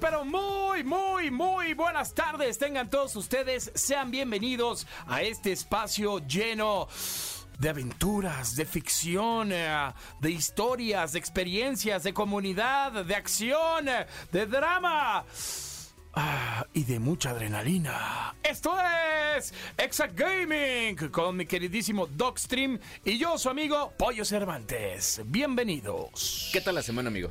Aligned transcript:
Pero 0.00 0.24
muy, 0.24 0.82
muy, 0.82 1.30
muy 1.30 1.74
buenas 1.74 2.14
tardes. 2.14 2.58
Tengan 2.58 2.90
todos 2.90 3.14
ustedes, 3.16 3.70
sean 3.74 4.10
bienvenidos 4.10 4.86
a 5.06 5.22
este 5.22 5.52
espacio 5.52 6.18
lleno 6.26 6.88
de 7.58 7.68
aventuras, 7.68 8.56
de 8.56 8.64
ficción, 8.64 9.52
eh, 9.52 9.92
de 10.20 10.30
historias, 10.30 11.12
de 11.12 11.18
experiencias, 11.18 12.02
de 12.02 12.12
comunidad, 12.12 13.04
de 13.04 13.14
acción, 13.14 13.86
de 14.32 14.46
drama. 14.46 15.24
Ah, 16.14 16.66
y 16.72 16.84
de 16.84 16.98
mucha 16.98 17.30
adrenalina. 17.30 18.34
Esto 18.42 18.76
es 19.36 19.52
Exact 19.76 20.18
Gaming 20.18 20.96
con 21.10 21.36
mi 21.36 21.46
queridísimo 21.46 22.06
Dogstream 22.06 22.78
y 23.04 23.18
yo, 23.18 23.36
su 23.36 23.48
amigo 23.48 23.92
Pollo 23.98 24.24
Cervantes. 24.24 25.20
Bienvenidos. 25.26 26.50
¿Qué 26.52 26.60
tal 26.60 26.76
la 26.76 26.82
semana, 26.82 27.08
amigo? 27.08 27.30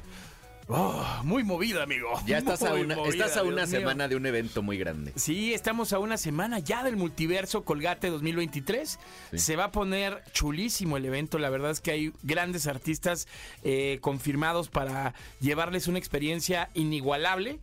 Oh, 0.67 1.05
muy 1.23 1.43
movida, 1.43 1.83
amigo. 1.83 2.09
Ya 2.25 2.37
estás 2.37 2.61
a 2.63 2.73
una, 2.73 2.95
movida, 2.95 3.25
estás 3.25 3.37
a 3.37 3.43
una 3.43 3.57
Dios 3.57 3.69
mío. 3.69 3.79
semana 3.79 4.07
de 4.07 4.15
un 4.15 4.25
evento 4.25 4.61
muy 4.61 4.77
grande. 4.77 5.11
Sí, 5.15 5.53
estamos 5.53 5.91
a 5.91 5.99
una 5.99 6.17
semana 6.17 6.59
ya 6.59 6.83
del 6.83 6.95
multiverso 6.95 7.63
Colgate 7.63 8.09
2023. 8.09 8.99
Se 9.33 9.55
va 9.55 9.65
a 9.65 9.71
poner 9.71 10.23
chulísimo 10.31 10.95
el 10.97 11.05
evento. 11.05 11.37
La 11.37 11.49
verdad 11.49 11.71
es 11.71 11.81
que 11.81 11.91
hay 11.91 12.13
grandes 12.23 12.67
artistas 12.67 13.27
eh, 13.63 13.97
confirmados 14.01 14.69
para 14.69 15.13
llevarles 15.41 15.87
una 15.87 15.99
experiencia 15.99 16.69
inigualable. 16.73 17.59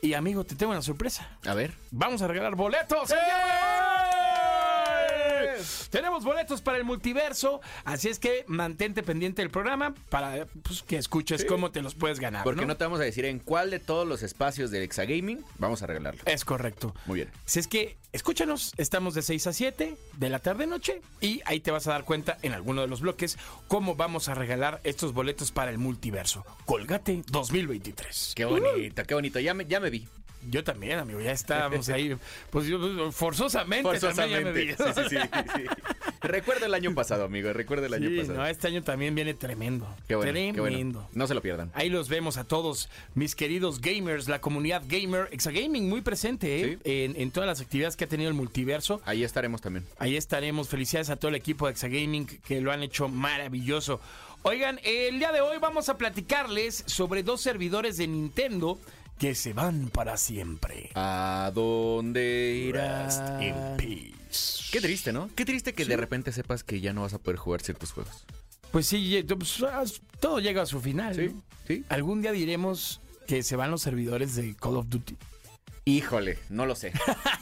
Y 0.00 0.14
amigo, 0.14 0.44
te 0.44 0.54
tengo 0.54 0.72
una 0.72 0.82
sorpresa. 0.82 1.28
A 1.44 1.54
ver. 1.54 1.74
Vamos 1.90 2.22
a 2.22 2.28
regalar 2.28 2.54
boletos. 2.54 3.10
Hoy. 5.58 5.88
Tenemos 5.90 6.24
boletos 6.24 6.62
para 6.62 6.78
el 6.78 6.84
multiverso, 6.84 7.60
así 7.84 8.08
es 8.08 8.18
que 8.18 8.44
mantente 8.46 9.02
pendiente 9.02 9.42
del 9.42 9.50
programa 9.50 9.94
para 10.10 10.46
pues, 10.62 10.82
que 10.82 10.96
escuches 10.96 11.44
cómo 11.44 11.70
te 11.70 11.82
los 11.82 11.94
puedes 11.94 12.20
ganar. 12.20 12.44
Porque 12.44 12.62
¿no? 12.62 12.68
no 12.68 12.76
te 12.76 12.84
vamos 12.84 13.00
a 13.00 13.04
decir 13.04 13.24
en 13.24 13.38
cuál 13.38 13.70
de 13.70 13.78
todos 13.78 14.06
los 14.06 14.22
espacios 14.22 14.70
de 14.70 14.82
Exagaming 14.82 15.44
vamos 15.58 15.82
a 15.82 15.86
regalarlo. 15.86 16.22
Es 16.26 16.44
correcto. 16.44 16.94
Muy 17.06 17.16
bien. 17.16 17.30
Si 17.44 17.58
es 17.58 17.68
que, 17.68 17.96
escúchanos, 18.12 18.72
estamos 18.76 19.14
de 19.14 19.22
6 19.22 19.46
a 19.46 19.52
7 19.52 19.96
de 20.16 20.28
la 20.28 20.38
tarde-noche 20.38 21.02
y 21.20 21.42
ahí 21.44 21.60
te 21.60 21.70
vas 21.70 21.86
a 21.86 21.92
dar 21.92 22.04
cuenta 22.04 22.38
en 22.42 22.52
alguno 22.52 22.82
de 22.82 22.88
los 22.88 23.00
bloques 23.00 23.38
cómo 23.68 23.94
vamos 23.94 24.28
a 24.28 24.34
regalar 24.34 24.80
estos 24.84 25.12
boletos 25.12 25.52
para 25.52 25.70
el 25.70 25.78
multiverso. 25.78 26.44
Colgate 26.64 27.22
2023. 27.30 28.32
Qué 28.34 28.44
bonito, 28.44 29.02
qué 29.04 29.14
bonito. 29.14 29.40
Ya 29.40 29.54
me, 29.54 29.66
ya 29.66 29.80
me 29.80 29.90
vi. 29.90 30.06
Yo 30.48 30.64
también, 30.64 30.98
amigo, 30.98 31.20
ya 31.20 31.32
estábamos 31.32 31.88
ahí. 31.88 32.16
Pues 32.50 32.66
yo 32.66 33.12
forzosamente, 33.12 33.98
ya 33.98 34.40
me 34.40 34.52
vi. 34.52 34.68
Sí, 34.68 34.76
sí, 34.94 35.02
sí, 35.10 35.16
sí. 35.56 35.64
Recuerda 36.20 36.66
el 36.66 36.74
año 36.74 36.94
pasado, 36.94 37.24
amigo. 37.24 37.52
Recuerda 37.52 37.86
el 37.86 37.94
año 37.94 38.10
pasado. 38.20 38.38
no, 38.38 38.46
este 38.46 38.66
año 38.68 38.82
también 38.82 39.14
viene 39.14 39.34
tremendo. 39.34 39.86
Qué 40.06 40.16
bueno, 40.16 40.32
qué 40.32 40.52
tremendo. 40.52 41.00
bueno. 41.00 41.08
No 41.12 41.26
se 41.26 41.34
lo 41.34 41.42
pierdan. 41.42 41.70
Ahí 41.74 41.90
los 41.90 42.08
vemos 42.08 42.36
a 42.36 42.44
todos, 42.44 42.88
mis 43.14 43.34
queridos 43.34 43.80
gamers, 43.80 44.28
la 44.28 44.40
comunidad 44.40 44.82
gamer, 44.86 45.28
Exagaming 45.32 45.88
muy 45.88 46.00
presente 46.00 46.72
¿eh? 46.72 46.78
En, 46.84 47.20
en 47.20 47.30
todas 47.30 47.46
las 47.46 47.60
actividades 47.60 47.96
que 47.96 48.04
ha 48.04 48.08
tenido 48.08 48.28
el 48.28 48.34
multiverso. 48.34 49.00
Ahí 49.04 49.24
estaremos 49.24 49.60
también. 49.60 49.84
Ahí 49.98 50.16
estaremos. 50.16 50.68
Felicidades 50.68 51.10
a 51.10 51.16
todo 51.16 51.28
el 51.28 51.34
equipo 51.34 51.66
de 51.66 51.72
Exagaming 51.72 52.26
que 52.26 52.60
lo 52.60 52.72
han 52.72 52.82
hecho 52.82 53.08
maravilloso. 53.08 54.00
Oigan, 54.42 54.78
el 54.84 55.18
día 55.18 55.32
de 55.32 55.40
hoy 55.40 55.58
vamos 55.58 55.88
a 55.88 55.98
platicarles 55.98 56.84
sobre 56.86 57.22
dos 57.24 57.40
servidores 57.40 57.96
de 57.96 58.06
Nintendo 58.06 58.78
que 59.18 59.34
se 59.34 59.52
van 59.52 59.88
para 59.88 60.16
siempre. 60.16 60.90
¿A 60.94 61.50
dónde 61.54 62.70
Rest 62.72 63.20
irás? 63.20 63.42
in 63.42 63.76
peace. 63.76 64.64
Qué 64.70 64.80
triste, 64.80 65.12
¿no? 65.12 65.28
Qué 65.34 65.44
triste 65.44 65.72
que 65.74 65.84
de 65.84 65.96
repente 65.96 66.32
sepas 66.32 66.62
que 66.62 66.80
ya 66.80 66.92
no 66.92 67.02
vas 67.02 67.14
a 67.14 67.18
poder 67.18 67.38
jugar 67.38 67.60
ciertos 67.60 67.92
juegos. 67.92 68.24
Pues 68.70 68.86
sí, 68.86 69.24
pues, 69.26 69.60
todo 70.20 70.40
llega 70.40 70.62
a 70.62 70.66
su 70.66 70.80
final. 70.80 71.14
Sí, 71.14 71.28
¿no? 71.34 71.42
sí. 71.66 71.84
Algún 71.88 72.22
día 72.22 72.32
diremos 72.32 73.00
que 73.26 73.42
se 73.42 73.56
van 73.56 73.70
los 73.70 73.82
servidores 73.82 74.36
de 74.36 74.54
Call 74.54 74.76
of 74.76 74.88
Duty. 74.88 75.16
Híjole, 75.84 76.38
no 76.50 76.66
lo 76.66 76.74
sé. 76.74 76.92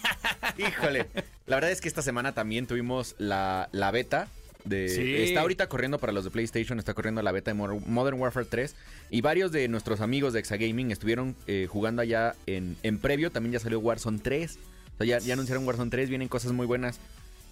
Híjole. 0.58 1.08
La 1.46 1.56
verdad 1.56 1.72
es 1.72 1.80
que 1.80 1.88
esta 1.88 2.02
semana 2.02 2.32
también 2.32 2.66
tuvimos 2.66 3.14
la, 3.18 3.68
la 3.72 3.90
beta. 3.90 4.28
De, 4.66 4.88
Sí. 4.88 5.14
Está 5.16 5.40
ahorita 5.40 5.68
corriendo 5.68 5.98
para 5.98 6.12
los 6.12 6.24
de 6.24 6.30
PlayStation, 6.30 6.78
está 6.78 6.94
corriendo 6.94 7.22
la 7.22 7.32
beta 7.32 7.52
de 7.52 7.54
Modern 7.54 8.20
Warfare 8.20 8.46
3. 8.46 8.74
Y 9.10 9.20
varios 9.20 9.52
de 9.52 9.68
nuestros 9.68 10.00
amigos 10.00 10.32
de 10.32 10.40
Exagaming 10.40 10.90
estuvieron 10.90 11.36
eh, 11.46 11.66
jugando 11.70 12.02
allá 12.02 12.34
en, 12.46 12.76
en 12.82 12.98
previo. 12.98 13.30
También 13.30 13.52
ya 13.52 13.60
salió 13.60 13.78
Warzone 13.80 14.18
3. 14.18 14.58
O 14.94 14.96
sea, 14.98 15.06
ya, 15.06 15.18
ya 15.18 15.34
anunciaron 15.34 15.66
Warzone 15.66 15.90
3, 15.90 16.08
vienen 16.08 16.28
cosas 16.28 16.52
muy 16.52 16.66
buenas. 16.66 16.98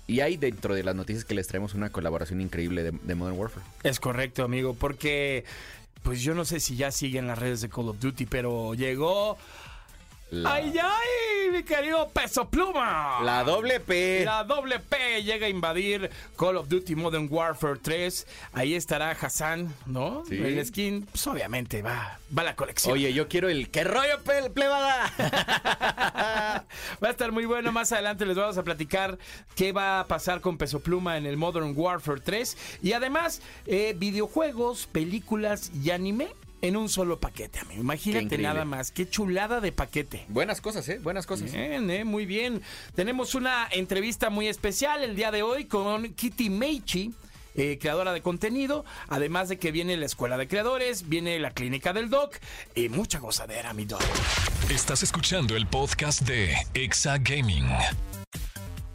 Y 0.07 0.21
hay 0.21 0.37
dentro 0.37 0.75
de 0.75 0.83
las 0.83 0.95
noticias 0.95 1.25
que 1.25 1.35
les 1.35 1.47
traemos 1.47 1.75
una 1.75 1.91
colaboración 1.91 2.41
increíble 2.41 2.83
de, 2.83 2.91
de 2.91 3.15
Modern 3.15 3.39
Warfare. 3.39 3.65
Es 3.85 4.01
correcto, 4.01 4.45
amigo, 4.45 4.75
porque 4.75 5.45
pues 6.03 6.21
yo 6.21 6.35
no 6.35 6.45
sé 6.45 6.61
si 6.61 6.77
ya 6.77 6.91
siguen 6.91 7.27
las 7.27 7.39
redes 7.39 7.63
de 7.63 7.69
Call 7.71 7.89
of 7.89 8.01
Duty, 8.01 8.27
pero 8.27 8.75
llegó... 8.75 9.39
La, 10.34 10.55
¡Ay, 10.55 10.75
ay, 10.83 11.50
mi 11.53 11.62
querido 11.62 12.09
Peso 12.09 12.49
Pluma! 12.49 13.21
la 13.22 13.45
doble 13.45 13.78
P. 13.78 14.25
La 14.25 14.43
doble 14.43 14.81
P 14.81 15.22
llega 15.22 15.47
a 15.47 15.49
invadir 15.49 16.11
Call 16.37 16.56
of 16.56 16.67
Duty 16.69 16.97
Modern 16.97 17.28
Warfare 17.31 17.78
3. 17.81 18.27
Ahí 18.53 18.75
estará 18.75 19.12
Hassan, 19.12 19.72
¿no? 19.87 20.25
Sí. 20.28 20.34
El 20.37 20.67
skin, 20.67 21.06
pues 21.06 21.25
obviamente 21.28 21.83
va, 21.83 22.19
va 22.37 22.43
a 22.43 22.47
la 22.47 22.56
colección. 22.56 22.95
Oye, 22.95 23.12
yo 23.12 23.28
quiero 23.28 23.49
el... 23.49 23.71
¿Qué 23.71 23.84
rollo, 23.84 24.21
pe- 24.25 24.50
plebada? 24.50 25.12
Va 27.03 27.09
a 27.09 27.11
estar 27.11 27.31
muy 27.31 27.45
bueno. 27.45 27.71
Más 27.72 27.93
adelante 27.93 28.27
les 28.27 28.37
vamos 28.37 28.59
a 28.59 28.62
platicar 28.65 29.19
qué 29.55 29.71
va 29.72 30.01
a 30.01 30.06
pasar 30.06 30.41
con 30.41 30.59
Peso 30.59 30.81
Pluma 30.81 31.16
en 31.16 31.27
el 31.27 31.37
Modern 31.37 31.72
Warfare 31.77 32.21
3. 32.21 32.78
Y 32.83 32.93
además, 32.93 33.41
eh, 33.66 33.95
videojuegos, 33.97 34.87
películas 34.87 35.71
y 35.83 35.91
anime 35.91 36.28
en 36.65 36.77
un 36.77 36.89
solo 36.89 37.21
paquete, 37.21 37.59
amigo. 37.61 37.81
Imagínate 37.83 38.39
nada 38.39 38.65
más. 38.65 38.91
Qué 38.91 39.09
chulada 39.09 39.61
de 39.61 39.71
paquete. 39.71 40.25
Buenas 40.29 40.61
cosas, 40.61 40.89
¿eh? 40.89 40.99
Buenas 40.99 41.27
cosas. 41.27 41.53
Bien, 41.53 41.91
eh, 41.91 42.05
muy 42.05 42.25
bien. 42.25 42.63
Tenemos 42.95 43.35
una 43.35 43.69
entrevista 43.71 44.31
muy 44.31 44.49
especial 44.49 45.03
el 45.03 45.15
día 45.15 45.31
de 45.31 45.43
hoy 45.43 45.67
con 45.67 46.15
Kitty 46.15 46.49
Meichi. 46.51 47.13
eh, 47.57 47.79
creadora 47.81 48.13
de 48.13 48.21
contenido, 48.21 48.85
además 49.09 49.49
de 49.49 49.59
que 49.59 49.71
viene 49.71 49.97
la 49.97 50.07
escuela 50.07 50.37
de 50.37 50.49
creadores, 50.49 51.09
viene 51.09 51.39
la 51.39 51.53
clínica 51.53 51.93
del 51.93 52.11
doc 52.11 52.37
y 52.75 52.89
mucha 52.89 53.21
gozadera, 53.21 53.73
mi 53.75 53.85
doc. 53.85 54.03
Estás 54.71 55.05
escuchando 55.05 55.55
el 55.55 55.69
podcast 55.69 56.23
de 56.23 56.57
Exa 56.75 57.19
Gaming. 57.19 57.69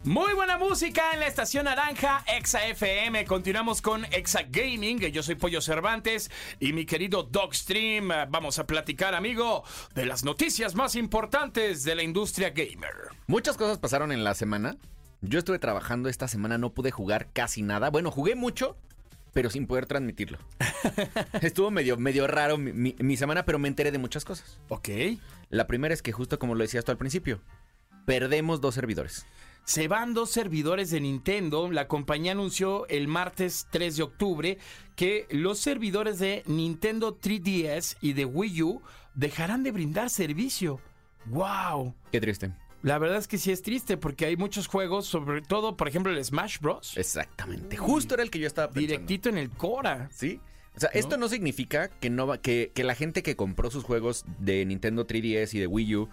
Muy 0.04 0.32
buena 0.32 0.56
música 0.56 1.12
en 1.12 1.20
la 1.20 1.26
estación 1.26 1.66
naranja 1.66 2.24
Exa 2.26 2.66
FM. 2.66 3.26
Continuamos 3.26 3.82
con 3.82 4.06
Exa 4.06 4.40
Gaming. 4.48 4.98
Yo 4.98 5.22
soy 5.22 5.34
Pollo 5.34 5.60
Cervantes 5.60 6.30
y 6.58 6.72
mi 6.72 6.86
querido 6.86 7.22
Dogstream. 7.24 8.08
Vamos 8.30 8.58
a 8.58 8.66
platicar, 8.66 9.14
amigo, 9.14 9.62
de 9.94 10.06
las 10.06 10.24
noticias 10.24 10.74
más 10.74 10.94
importantes 10.96 11.84
de 11.84 11.94
la 11.96 12.02
industria 12.02 12.48
gamer. 12.50 12.94
Muchas 13.26 13.58
cosas 13.58 13.78
pasaron 13.78 14.10
en 14.10 14.24
la 14.24 14.34
semana. 14.34 14.76
Yo 15.20 15.38
estuve 15.38 15.58
trabajando 15.58 16.08
esta 16.08 16.28
semana, 16.28 16.56
no 16.56 16.72
pude 16.72 16.90
jugar 16.90 17.28
casi 17.34 17.60
nada. 17.60 17.90
Bueno, 17.90 18.10
jugué 18.10 18.34
mucho, 18.34 18.78
pero 19.34 19.50
sin 19.50 19.66
poder 19.66 19.84
transmitirlo. 19.84 20.38
Estuvo 21.42 21.70
medio, 21.70 21.98
medio 21.98 22.26
raro 22.26 22.56
mi, 22.56 22.72
mi- 22.72 22.96
mi 23.00 23.18
semana, 23.18 23.44
pero 23.44 23.58
me 23.58 23.68
enteré 23.68 23.92
de 23.92 23.98
muchas 23.98 24.24
cosas. 24.24 24.58
Ok. 24.70 24.88
La 25.50 25.66
primera 25.66 25.92
es 25.92 26.00
que 26.00 26.12
justo 26.12 26.38
como 26.38 26.54
lo 26.54 26.62
decías 26.62 26.86
tú 26.86 26.90
al 26.90 26.96
principio, 26.96 27.42
perdemos 28.06 28.62
dos 28.62 28.74
servidores. 28.74 29.26
Se 29.64 29.88
van 29.88 30.14
dos 30.14 30.30
servidores 30.30 30.90
de 30.90 31.00
Nintendo. 31.00 31.70
La 31.70 31.86
compañía 31.86 32.32
anunció 32.32 32.86
el 32.88 33.08
martes 33.08 33.66
3 33.70 33.96
de 33.96 34.02
octubre 34.02 34.58
que 34.96 35.26
los 35.30 35.58
servidores 35.58 36.18
de 36.18 36.42
Nintendo 36.46 37.18
3DS 37.18 37.96
y 38.00 38.14
de 38.14 38.24
Wii 38.24 38.62
U 38.62 38.82
dejarán 39.14 39.62
de 39.62 39.72
brindar 39.72 40.10
servicio. 40.10 40.80
¡Wow! 41.26 41.94
Qué 42.10 42.20
triste. 42.20 42.52
La 42.82 42.98
verdad 42.98 43.18
es 43.18 43.28
que 43.28 43.36
sí 43.36 43.52
es 43.52 43.62
triste 43.62 43.96
porque 43.96 44.24
hay 44.24 44.36
muchos 44.36 44.66
juegos, 44.66 45.06
sobre 45.06 45.42
todo, 45.42 45.76
por 45.76 45.86
ejemplo, 45.86 46.12
el 46.12 46.24
Smash 46.24 46.58
Bros. 46.60 46.96
Exactamente. 46.96 47.76
Justo 47.76 48.14
era 48.14 48.22
el 48.22 48.30
que 48.30 48.38
yo 48.38 48.46
estaba 48.46 48.68
pensando. 48.68 48.86
Directito 48.86 49.28
en 49.28 49.38
el 49.38 49.50
Cora. 49.50 50.08
¿Sí? 50.12 50.40
O 50.74 50.80
sea, 50.80 50.88
esto 50.94 51.16
no 51.16 51.28
significa 51.28 51.88
que, 51.88 52.08
no 52.08 52.26
va, 52.26 52.38
que, 52.38 52.70
que 52.74 52.84
la 52.84 52.94
gente 52.94 53.22
que 53.22 53.36
compró 53.36 53.70
sus 53.70 53.84
juegos 53.84 54.24
de 54.38 54.64
Nintendo 54.64 55.06
3DS 55.06 55.54
y 55.54 55.58
de 55.58 55.66
Wii 55.66 55.96
U 55.96 56.08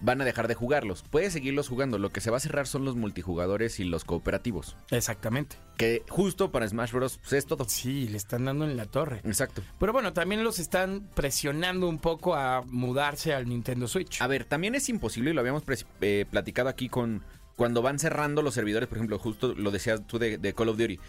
van 0.00 0.20
a 0.20 0.24
dejar 0.24 0.48
de 0.48 0.54
jugarlos. 0.54 1.04
Puedes 1.10 1.32
seguirlos 1.32 1.68
jugando. 1.68 1.98
Lo 1.98 2.10
que 2.10 2.20
se 2.20 2.30
va 2.30 2.36
a 2.36 2.40
cerrar 2.40 2.66
son 2.66 2.84
los 2.84 2.96
multijugadores 2.96 3.80
y 3.80 3.84
los 3.84 4.04
cooperativos. 4.04 4.76
Exactamente. 4.90 5.56
Que 5.76 6.02
justo 6.08 6.50
para 6.50 6.68
Smash 6.68 6.92
Bros. 6.92 7.18
pues, 7.18 7.32
es 7.32 7.46
todo. 7.46 7.64
Sí, 7.68 8.08
le 8.08 8.16
están 8.16 8.44
dando 8.44 8.64
en 8.64 8.76
la 8.76 8.86
torre. 8.86 9.20
Exacto. 9.24 9.62
Pero 9.78 9.92
bueno, 9.92 10.12
también 10.12 10.44
los 10.44 10.58
están 10.58 11.08
presionando 11.14 11.88
un 11.88 11.98
poco 11.98 12.34
a 12.34 12.62
mudarse 12.62 13.34
al 13.34 13.48
Nintendo 13.48 13.88
Switch. 13.88 14.20
A 14.20 14.26
ver, 14.26 14.44
también 14.44 14.74
es 14.74 14.88
imposible, 14.88 15.30
y 15.30 15.34
lo 15.34 15.40
habíamos 15.40 15.62
eh, 16.00 16.26
platicado 16.30 16.68
aquí 16.68 16.88
con 16.88 17.22
cuando 17.56 17.80
van 17.80 17.98
cerrando 17.98 18.42
los 18.42 18.54
servidores, 18.54 18.88
por 18.88 18.98
ejemplo, 18.98 19.18
justo 19.18 19.54
lo 19.54 19.70
decías 19.70 20.06
tú 20.06 20.18
de, 20.18 20.36
de 20.36 20.54
Call 20.54 20.68
of 20.68 20.76
Duty, 20.76 21.00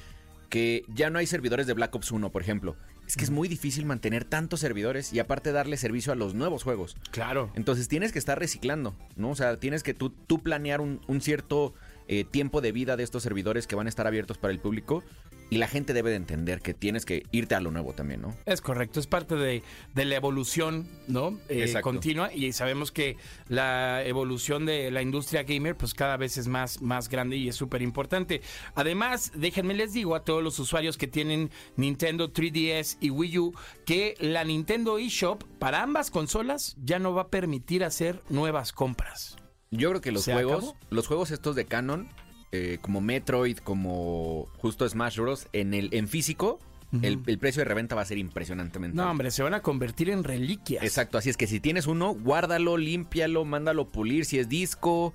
que 0.49 0.83
ya 0.93 1.09
no 1.09 1.19
hay 1.19 1.27
servidores 1.27 1.67
de 1.67 1.73
Black 1.73 1.93
Ops 1.95 2.11
1, 2.11 2.31
por 2.31 2.41
ejemplo. 2.41 2.75
Es 3.07 3.15
que 3.15 3.23
es 3.23 3.31
muy 3.31 3.47
difícil 3.47 3.85
mantener 3.85 4.25
tantos 4.25 4.59
servidores 4.59 5.13
y 5.13 5.19
aparte 5.19 5.53
darle 5.53 5.77
servicio 5.77 6.11
a 6.11 6.15
los 6.15 6.33
nuevos 6.33 6.63
juegos. 6.63 6.97
Claro. 7.11 7.51
Entonces 7.55 7.87
tienes 7.87 8.11
que 8.11 8.19
estar 8.19 8.37
reciclando, 8.37 8.95
¿no? 9.15 9.29
O 9.29 9.35
sea, 9.35 9.57
tienes 9.57 9.81
que 9.81 9.93
tú, 9.93 10.09
tú 10.09 10.43
planear 10.43 10.81
un, 10.81 10.99
un 11.07 11.21
cierto 11.21 11.73
eh, 12.09 12.23
tiempo 12.23 12.61
de 12.61 12.71
vida 12.71 12.95
de 12.95 13.03
estos 13.03 13.23
servidores 13.23 13.67
que 13.67 13.75
van 13.75 13.87
a 13.87 13.89
estar 13.89 14.07
abiertos 14.07 14.37
para 14.37 14.53
el 14.53 14.59
público 14.59 15.03
y 15.49 15.57
la 15.57 15.67
gente 15.67 15.93
debe 15.93 16.09
de 16.09 16.17
entender 16.17 16.61
que 16.61 16.73
tienes 16.73 17.05
que 17.05 17.23
irte 17.31 17.55
a 17.55 17.59
lo 17.61 17.71
nuevo 17.71 17.93
también, 17.93 18.21
¿no? 18.21 18.35
Es 18.45 18.61
correcto, 18.61 18.99
es 18.99 19.07
parte 19.07 19.35
de, 19.35 19.63
de 19.95 20.05
la 20.05 20.15
evolución, 20.15 20.87
¿no? 21.07 21.37
Eh, 21.49 21.73
continua 21.81 22.33
y 22.33 22.51
sabemos 22.53 22.91
que 22.91 23.17
la 23.47 24.03
evolución 24.03 24.65
de 24.65 24.91
la 24.91 25.01
industria 25.01 25.43
gamer 25.43 25.75
pues 25.77 25.93
cada 25.93 26.17
vez 26.17 26.37
es 26.37 26.47
más, 26.47 26.81
más 26.81 27.09
grande 27.09 27.37
y 27.37 27.47
es 27.47 27.55
súper 27.55 27.81
importante. 27.81 28.41
Además, 28.75 29.31
déjenme 29.35 29.73
les 29.73 29.93
digo 29.93 30.15
a 30.15 30.23
todos 30.23 30.43
los 30.43 30.59
usuarios 30.59 30.97
que 30.97 31.07
tienen 31.07 31.49
Nintendo 31.75 32.31
3DS 32.33 32.97
y 32.99 33.09
Wii 33.09 33.37
U 33.39 33.53
que 33.85 34.15
la 34.19 34.43
Nintendo 34.43 34.97
eShop 34.97 35.43
para 35.59 35.81
ambas 35.83 36.11
consolas 36.11 36.75
ya 36.83 36.99
no 36.99 37.13
va 37.13 37.23
a 37.23 37.27
permitir 37.29 37.83
hacer 37.83 38.21
nuevas 38.29 38.73
compras. 38.73 39.37
Yo 39.71 39.89
creo 39.89 40.01
que 40.01 40.11
los 40.11 40.23
¿Se 40.23 40.33
juegos, 40.33 40.57
acabó? 40.57 40.77
los 40.89 41.07
juegos 41.07 41.31
estos 41.31 41.55
de 41.55 41.65
Canon, 41.65 42.07
eh, 42.51 42.77
como 42.81 43.01
Metroid, 43.01 43.57
como 43.57 44.47
justo 44.57 44.87
Smash 44.87 45.17
Bros, 45.19 45.47
en 45.53 45.73
el 45.73 45.89
en 45.93 46.07
físico, 46.07 46.59
el, 47.01 47.19
el 47.27 47.37
precio 47.37 47.59
de 47.59 47.65
reventa 47.65 47.95
va 47.95 48.03
a 48.03 48.05
ser 48.05 48.17
impresionantemente. 48.17 48.95
No, 48.95 49.03
alto. 49.03 49.11
hombre, 49.11 49.31
se 49.31 49.43
van 49.43 49.53
a 49.53 49.61
convertir 49.61 50.09
en 50.09 50.23
reliquias. 50.23 50.83
Exacto, 50.83 51.17
así 51.17 51.29
es 51.29 51.35
que 51.37 51.45
si 51.47 51.59
tienes 51.59 51.85
uno, 51.87 52.13
guárdalo, 52.13 52.77
límpialo, 52.77 53.43
mándalo 53.43 53.87
pulir 53.89 54.23
si 54.25 54.39
es 54.39 54.47
disco 54.47 55.13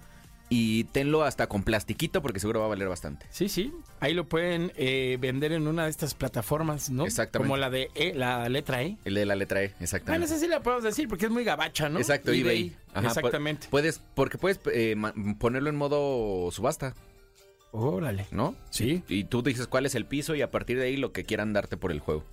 y 0.50 0.84
tenlo 0.84 1.24
hasta 1.24 1.46
con 1.46 1.62
plastiquito 1.62 2.20
porque 2.20 2.38
seguro 2.38 2.60
va 2.60 2.66
a 2.66 2.68
valer 2.68 2.86
bastante. 2.88 3.24
Sí, 3.30 3.48
sí. 3.48 3.72
Ahí 4.00 4.12
lo 4.12 4.28
pueden 4.28 4.70
eh, 4.76 5.16
vender 5.18 5.52
en 5.52 5.66
una 5.66 5.84
de 5.84 5.90
estas 5.90 6.12
plataformas, 6.12 6.90
¿no? 6.90 7.06
Exactamente. 7.06 7.48
Como 7.48 7.56
la 7.56 7.70
de 7.70 7.88
E, 7.94 8.12
la 8.12 8.46
letra 8.50 8.82
E. 8.82 8.98
El 9.06 9.14
de 9.14 9.24
la 9.24 9.34
letra 9.34 9.62
E, 9.62 9.68
Bueno, 9.68 9.76
exactamente. 9.80 10.26
esa 10.26 10.38
sí 10.38 10.48
la 10.48 10.62
podemos 10.62 10.84
decir 10.84 11.08
porque 11.08 11.24
es 11.24 11.30
muy 11.32 11.42
gabacha, 11.44 11.88
¿no? 11.88 11.98
Exacto, 12.00 12.32
eBay. 12.32 12.76
Ajá, 12.92 13.06
Exactamente. 13.08 13.68
pu- 13.68 13.70
Puedes, 13.70 14.02
porque 14.14 14.36
puedes 14.36 14.60
eh, 14.70 14.94
ponerlo 15.38 15.70
en 15.70 15.76
modo 15.76 16.50
subasta, 16.52 16.94
Órale. 17.72 18.26
¿no? 18.30 18.54
Sí. 18.70 19.02
Y 19.08 19.24
tú 19.24 19.42
dices 19.42 19.66
cuál 19.66 19.86
es 19.86 19.94
el 19.94 20.06
piso 20.06 20.34
y 20.34 20.42
a 20.42 20.50
partir 20.50 20.78
de 20.78 20.84
ahí 20.84 20.96
lo 20.96 21.12
que 21.12 21.24
quieran 21.24 21.52
darte 21.52 21.76
por 21.76 21.90
el 21.90 22.00
juego. 22.00 22.24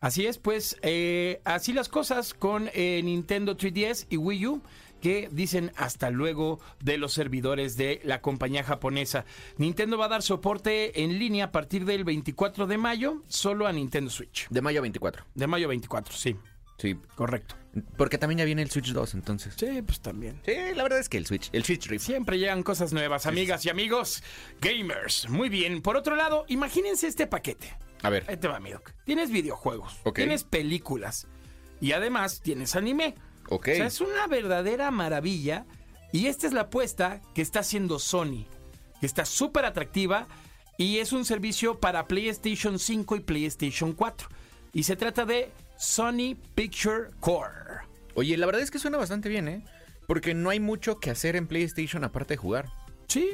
Así 0.00 0.26
es, 0.26 0.38
pues 0.38 0.76
eh, 0.82 1.40
así 1.44 1.72
las 1.72 1.88
cosas 1.88 2.32
con 2.32 2.70
eh, 2.72 3.02
Nintendo 3.04 3.56
3DS 3.56 4.06
y 4.08 4.16
Wii 4.16 4.46
U 4.46 4.62
que 5.00 5.28
dicen 5.32 5.72
hasta 5.76 6.10
luego 6.10 6.60
de 6.82 6.98
los 6.98 7.12
servidores 7.12 7.76
de 7.76 8.00
la 8.04 8.20
compañía 8.20 8.64
japonesa. 8.64 9.24
Nintendo 9.56 9.98
va 9.98 10.06
a 10.06 10.08
dar 10.08 10.22
soporte 10.22 11.02
en 11.02 11.18
línea 11.18 11.46
a 11.46 11.52
partir 11.52 11.84
del 11.84 12.04
24 12.04 12.66
de 12.66 12.78
mayo 12.78 13.22
solo 13.28 13.66
a 13.66 13.72
Nintendo 13.72 14.10
Switch. 14.10 14.48
De 14.48 14.60
mayo 14.60 14.80
a 14.80 14.82
24. 14.82 15.24
De 15.34 15.46
mayo 15.46 15.68
24, 15.68 16.14
sí, 16.14 16.36
Sí, 16.80 16.96
correcto. 17.14 17.56
porque 17.96 18.16
también 18.18 18.38
ya 18.38 18.44
viene 18.44 18.62
el 18.62 18.70
Switch 18.70 18.90
2, 18.92 19.14
entonces. 19.14 19.54
Sí, 19.56 19.82
pues 19.82 20.00
también. 20.00 20.40
Sí, 20.44 20.54
la 20.74 20.82
verdad 20.82 20.98
es 20.98 21.08
que 21.08 21.18
el 21.18 21.26
Switch, 21.26 21.50
el 21.52 21.62
Switch 21.64 21.86
Rift. 21.86 22.04
Siempre 22.06 22.38
llegan 22.38 22.62
cosas 22.62 22.92
nuevas, 22.92 23.26
amigas 23.26 23.64
y 23.66 23.70
amigos 23.70 24.22
gamers. 24.60 25.28
Muy 25.28 25.48
bien. 25.48 25.82
Por 25.82 25.96
otro 25.96 26.16
lado, 26.16 26.44
imagínense 26.48 27.06
este 27.06 27.26
paquete. 27.26 27.76
A 28.02 28.08
ver, 28.10 28.24
Ahí 28.28 28.36
te 28.38 28.48
va, 28.48 28.58
mi 28.60 28.70
doc. 28.70 28.92
Tienes 29.04 29.30
videojuegos, 29.30 29.98
Ok. 30.04 30.16
tienes 30.16 30.42
películas 30.44 31.26
y 31.80 31.92
además 31.92 32.40
tienes 32.40 32.74
anime. 32.74 33.14
ok. 33.50 33.68
O 33.72 33.76
sea, 33.76 33.86
es 33.86 34.00
una 34.00 34.26
verdadera 34.26 34.90
maravilla. 34.90 35.66
Y 36.12 36.26
esta 36.26 36.46
es 36.48 36.52
la 36.52 36.62
apuesta 36.62 37.20
que 37.34 37.42
está 37.42 37.60
haciendo 37.60 37.98
Sony, 38.00 38.46
que 38.98 39.06
está 39.06 39.24
súper 39.24 39.64
atractiva 39.64 40.26
y 40.76 40.98
es 40.98 41.12
un 41.12 41.24
servicio 41.24 41.78
para 41.78 42.08
PlayStation 42.08 42.78
5 42.80 43.14
y 43.16 43.20
PlayStation 43.20 43.92
4. 43.92 44.28
Y 44.72 44.82
se 44.84 44.96
trata 44.96 45.24
de 45.24 45.52
Sony 45.80 46.36
Picture 46.54 47.08
Core. 47.20 47.80
Oye, 48.14 48.36
la 48.36 48.44
verdad 48.46 48.60
es 48.62 48.70
que 48.70 48.78
suena 48.78 48.98
bastante 48.98 49.28
bien, 49.28 49.48
¿eh? 49.48 49.64
Porque 50.06 50.34
no 50.34 50.50
hay 50.50 50.60
mucho 50.60 50.98
que 51.00 51.10
hacer 51.10 51.36
en 51.36 51.46
PlayStation 51.46 52.04
aparte 52.04 52.34
de 52.34 52.38
jugar. 52.38 52.68
Sí. 53.08 53.30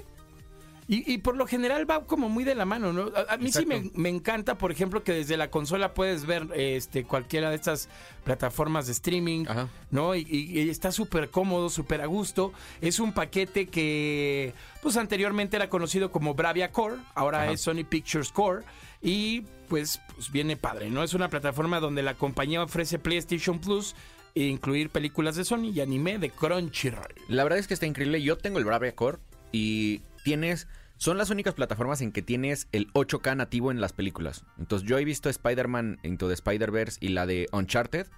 Y, 0.88 1.12
y 1.12 1.18
por 1.18 1.36
lo 1.36 1.48
general 1.48 1.90
va 1.90 2.04
como 2.04 2.28
muy 2.28 2.44
de 2.44 2.54
la 2.54 2.64
mano, 2.64 2.92
¿no? 2.92 3.10
A, 3.16 3.32
a 3.34 3.36
mí 3.38 3.50
sí 3.50 3.66
me, 3.66 3.90
me 3.94 4.08
encanta, 4.08 4.56
por 4.56 4.70
ejemplo, 4.70 5.02
que 5.02 5.10
desde 5.12 5.36
la 5.36 5.50
consola 5.50 5.92
puedes 5.94 6.24
ver 6.26 6.46
este 6.54 7.02
cualquiera 7.02 7.50
de 7.50 7.56
estas 7.56 7.88
plataformas 8.22 8.86
de 8.86 8.92
streaming, 8.92 9.46
Ajá. 9.48 9.68
¿no? 9.90 10.14
Y, 10.14 10.20
y- 10.30 10.60
y 10.60 10.70
está 10.70 10.92
súper 10.92 11.30
cómodo, 11.30 11.70
súper 11.70 12.02
a 12.02 12.06
gusto. 12.06 12.52
Es 12.80 13.00
un 13.00 13.12
paquete 13.12 13.66
que, 13.66 14.54
pues 14.80 14.96
anteriormente 14.96 15.56
era 15.56 15.68
conocido 15.68 16.12
como 16.12 16.34
Bravia 16.34 16.70
Core, 16.70 16.98
ahora 17.16 17.42
Ajá. 17.42 17.50
es 17.52 17.62
Sony 17.62 17.82
Pictures 17.88 18.30
Core. 18.30 18.62
Y 19.06 19.42
pues, 19.68 20.00
pues 20.12 20.32
viene 20.32 20.56
padre, 20.56 20.90
¿no? 20.90 21.04
Es 21.04 21.14
una 21.14 21.30
plataforma 21.30 21.78
donde 21.78 22.02
la 22.02 22.14
compañía 22.14 22.60
ofrece 22.60 22.98
PlayStation 22.98 23.60
Plus 23.60 23.94
e 24.34 24.42
incluir 24.42 24.90
películas 24.90 25.36
de 25.36 25.44
Sony 25.44 25.70
y 25.72 25.80
anime 25.80 26.18
de 26.18 26.30
Crunchyroll. 26.30 27.14
La 27.28 27.44
verdad 27.44 27.60
es 27.60 27.68
que 27.68 27.74
está 27.74 27.86
increíble. 27.86 28.20
Yo 28.20 28.36
tengo 28.36 28.58
el 28.58 28.64
Bravia 28.64 28.96
Core 28.96 29.18
y 29.52 30.02
tienes. 30.24 30.66
Son 30.96 31.18
las 31.18 31.30
únicas 31.30 31.54
plataformas 31.54 32.00
en 32.00 32.10
que 32.10 32.22
tienes 32.22 32.66
el 32.72 32.92
8K 32.94 33.36
nativo 33.36 33.70
en 33.70 33.80
las 33.80 33.92
películas. 33.92 34.44
Entonces, 34.58 34.88
yo 34.88 34.98
he 34.98 35.04
visto 35.04 35.28
Spider-Man 35.28 36.00
Into 36.02 36.26
the 36.26 36.34
Spider-Verse 36.34 36.98
y 37.00 37.10
la 37.10 37.26
de 37.26 37.46
Uncharted 37.52 38.08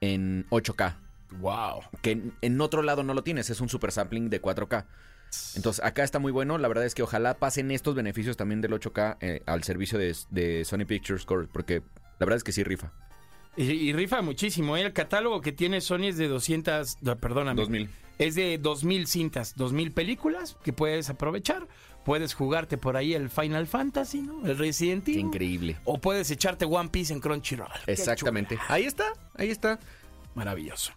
en 0.00 0.46
8K. 0.50 0.96
Wow. 1.38 1.82
Que 2.02 2.10
en, 2.10 2.32
en 2.40 2.60
otro 2.60 2.82
lado 2.82 3.04
no 3.04 3.14
lo 3.14 3.22
tienes, 3.22 3.50
es 3.50 3.60
un 3.60 3.68
super 3.68 3.92
sampling 3.92 4.30
de 4.30 4.42
4K. 4.42 4.84
Entonces, 5.56 5.84
acá 5.84 6.04
está 6.04 6.18
muy 6.18 6.32
bueno. 6.32 6.58
La 6.58 6.68
verdad 6.68 6.84
es 6.84 6.94
que 6.94 7.02
ojalá 7.02 7.34
pasen 7.34 7.70
estos 7.70 7.94
beneficios 7.94 8.36
también 8.36 8.60
del 8.60 8.72
8K 8.72 9.16
eh, 9.20 9.42
al 9.46 9.62
servicio 9.64 9.98
de, 9.98 10.14
de 10.30 10.64
Sony 10.64 10.84
Pictures 10.86 11.24
Core, 11.24 11.48
porque 11.50 11.82
la 12.18 12.26
verdad 12.26 12.36
es 12.36 12.44
que 12.44 12.52
sí 12.52 12.62
rifa. 12.64 12.92
Y, 13.56 13.64
y 13.70 13.92
rifa 13.92 14.20
muchísimo. 14.22 14.76
¿eh? 14.76 14.82
El 14.82 14.92
catálogo 14.92 15.40
que 15.40 15.52
tiene 15.52 15.80
Sony 15.80 16.06
es 16.08 16.16
de 16.16 16.28
200, 16.28 16.98
no, 17.02 17.16
perdóname. 17.18 17.60
2000. 17.60 17.90
Es 18.18 18.34
de 18.36 18.58
2000 18.58 19.06
cintas, 19.08 19.54
2000 19.56 19.92
películas 19.92 20.56
que 20.62 20.72
puedes 20.72 21.10
aprovechar. 21.10 21.66
Puedes 22.04 22.34
jugarte 22.34 22.76
por 22.76 22.96
ahí 22.98 23.14
el 23.14 23.30
Final 23.30 23.66
Fantasy, 23.66 24.20
¿no? 24.20 24.46
El 24.46 24.58
Resident 24.58 25.08
Evil. 25.08 25.20
increíble. 25.20 25.76
O 25.84 25.98
puedes 25.98 26.30
echarte 26.30 26.66
One 26.66 26.90
Piece 26.90 27.12
en 27.14 27.20
Crunchyroll. 27.20 27.70
Exactamente. 27.86 28.58
Ahí 28.68 28.84
está, 28.84 29.14
ahí 29.34 29.48
está. 29.50 29.80
Maravilloso. 30.34 30.92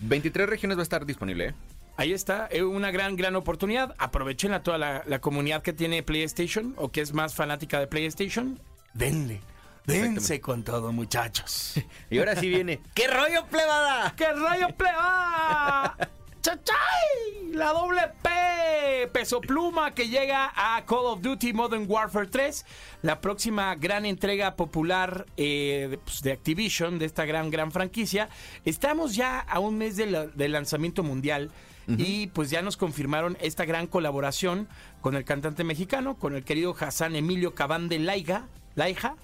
23 0.00 0.48
regiones 0.48 0.76
va 0.76 0.80
a 0.80 0.82
estar 0.82 1.06
disponible, 1.06 1.48
¿eh? 1.50 1.54
Ahí 2.00 2.14
está, 2.14 2.48
eh, 2.50 2.62
una 2.62 2.90
gran, 2.90 3.14
gran 3.14 3.36
oportunidad. 3.36 3.94
Aprovechen 3.98 4.54
a 4.54 4.62
toda 4.62 4.78
la, 4.78 5.02
la 5.06 5.20
comunidad 5.20 5.60
que 5.60 5.74
tiene 5.74 6.02
PlayStation 6.02 6.72
o 6.78 6.88
que 6.90 7.02
es 7.02 7.12
más 7.12 7.34
fanática 7.34 7.78
de 7.78 7.88
PlayStation. 7.88 8.58
Denle. 8.94 9.42
Dense 9.84 10.40
con 10.40 10.62
todo, 10.64 10.92
muchachos. 10.92 11.74
Y 12.08 12.16
ahora 12.18 12.36
sí 12.36 12.48
viene. 12.48 12.80
¡Qué 12.94 13.06
rollo, 13.06 13.44
plebada! 13.50 14.14
¡Qué 14.16 14.32
rayo 14.32 14.68
pleba! 14.78 15.94
¡Chachay! 16.40 17.52
La 17.52 17.74
doble 17.74 18.00
P, 18.22 19.08
peso 19.12 19.42
pluma 19.42 19.92
que 19.92 20.08
llega 20.08 20.50
a 20.56 20.82
Call 20.86 21.04
of 21.04 21.20
Duty 21.20 21.52
Modern 21.52 21.84
Warfare 21.86 22.28
3, 22.28 22.64
la 23.02 23.20
próxima 23.20 23.74
gran 23.74 24.06
entrega 24.06 24.56
popular 24.56 25.26
eh, 25.36 25.88
de, 25.90 25.98
pues, 25.98 26.22
de 26.22 26.32
Activision, 26.32 26.98
de 26.98 27.04
esta 27.04 27.26
gran, 27.26 27.50
gran 27.50 27.70
franquicia. 27.72 28.30
Estamos 28.64 29.14
ya 29.16 29.40
a 29.40 29.58
un 29.58 29.76
mes 29.76 29.96
de 29.98 30.06
la- 30.06 30.26
del 30.28 30.52
lanzamiento 30.52 31.02
mundial 31.02 31.50
y 31.98 32.28
pues 32.28 32.50
ya 32.50 32.62
nos 32.62 32.76
confirmaron 32.76 33.36
esta 33.40 33.64
gran 33.64 33.86
colaboración 33.86 34.68
con 35.00 35.16
el 35.16 35.24
cantante 35.24 35.64
mexicano, 35.64 36.18
con 36.18 36.34
el 36.34 36.44
querido 36.44 36.76
Hassan 36.78 37.16
Emilio 37.16 37.54
Cabán 37.54 37.88
de 37.88 37.98
Laiga, 37.98 38.48
Laija, 38.74 39.16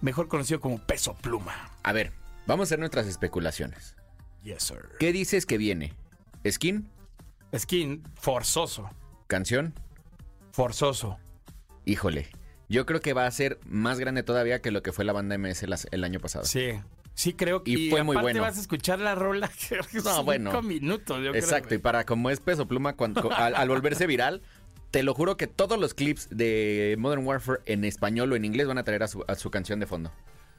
mejor 0.00 0.28
conocido 0.28 0.60
como 0.60 0.78
Peso 0.78 1.14
Pluma. 1.14 1.70
A 1.82 1.92
ver, 1.92 2.12
vamos 2.46 2.64
a 2.64 2.66
hacer 2.68 2.78
nuestras 2.78 3.06
especulaciones. 3.06 3.96
Yes, 4.42 4.62
sir. 4.62 4.90
¿Qué 4.98 5.12
dices 5.12 5.46
que 5.46 5.58
viene? 5.58 5.92
¿Skin? 6.48 6.88
Skin 7.56 8.02
forzoso. 8.14 8.90
¿Canción? 9.26 9.74
Forzoso. 10.52 11.18
Híjole. 11.84 12.28
Yo 12.68 12.84
creo 12.84 13.00
que 13.00 13.12
va 13.12 13.26
a 13.26 13.30
ser 13.30 13.60
más 13.64 13.98
grande 13.98 14.22
todavía 14.22 14.60
que 14.60 14.70
lo 14.70 14.82
que 14.82 14.92
fue 14.92 15.04
la 15.04 15.12
banda 15.12 15.38
MS 15.38 15.64
el 15.90 16.04
año 16.04 16.20
pasado. 16.20 16.44
Sí. 16.44 16.72
Sí, 17.16 17.32
creo 17.32 17.62
que. 17.62 17.70
Y 17.70 17.90
fue 17.90 18.02
muy 18.02 18.14
bueno. 18.18 18.42
vas 18.42 18.58
a 18.58 18.60
escuchar 18.60 18.98
la 18.98 19.14
rola. 19.14 19.48
que 19.68 19.76
No, 19.76 20.02
cinco 20.02 20.22
bueno. 20.22 20.62
minutos, 20.62 21.24
yo 21.24 21.34
Exacto, 21.34 21.74
y 21.74 21.78
para 21.78 22.04
como 22.04 22.28
es 22.28 22.40
peso 22.40 22.68
pluma, 22.68 22.92
cuando, 22.92 23.32
al, 23.32 23.54
al 23.54 23.68
volverse 23.70 24.06
viral, 24.06 24.42
te 24.90 25.02
lo 25.02 25.14
juro 25.14 25.38
que 25.38 25.46
todos 25.46 25.80
los 25.80 25.94
clips 25.94 26.28
de 26.30 26.94
Modern 26.98 27.26
Warfare 27.26 27.60
en 27.64 27.86
español 27.86 28.32
o 28.32 28.36
en 28.36 28.44
inglés 28.44 28.68
van 28.68 28.76
a 28.76 28.82
traer 28.84 29.02
a 29.02 29.08
su, 29.08 29.24
a 29.26 29.34
su 29.34 29.50
canción 29.50 29.80
de 29.80 29.86
fondo. 29.86 30.12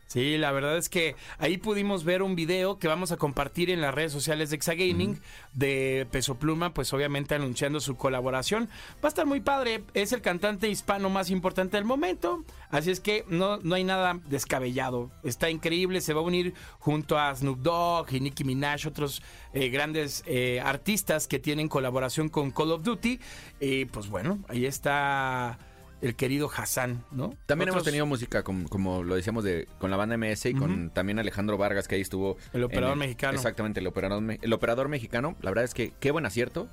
Sí, 0.08 0.38
la 0.38 0.54
verdad 0.54 0.78
es 0.78 0.88
que 0.88 1.18
ahí 1.38 1.58
pudimos 1.58 2.06
ver 2.06 2.22
un 2.22 2.36
video 2.36 2.80
que 2.80 2.88
vamos 2.88 3.12
a 3.12 3.18
compartir 3.18 3.70
en 3.70 3.82
las 3.82 3.94
redes 3.94 4.14
sociales 4.14 4.50
de 4.50 4.56
Exagaming 4.56 5.20
de 5.54 6.08
Peso 6.12 6.36
Pluma, 6.36 6.74
pues 6.74 6.94
obviamente 6.94 7.36
anunciando 7.36 7.82
su 7.82 7.98
colaboración. 7.98 8.70
Va 9.04 9.08
a 9.08 9.08
estar 9.10 9.26
muy 9.26 9.42
padre, 9.42 9.84
es 9.94 10.14
el 10.14 10.22
cantante 10.22 10.70
hispano 10.70 11.10
más 11.10 11.30
importante 11.30 11.76
del 11.76 11.84
momento, 11.86 12.46
así 12.70 12.90
es 12.90 13.02
que 13.02 13.26
no, 13.28 13.58
no 13.58 13.76
hay 13.76 13.84
nada 13.84 14.18
descabellado. 14.30 15.12
Está 15.24 15.50
increíble, 15.50 16.00
se 16.00 16.14
va 16.14 16.22
a 16.22 16.24
unir 16.24 16.54
junto 16.80 17.20
a 17.20 17.36
Snoop 17.36 17.60
Dogg 17.60 18.14
y 18.14 18.22
Nicki 18.22 18.46
Minaj, 18.46 18.88
otros 18.88 19.22
eh, 19.54 19.68
grandes 19.68 20.24
eh, 20.26 20.62
artistas 20.64 21.28
que 21.28 21.40
tienen 21.40 21.68
colaboración 21.68 22.30
con 22.30 22.52
Call 22.52 22.72
of 22.72 22.84
Duty. 22.84 23.20
Y 23.60 23.86
pues 23.86 24.08
bueno, 24.08 24.40
ahí 24.48 24.66
está 24.66 25.60
el 26.02 26.16
querido 26.16 26.50
Hassan, 26.56 27.04
¿no? 27.12 27.34
También 27.46 27.70
hemos 27.70 27.84
tenido 27.84 28.06
música, 28.06 28.44
como, 28.44 28.68
como 28.70 29.04
lo 29.04 29.16
decíamos, 29.16 29.44
de, 29.44 29.68
con 29.80 29.92
la 29.92 29.98
banda 29.98 30.18
MS 30.18 30.46
y 30.48 30.54
con 30.54 30.90
también 30.92 31.20
Alejandro 31.20 31.58
Vargas, 31.58 31.88
que 31.88 31.96
ahí 31.96 32.02
estuvo. 32.02 32.38
El 32.54 32.64
operador 32.64 32.98
mexicano. 32.98 33.36
Exactamente, 33.36 33.80
el 33.80 33.88
operador, 33.88 34.24
el 34.42 34.54
operador 34.54 34.90
mexicano. 34.90 35.36
La 35.42 35.50
verdad 35.52 35.66
es 35.66 35.74
que 35.74 35.94
qué 36.00 36.12
buen 36.12 36.26
acierto. 36.26 36.68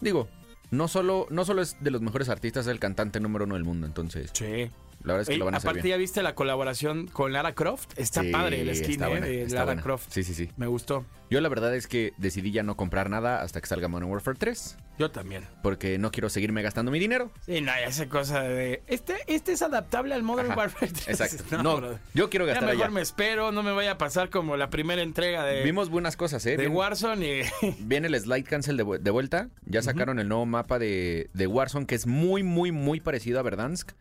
Digo, 0.00 0.28
no 0.70 0.88
solo, 0.88 1.26
no 1.30 1.44
solo 1.44 1.62
es 1.62 1.76
de 1.80 1.90
los 1.90 2.02
mejores 2.02 2.28
artistas, 2.28 2.66
es 2.66 2.72
el 2.72 2.78
cantante 2.78 3.20
número 3.20 3.44
uno 3.44 3.54
del 3.54 3.64
mundo. 3.64 3.86
Entonces, 3.86 4.30
Sí. 4.34 4.70
La 5.02 5.14
verdad 5.14 5.22
es 5.22 5.28
que 5.28 5.34
Ey, 5.34 5.38
lo 5.38 5.44
van 5.44 5.54
a 5.54 5.56
hacer 5.58 5.68
aparte 5.70 5.82
bien. 5.82 5.94
ya 5.94 5.98
viste 5.98 6.22
la 6.22 6.34
colaboración 6.34 7.06
con 7.06 7.32
Lara 7.32 7.54
Croft. 7.54 7.92
Está 7.96 8.22
Sí, 8.22 8.30
padre 8.30 8.60
el 8.62 8.74
skin 8.74 8.90
está 8.92 9.10
eh, 9.10 9.20
de 9.20 9.42
está 9.42 9.54
Lara 9.54 9.64
buena. 9.66 9.82
Croft. 9.82 10.08
Sí, 10.10 10.24
sí, 10.24 10.34
sí. 10.34 10.50
Me 10.56 10.66
gustó. 10.66 11.04
Yo 11.30 11.40
la 11.42 11.48
verdad 11.50 11.74
es 11.76 11.86
que 11.86 12.14
decidí 12.16 12.50
ya 12.52 12.62
no 12.62 12.76
comprar 12.76 13.10
nada 13.10 13.42
hasta 13.42 13.60
que 13.60 13.66
salga 13.66 13.86
Modern 13.88 14.10
Warfare 14.10 14.36
3. 14.38 14.76
Yo 14.98 15.10
también. 15.10 15.44
Porque 15.62 15.98
no 15.98 16.10
quiero 16.10 16.28
seguirme 16.30 16.62
gastando 16.62 16.90
mi 16.90 16.98
dinero. 16.98 17.30
Sí, 17.46 17.60
no, 17.60 17.66
ya 17.66 17.84
esa 17.86 18.08
cosa 18.08 18.40
de. 18.42 18.82
Este, 18.88 19.14
este 19.28 19.52
es 19.52 19.62
adaptable 19.62 20.14
al 20.14 20.22
Modern 20.22 20.48
Ajá, 20.50 20.58
Warfare 20.58 20.90
3. 20.90 21.08
Exacto. 21.08 21.58
No, 21.62 21.80
yo 22.14 22.30
quiero 22.30 22.46
Ya 22.46 22.54
gastar 22.54 22.70
mejor 22.70 22.86
allá. 22.86 22.90
me 22.94 23.00
espero, 23.02 23.52
no 23.52 23.62
me 23.62 23.72
vaya 23.72 23.92
a 23.92 23.98
pasar 23.98 24.30
como 24.30 24.56
la 24.56 24.70
primera 24.70 25.02
entrega 25.02 25.44
de, 25.44 25.62
Vimos 25.62 25.90
buenas 25.90 26.16
cosas, 26.16 26.44
¿eh? 26.46 26.52
de 26.52 26.56
Bien- 26.56 26.72
Warzone 26.74 27.42
y. 27.62 27.74
Viene 27.80 28.08
el 28.08 28.18
slide 28.18 28.44
cancel 28.44 28.76
de, 28.78 28.98
de 28.98 29.10
vuelta. 29.10 29.50
Ya 29.66 29.82
sacaron 29.82 30.18
el 30.18 30.28
nuevo 30.28 30.46
mapa 30.46 30.78
de, 30.78 31.28
de 31.34 31.46
Warzone, 31.46 31.86
que 31.86 31.94
es 31.94 32.06
muy, 32.06 32.42
muy, 32.42 32.72
muy 32.72 33.00
parecido 33.00 33.38
a 33.38 33.42
Verdansk. 33.42 33.92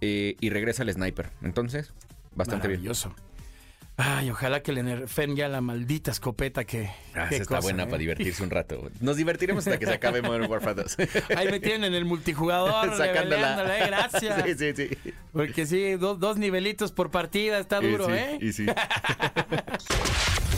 Eh, 0.00 0.36
y 0.40 0.50
regresa 0.50 0.82
el 0.82 0.92
sniper. 0.92 1.30
Entonces, 1.42 1.92
bastante 2.34 2.68
bien. 2.68 2.80
Maravilloso. 2.80 3.14
Ay, 3.96 4.28
ojalá 4.28 4.60
que 4.60 4.72
le 4.72 4.82
nerfen 4.82 5.36
ya 5.36 5.46
la 5.48 5.60
maldita 5.60 6.10
escopeta 6.10 6.64
que. 6.64 6.90
Ah, 7.14 7.26
qué 7.28 7.36
esa 7.36 7.42
está 7.44 7.56
cosa, 7.56 7.60
buena 7.60 7.84
¿eh? 7.84 7.86
para 7.86 7.98
divertirse 7.98 8.42
un 8.42 8.50
rato. 8.50 8.90
Nos 9.00 9.16
divertiremos 9.16 9.64
hasta 9.64 9.78
que 9.78 9.86
se 9.86 9.92
acabe 9.92 10.20
Modern 10.20 10.50
Warfare 10.50 10.82
2. 10.82 10.96
Ahí 11.36 11.48
me 11.48 11.60
tienen 11.60 11.84
en 11.84 11.94
el 11.94 12.04
multijugador, 12.04 12.88
leveleándola, 12.98 13.78
eh, 13.78 13.86
gracias. 13.86 14.42
Sí, 14.44 14.54
sí, 14.58 14.72
sí. 14.74 15.12
Porque 15.32 15.64
sí, 15.64 15.92
do- 15.94 16.16
dos 16.16 16.38
nivelitos 16.38 16.90
por 16.90 17.12
partida, 17.12 17.60
está 17.60 17.80
duro, 17.80 18.08
Y 18.10 18.12
sí, 18.12 18.18
¿eh? 18.18 18.38
y 18.40 18.52
sí. 18.52 18.66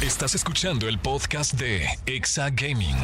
Estás 0.02 0.34
escuchando 0.34 0.88
el 0.88 0.98
podcast 0.98 1.54
de 1.54 1.86
Exa 2.06 2.48
Gaming. 2.50 2.96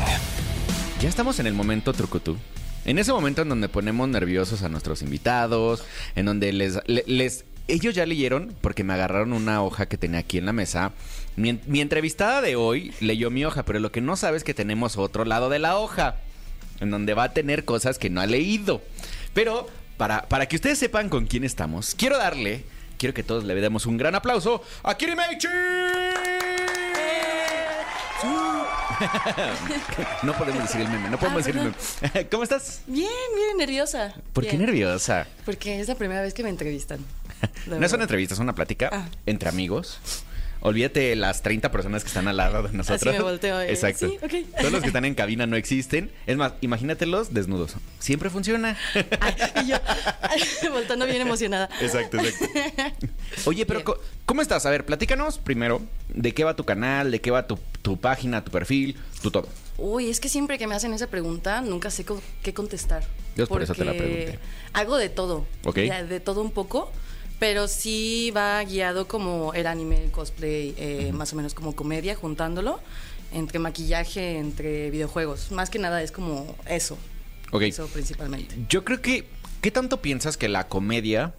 Ya 1.01 1.09
estamos 1.11 1.41
en 1.41 1.47
el 1.47 1.53
momento 1.53 1.93
trucutú. 1.93 2.39
En 2.85 2.99
ese 2.99 3.13
momento 3.13 3.43
en 3.43 3.49
donde 3.49 3.69
ponemos 3.69 4.09
nerviosos 4.09 4.63
a 4.63 4.69
nuestros 4.69 5.03
invitados, 5.03 5.85
en 6.17 6.27
donde 6.27 6.53
les, 6.53 6.79
le- 6.87 7.05
les 7.07 7.45
ellos 7.69 7.95
ya 7.95 8.05
leyeron, 8.07 8.55
porque 8.61 8.83
me 8.83 8.93
agarraron 8.93 9.33
una 9.33 9.63
hoja 9.63 9.87
que 9.87 9.97
tenía 9.97 10.19
aquí 10.19 10.39
en 10.39 10.47
la 10.47 10.53
mesa. 10.53 10.91
Mi, 11.37 11.51
en- 11.51 11.61
mi 11.67 11.81
entrevistada 11.81 12.41
de 12.43 12.57
hoy 12.57 12.93
leyó 13.01 13.31
mi 13.31 13.45
hoja, 13.45 13.65
pero 13.65 13.79
lo 13.79 13.93
que 13.93 14.01
no 14.01 14.17
sabe 14.17 14.37
es 14.37 14.45
que 14.45 14.53
tenemos 14.53 14.97
otro 14.99 15.25
lado 15.25 15.49
de 15.49 15.61
la 15.61 15.77
hoja, 15.79 16.17
en 16.81 16.91
donde 16.91 17.15
va 17.15 17.25
a 17.25 17.33
tener 17.33 17.65
cosas 17.65 17.99
que 17.99 18.11
no 18.11 18.21
ha 18.21 18.27
leído. 18.27 18.83
Pero 19.33 19.69
para, 19.97 20.23
para 20.29 20.47
que 20.47 20.57
ustedes 20.57 20.79
sepan 20.81 21.09
con 21.09 21.27
quién 21.27 21.45
estamos, 21.45 21.95
quiero 21.95 22.19
darle, 22.19 22.65
quiero 22.99 23.15
que 23.15 23.23
todos 23.23 23.45
le 23.45 23.55
demos 23.55 23.87
un 23.87 23.97
gran 23.97 24.17
aplauso 24.17 24.63
a 24.83 24.97
Kiri 24.97 25.15
Meichi. 25.15 25.47
No 30.23 30.33
podemos 30.35 30.63
decir 30.63 30.81
el 30.83 30.89
meme, 30.89 31.09
no 31.11 31.19
podemos 31.19 31.43
Ah, 31.43 31.47
decir 31.47 31.57
el 31.61 31.65
meme. 32.13 32.29
¿Cómo 32.31 32.43
estás? 32.43 32.83
Bien, 32.87 33.09
bien 33.35 33.57
nerviosa. 33.59 34.15
¿Por 34.33 34.47
qué 34.47 34.57
nerviosa? 34.57 35.27
Porque 35.45 35.81
es 35.81 35.89
la 35.89 35.95
primera 35.95 36.23
vez 36.23 36.35
que 36.35 36.43
me 36.43 36.49
entrevistan. 36.51 37.01
No 37.67 37.85
es 37.85 37.93
una 37.93 38.03
entrevista, 38.05 38.35
es 38.35 38.41
una 38.41 38.55
plática 38.55 38.89
Ah. 38.93 39.09
entre 39.27 39.49
amigos. 39.49 39.99
Olvídate 40.65 41.17
las 41.17 41.43
30 41.43 41.73
personas 41.73 42.05
que 42.05 42.09
están 42.09 42.29
al 42.29 42.37
lado 42.37 42.63
de 42.63 42.73
nosotros. 42.73 43.13
me 43.15 43.21
volteo, 43.21 43.61
eh. 43.61 43.71
Exacto. 43.71 44.09
Sí. 44.09 44.47
Todos 44.59 44.71
los 44.73 44.81
que 44.81 44.87
están 44.87 45.05
en 45.05 45.15
cabina 45.17 45.45
no 45.47 45.57
existen. 45.57 46.13
Es 46.27 46.37
más, 46.37 46.53
imagínatelos 46.61 47.35
desnudos. 47.35 47.75
Siempre 47.99 48.31
funciona. 48.31 48.77
Ay, 49.21 49.35
y 49.65 49.69
yo 49.69 50.73
voltando 50.73 51.05
bien 51.07 51.21
emocionada. 51.21 51.69
Exacto, 51.81 52.19
exacto. 52.19 52.47
Oye, 53.47 53.67
pero 53.67 53.81
Bien. 53.85 53.97
¿cómo 54.25 54.41
estás? 54.41 54.65
A 54.65 54.71
ver, 54.71 54.87
platícanos 54.87 55.39
primero 55.39 55.83
de 56.09 56.33
qué 56.33 56.45
va 56.45 56.55
tu 56.55 56.65
canal, 56.65 57.11
de 57.11 57.21
qué 57.21 57.33
va 57.33 57.47
tu, 57.49 57.59
tu 57.83 57.97
página, 57.99 58.45
tu 58.45 58.53
perfil, 58.53 58.97
tu 59.21 59.33
todo. 59.33 59.49
Uy, 59.79 60.11
es 60.11 60.21
que 60.21 60.29
siempre 60.29 60.59
que 60.59 60.69
me 60.69 60.77
hacen 60.77 60.93
esa 60.95 61.09
pregunta, 61.09 61.61
nunca 61.61 61.91
sé 61.91 62.05
co- 62.05 62.23
qué 62.43 62.55
contestar. 62.55 63.03
Dios, 63.35 63.49
por 63.49 63.63
eso 63.63 63.75
te 63.75 63.85
la 63.85 63.95
pregunté. 63.95 64.39
Hago 64.75 64.97
de 64.97 65.09
todo. 65.09 65.45
Ok. 65.65 65.77
De 65.77 66.21
todo 66.21 66.41
un 66.41 66.53
poco. 66.53 66.93
Pero 67.43 67.67
sí 67.67 68.31
va 68.31 68.63
guiado 68.63 69.09
como 69.09 69.53
el 69.53 69.67
anime, 69.67 70.01
el 70.01 70.13
cosplay, 70.13 70.77
eh, 70.79 71.11
más 71.13 71.33
o 71.33 71.37
menos 71.37 71.55
como 71.55 71.75
comedia, 71.75 72.15
juntándolo. 72.15 72.79
Entre 73.33 73.59
maquillaje, 73.59 74.39
entre 74.39 74.93
videojuegos. 74.93 75.51
Más 75.51 75.69
que 75.69 75.81
nada 75.81 76.05
es 76.05 76.13
como 76.13 76.55
eso. 76.69 76.97
Ok. 77.51 77.63
Eso 77.63 77.89
principalmente. 77.89 78.55
Yo 78.69 78.85
creo 78.85 79.03
que, 79.03 79.27
¿qué 79.61 79.73
tanto 79.73 80.01
piensas 80.01 80.37
que 80.37 80.49
la 80.49 80.69
comedia 80.69 81.35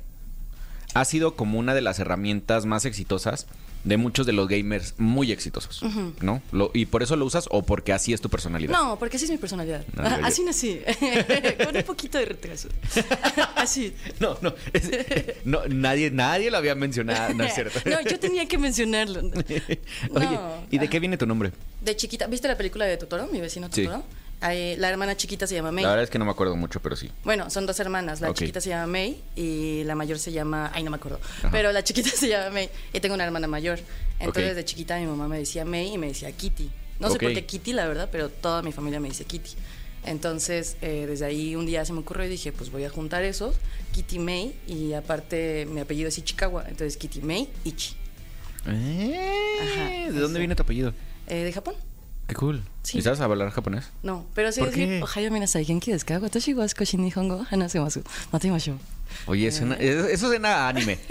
ha 0.94 1.06
sido 1.06 1.38
como 1.38 1.58
una 1.58 1.74
de 1.74 1.80
las 1.80 2.00
herramientas 2.00 2.66
más 2.66 2.84
exitosas 2.84 3.48
de 3.84 3.98
muchos 3.98 4.26
de 4.26 4.34
los 4.34 4.48
gamers 4.48 4.94
muy 4.98 5.32
exitosos? 5.32 5.82
¿No? 6.22 6.42
Lo- 6.52 6.72
¿Y 6.74 6.86
por 6.86 7.04
eso 7.04 7.16
lo 7.16 7.26
usas 7.26 7.48
o 7.52 7.64
porque 7.64 7.92
así 7.94 8.14
es 8.14 8.22
tu 8.22 8.30
personalidad? 8.30 8.72
No, 8.72 8.98
porque 8.98 9.18
así 9.18 9.26
es 9.26 9.32
mi 9.32 9.38
personalidad. 9.38 9.84
No, 9.96 10.04
digo 10.04 10.18
yo. 10.20 10.26
así 10.26 10.44
nací. 10.44 10.82
Con 11.66 11.76
un 11.76 11.84
poquito 11.84 12.18
de 12.18 12.26
retraso. 12.26 12.70
así. 13.56 13.94
No, 14.20 14.38
no, 14.42 14.54
es- 14.74 14.90
no, 15.46 15.66
nadie, 15.68 16.12
nadie 16.12 16.50
lo 16.52 16.58
había 16.58 16.76
mencionado, 16.76 17.34
no 17.34 17.44
es 17.44 17.54
cierto. 17.54 17.80
No, 17.90 18.02
yo 18.02 18.20
tenía 18.20 18.48
que 18.48 18.58
mencionarlo. 18.58 19.22
Oye, 19.22 19.62
No. 20.10 20.64
¿y 20.72 20.78
de 20.78 20.90
qué 20.90 21.00
viene 21.00 21.18
tu 21.18 21.26
nombre? 21.26 21.52
De 21.82 21.96
chiquita, 21.96 22.28
¿viste 22.28 22.48
la 22.48 22.56
película 22.58 22.86
de 22.86 22.98
Totoro? 22.98 23.28
Mi 23.28 23.42
vecino 23.42 23.68
Sí. 23.72 23.88
La 24.52 24.90
hermana 24.90 25.16
chiquita 25.16 25.48
se 25.48 25.56
llama 25.56 25.72
May. 25.72 25.84
La 25.84 25.92
verdad 25.92 26.04
es 26.04 26.10
que 26.10 26.20
no 26.20 26.26
me 26.26 26.32
acuerdo 26.32 26.56
mucho, 26.56 26.82
pero 26.82 26.96
sí. 26.96 27.10
Bueno, 27.24 27.50
son 27.50 27.66
dos 27.66 27.80
hermanas. 27.80 28.20
La 28.20 28.34
chiquita 28.34 28.60
se 28.60 28.70
llama 28.70 28.88
May 28.88 29.22
y 29.36 29.84
la 29.86 29.96
mayor 29.96 30.20
se 30.20 30.32
llama. 30.32 30.70
Ay, 30.74 30.84
no 30.84 30.92
me 30.92 30.98
acuerdo. 30.98 31.20
Ajá. 31.40 31.50
Pero 31.52 31.72
la 31.72 31.84
chiquita 31.84 32.10
se 32.16 32.28
llama 32.28 32.50
May 32.50 32.70
y 32.92 33.00
tengo 33.00 33.16
una 33.16 33.24
hermana 33.24 33.48
mayor. 33.48 33.80
Entonces, 34.20 34.52
Ok. 34.52 34.56
de 34.56 34.66
chiquita 34.66 35.00
mi 35.00 35.06
mamá 35.06 35.28
me 35.28 35.38
decía 35.40 35.64
May 35.66 35.94
y 35.94 35.98
me 35.98 36.08
decía 36.08 36.32
Kitty. 36.32 36.70
No 37.00 37.10
sé 37.10 37.20
por 37.20 37.34
qué 37.34 37.46
Kitty, 37.46 37.74
la 37.74 37.88
verdad, 37.88 38.10
pero 38.12 38.30
toda 38.30 38.62
mi 38.62 38.72
familia 38.72 39.00
me 39.00 39.10
dice 39.10 39.26
Kitty. 39.26 39.52
Entonces, 40.06 40.76
eh, 40.82 41.06
desde 41.08 41.26
ahí 41.26 41.56
un 41.56 41.66
día 41.66 41.86
se 41.86 41.94
me 41.94 42.00
ocurrió 42.00 42.26
y 42.26 42.30
dije, 42.30 42.52
pues 42.52 42.70
voy 42.72 42.84
a 42.84 42.90
juntar 42.90 43.24
esos, 43.24 43.56
Kitty 43.94 44.20
May, 44.20 44.54
y 44.68 44.92
aparte 44.94 45.66
mi 45.66 45.80
apellido 45.80 46.10
es 46.10 46.18
Ichikawa, 46.18 46.64
entonces 46.68 46.98
Kitty 46.98 47.22
May 47.22 47.50
Ichi. 47.64 47.96
Eh, 48.68 49.58
Ajá, 49.62 50.12
¿De 50.14 50.20
dónde 50.20 50.40
viene 50.40 50.56
tu 50.56 50.64
apellido? 50.64 50.94
Eh, 51.28 51.44
¿De 51.44 51.54
Japón? 51.54 51.76
Qué 52.28 52.36
cool. 52.36 52.64
Sí. 52.84 52.98
¿Y 52.98 53.02
sabes 53.02 53.22
hablar 53.22 53.50
japonés? 53.52 53.86
No, 54.04 54.26
pero 54.36 54.52
sí 54.52 54.60
¿Por 54.60 54.70
decir? 54.72 55.02
Ohio 55.02 55.32
minasai, 55.32 55.64
genki 55.66 55.92
desu 55.92 56.06
ka? 56.06 56.20
Watashi 56.20 56.54
wa 56.54 56.68
skoshi 56.68 56.98
nihongo 56.98 57.36
o 57.38 57.46
hanasemasu. 57.50 58.04
Matemashou. 58.32 58.78
Oye, 59.28 59.52
suena- 59.52 59.76
eso 59.76 60.08
eso 60.08 60.28
suena 60.28 60.66
a 60.66 60.70
anime. 60.70 60.98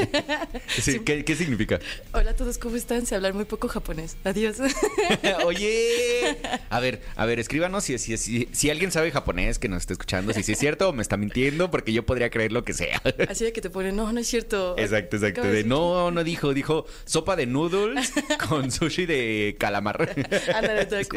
Sí, 0.68 0.82
Sí. 0.82 1.00
¿qué, 1.00 1.24
qué 1.24 1.36
significa? 1.36 1.78
Hola 2.12 2.30
a 2.30 2.34
todos, 2.36 2.58
¿cómo 2.58 2.76
están? 2.76 3.04
Sé 3.06 3.14
hablar 3.14 3.32
muy 3.34 3.44
poco 3.44 3.68
japonés. 3.68 4.16
Adiós. 4.24 4.56
Oye, 5.44 6.36
a 6.70 6.80
ver, 6.80 7.00
a 7.16 7.26
ver, 7.26 7.38
escríbanos 7.38 7.84
si, 7.84 7.98
si, 7.98 8.16
si, 8.16 8.48
si 8.52 8.70
alguien 8.70 8.90
sabe 8.90 9.10
japonés 9.10 9.58
que 9.58 9.68
nos 9.68 9.82
está 9.82 9.92
escuchando, 9.92 10.32
si 10.32 10.42
sí 10.42 10.52
es 10.52 10.58
cierto 10.58 10.88
o 10.88 10.92
me 10.92 11.02
está 11.02 11.16
mintiendo, 11.16 11.70
porque 11.70 11.92
yo 11.92 12.04
podría 12.04 12.30
creer 12.30 12.52
lo 12.52 12.64
que 12.64 12.72
sea. 12.72 13.00
Así 13.28 13.44
de 13.44 13.52
que 13.52 13.60
te 13.60 13.70
ponen, 13.70 13.94
no, 13.96 14.12
no 14.12 14.18
es 14.20 14.26
cierto. 14.26 14.74
Exacto, 14.78 15.16
exacto. 15.16 15.42
De, 15.42 15.62
no, 15.64 16.10
no 16.10 16.24
dijo, 16.24 16.52
dijo 16.54 16.86
sopa 17.04 17.36
de 17.36 17.46
noodles 17.46 18.12
con 18.48 18.70
sushi 18.72 19.06
de 19.06 19.56
calamar. 19.58 20.14
Ándale, 20.54 20.86
tal 20.86 21.04
Sí. 21.04 21.08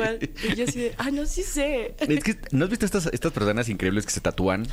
Y 0.52 0.56
yo 0.56 0.66
así 0.66 0.80
de, 0.80 0.96
ah, 0.98 1.12
no, 1.12 1.26
sí 1.26 1.44
sé. 1.44 1.96
Es 2.00 2.24
que, 2.24 2.38
¿no 2.52 2.66
has 2.66 2.70
visto 2.70 2.86
estas, 2.86 3.08
estas 3.08 3.32
personas 3.32 3.70
increíbles 3.70 4.06
que 4.06 4.12
se 4.12 4.22
tatúan, 4.22 4.68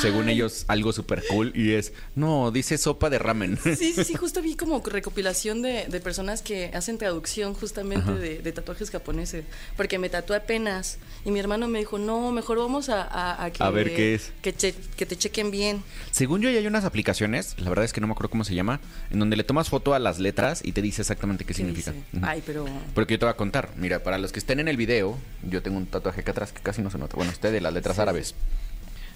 según 0.00 0.28
Ay. 0.28 0.34
ellos, 0.34 0.64
algo 0.68 0.92
súper 0.92 1.22
cool? 1.28 1.52
Y 1.54 1.72
es, 1.72 1.92
no, 2.14 2.50
dice 2.50 2.78
sopa 2.78 3.10
de 3.10 3.18
ramen. 3.18 3.58
Sí, 3.62 3.76
sí, 3.76 4.04
sí, 4.04 4.14
justo 4.18 4.42
vi 4.42 4.54
como 4.56 4.80
recopilación 4.84 5.62
de, 5.62 5.86
de 5.86 6.00
personas 6.00 6.42
que 6.42 6.70
hacen 6.74 6.98
traducción 6.98 7.54
justamente 7.54 8.12
de, 8.12 8.38
de 8.38 8.52
tatuajes 8.52 8.90
japoneses. 8.90 9.44
Porque 9.76 9.98
me 9.98 10.08
tatué 10.08 10.36
apenas. 10.36 10.98
Y 11.24 11.30
mi 11.30 11.40
hermano 11.40 11.68
me 11.68 11.78
dijo, 11.80 11.98
no, 11.98 12.30
mejor 12.32 12.58
vamos 12.58 12.88
a, 12.88 13.02
a, 13.02 13.44
a 13.44 13.50
que, 13.52 13.62
A 13.62 13.70
ver 13.70 13.94
qué 13.94 14.14
es. 14.14 14.32
Que, 14.42 14.54
che- 14.54 14.74
que 14.96 15.06
te 15.06 15.16
chequen 15.16 15.50
bien. 15.50 15.82
Según 16.10 16.40
yo, 16.42 16.50
ya 16.50 16.58
hay 16.58 16.66
unas 16.66 16.84
aplicaciones, 16.84 17.54
la 17.58 17.68
verdad 17.68 17.84
es 17.84 17.92
que 17.92 18.00
no 18.00 18.06
me 18.06 18.12
acuerdo 18.12 18.30
cómo 18.30 18.44
se 18.44 18.54
llama, 18.54 18.80
en 19.10 19.18
donde 19.18 19.36
le 19.36 19.44
tomas 19.44 19.68
foto 19.68 19.94
a 19.94 19.98
las 19.98 20.18
letras 20.18 20.60
y 20.64 20.72
te 20.72 20.82
dice 20.82 21.02
exactamente 21.02 21.44
qué, 21.44 21.48
¿Qué 21.48 21.54
significa. 21.54 21.92
Ay, 22.22 22.42
pero... 22.46 22.64
Porque 22.94 23.14
yo 23.14 23.18
te 23.18 23.24
voy 23.26 23.32
a 23.32 23.36
contar. 23.36 23.70
Mira, 23.76 24.02
para 24.02 24.18
los 24.18 24.32
que 24.32 24.38
estén 24.38 24.60
en 24.60 24.68
el 24.68 24.76
video, 24.76 25.15
yo 25.48 25.62
tengo 25.62 25.76
un 25.76 25.86
tatuaje 25.86 26.20
acá 26.20 26.32
atrás 26.32 26.52
que 26.52 26.60
casi 26.60 26.82
no 26.82 26.90
se 26.90 26.98
nota. 26.98 27.16
Bueno, 27.16 27.32
este 27.32 27.50
de 27.50 27.60
las 27.60 27.72
letras 27.72 27.96
Sí, 27.96 28.02
árabes. 28.02 28.34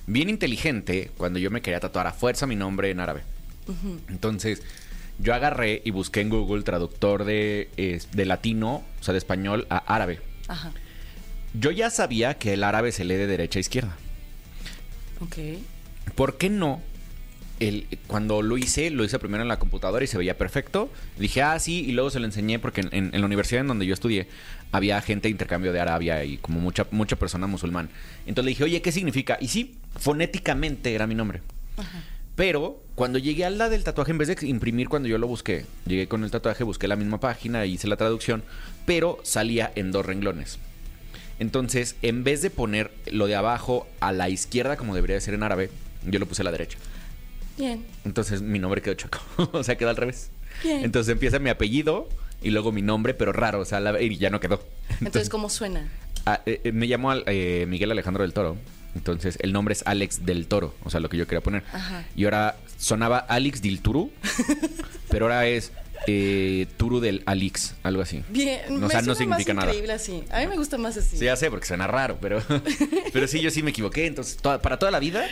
Bien 0.07 0.29
inteligente 0.29 1.11
cuando 1.17 1.39
yo 1.39 1.51
me 1.51 1.61
quería 1.63 1.81
tatuar 1.81 2.07
a 2.07 2.13
fuerza 2.13 2.47
mi 2.47 2.57
nombre 2.57 2.91
en 2.91 3.01
árabe. 3.01 3.23
Entonces, 4.09 4.63
yo 5.19 5.35
agarré 5.35 5.83
y 5.85 5.91
busqué 5.91 6.21
en 6.23 6.31
Google 6.31 6.63
traductor 6.63 7.25
de, 7.25 7.71
eh, 7.77 8.01
de 8.13 8.25
latino, 8.25 8.83
o 9.01 9.05
sea, 9.05 9.13
de 9.13 9.19
español 9.19 9.67
a 9.71 9.79
árabe. 9.79 10.21
Ajá. 10.49 10.73
Yo 11.55 11.71
ya 11.71 11.91
sabía 11.91 12.35
que 12.35 12.55
el 12.55 12.65
árabe 12.65 12.91
se 12.93 13.05
lee 13.05 13.15
de 13.15 13.27
derecha 13.27 13.59
a 13.59 13.61
izquierda. 13.61 13.97
Ok. 15.21 15.37
¿Por 16.15 16.39
qué 16.39 16.49
no? 16.49 16.83
El, 17.61 17.87
cuando 18.07 18.43
lo 18.43 18.57
hice, 18.59 18.91
lo 18.91 19.05
hice 19.05 19.19
primero 19.19 19.43
en 19.43 19.49
la 19.49 19.59
computadora 19.59 20.03
y 20.03 20.09
se 20.09 20.19
veía 20.19 20.37
perfecto. 20.37 20.91
Dije, 21.19 21.43
ah, 21.43 21.59
sí, 21.59 21.85
y 21.87 21.93
luego 21.93 22.11
se 22.11 22.19
lo 22.19 22.25
enseñé 22.27 22.59
porque 22.59 22.81
en, 22.81 22.91
en 22.93 23.21
la 23.21 23.27
universidad 23.27 23.61
en 23.61 23.69
donde 23.69 23.87
yo 23.87 23.95
estudié 23.95 24.27
había 24.73 25.01
gente 25.01 25.29
de 25.29 25.33
intercambio 25.33 25.73
de 25.73 25.81
Arabia 25.81 26.25
y 26.25 26.37
como 26.39 26.61
mucha, 26.61 26.87
mucha 26.91 27.17
persona 27.17 27.47
musulmán. 27.47 27.91
Entonces 28.27 28.45
le 28.45 28.51
dije, 28.51 28.65
oye, 28.65 28.83
¿qué 28.83 28.93
significa? 28.93 29.39
Y 29.41 29.49
sí, 29.49 29.77
fonéticamente 29.99 30.95
era 30.95 31.07
mi 31.07 31.15
nombre. 31.15 31.43
Pero 32.37 32.83
cuando 32.95 33.19
llegué 33.19 33.45
al 33.45 33.59
la 33.59 33.69
del 33.69 33.85
tatuaje, 33.85 34.13
en 34.13 34.19
vez 34.19 34.29
de 34.29 34.47
imprimir 34.47 34.89
cuando 34.89 35.09
yo 35.09 35.19
lo 35.19 35.27
busqué, 35.27 35.67
llegué 35.87 36.07
con 36.07 36.25
el 36.25 36.31
tatuaje, 36.31 36.65
busqué 36.65 36.89
la 36.89 36.97
misma 36.97 37.21
página, 37.21 37.67
hice 37.67 37.89
la 37.89 37.97
traducción, 37.97 38.43
pero 38.87 39.19
salía 39.25 39.73
en 39.75 39.93
dos 39.93 40.07
renglones. 40.07 40.59
Entonces, 41.39 41.97
en 42.03 42.23
vez 42.23 42.43
de 42.43 42.51
poner 42.51 42.91
lo 43.11 43.27
de 43.27 43.35
abajo 43.35 43.87
a 44.01 44.13
la 44.13 44.29
izquierda, 44.29 44.77
como 44.77 44.95
debería 44.95 45.17
de 45.17 45.23
ser 45.23 45.35
en 45.35 45.43
árabe, 45.43 45.71
yo 46.07 46.19
lo 46.19 46.27
puse 46.27 46.43
a 46.43 46.45
la 46.45 46.53
derecha. 46.53 46.79
Bien. 47.61 47.85
Entonces 48.05 48.43
mi 48.43 48.59
nombre 48.59 48.83
quedó 48.83 48.95
choco. 48.95 49.19
o 49.53 49.63
sea, 49.63 49.77
quedó 49.77 49.91
al 49.91 49.97
revés. 49.97 50.31
Bien. 50.65 50.85
Entonces 50.85 51.13
empieza 51.13 51.39
mi 51.39 51.51
apellido 51.51 52.09
y 52.43 52.51
luego 52.51 52.73
mi 52.73 52.83
nombre, 52.83 53.15
pero 53.15 53.33
raro. 53.33 53.61
O 53.61 53.65
sea, 53.65 53.79
la- 53.81 54.01
y 54.03 54.17
ya 54.17 54.31
no 54.31 54.41
quedó. 54.41 54.63
Entonces, 55.01 55.29
¿cómo 55.29 55.49
suena? 55.49 55.89
ah, 56.27 56.41
eh, 56.47 56.61
eh, 56.65 56.73
me 56.73 56.87
llamo 56.87 57.13
eh, 57.27 57.67
Miguel 57.69 57.91
Alejandro 57.93 58.23
del 58.25 58.33
Toro. 58.33 58.57
Entonces 58.97 59.39
el 59.41 59.53
nombre 59.53 59.73
es 59.73 59.83
Alex 59.87 60.27
del 60.27 60.47
Toro. 60.49 60.75
O 60.85 60.91
sea, 60.91 60.99
lo 61.01 61.09
que 61.09 61.17
yo 61.17 61.27
quería 61.27 61.43
poner. 61.43 61.63
Ajá. 61.73 62.05
Y 62.17 62.25
ahora 62.25 62.57
sonaba 62.79 63.19
Alex 63.19 63.63
del 63.63 63.81
Turu. 63.81 64.11
pero 65.11 65.27
ahora 65.27 65.47
es 65.47 65.71
eh, 66.07 66.67
Turu 66.77 66.99
del 67.01 67.23
Alix. 67.27 67.75
Algo 67.85 68.03
así. 68.03 68.25
Bien. 68.31 68.61
O 68.69 68.79
me 68.79 68.89
sea, 68.89 69.03
no 69.03 69.15
significa 69.15 69.55
más 69.55 69.65
nada. 69.65 69.73
increíble 69.73 69.93
así. 69.93 70.25
A 70.33 70.41
mí 70.41 70.47
me 70.49 70.57
gusta 70.57 70.77
más 70.79 70.97
así. 70.97 71.19
Sí, 71.19 71.25
ya 71.27 71.37
sé, 71.37 71.51
porque 71.51 71.67
suena 71.67 71.87
raro, 71.87 72.19
pero, 72.21 72.43
pero 73.13 73.29
sí, 73.29 73.41
yo 73.41 73.51
sí 73.51 73.63
me 73.63 73.71
equivoqué. 73.71 74.07
Entonces, 74.07 74.37
toda- 74.39 74.61
para 74.61 74.79
toda 74.79 74.91
la 74.91 74.99
vida, 74.99 75.25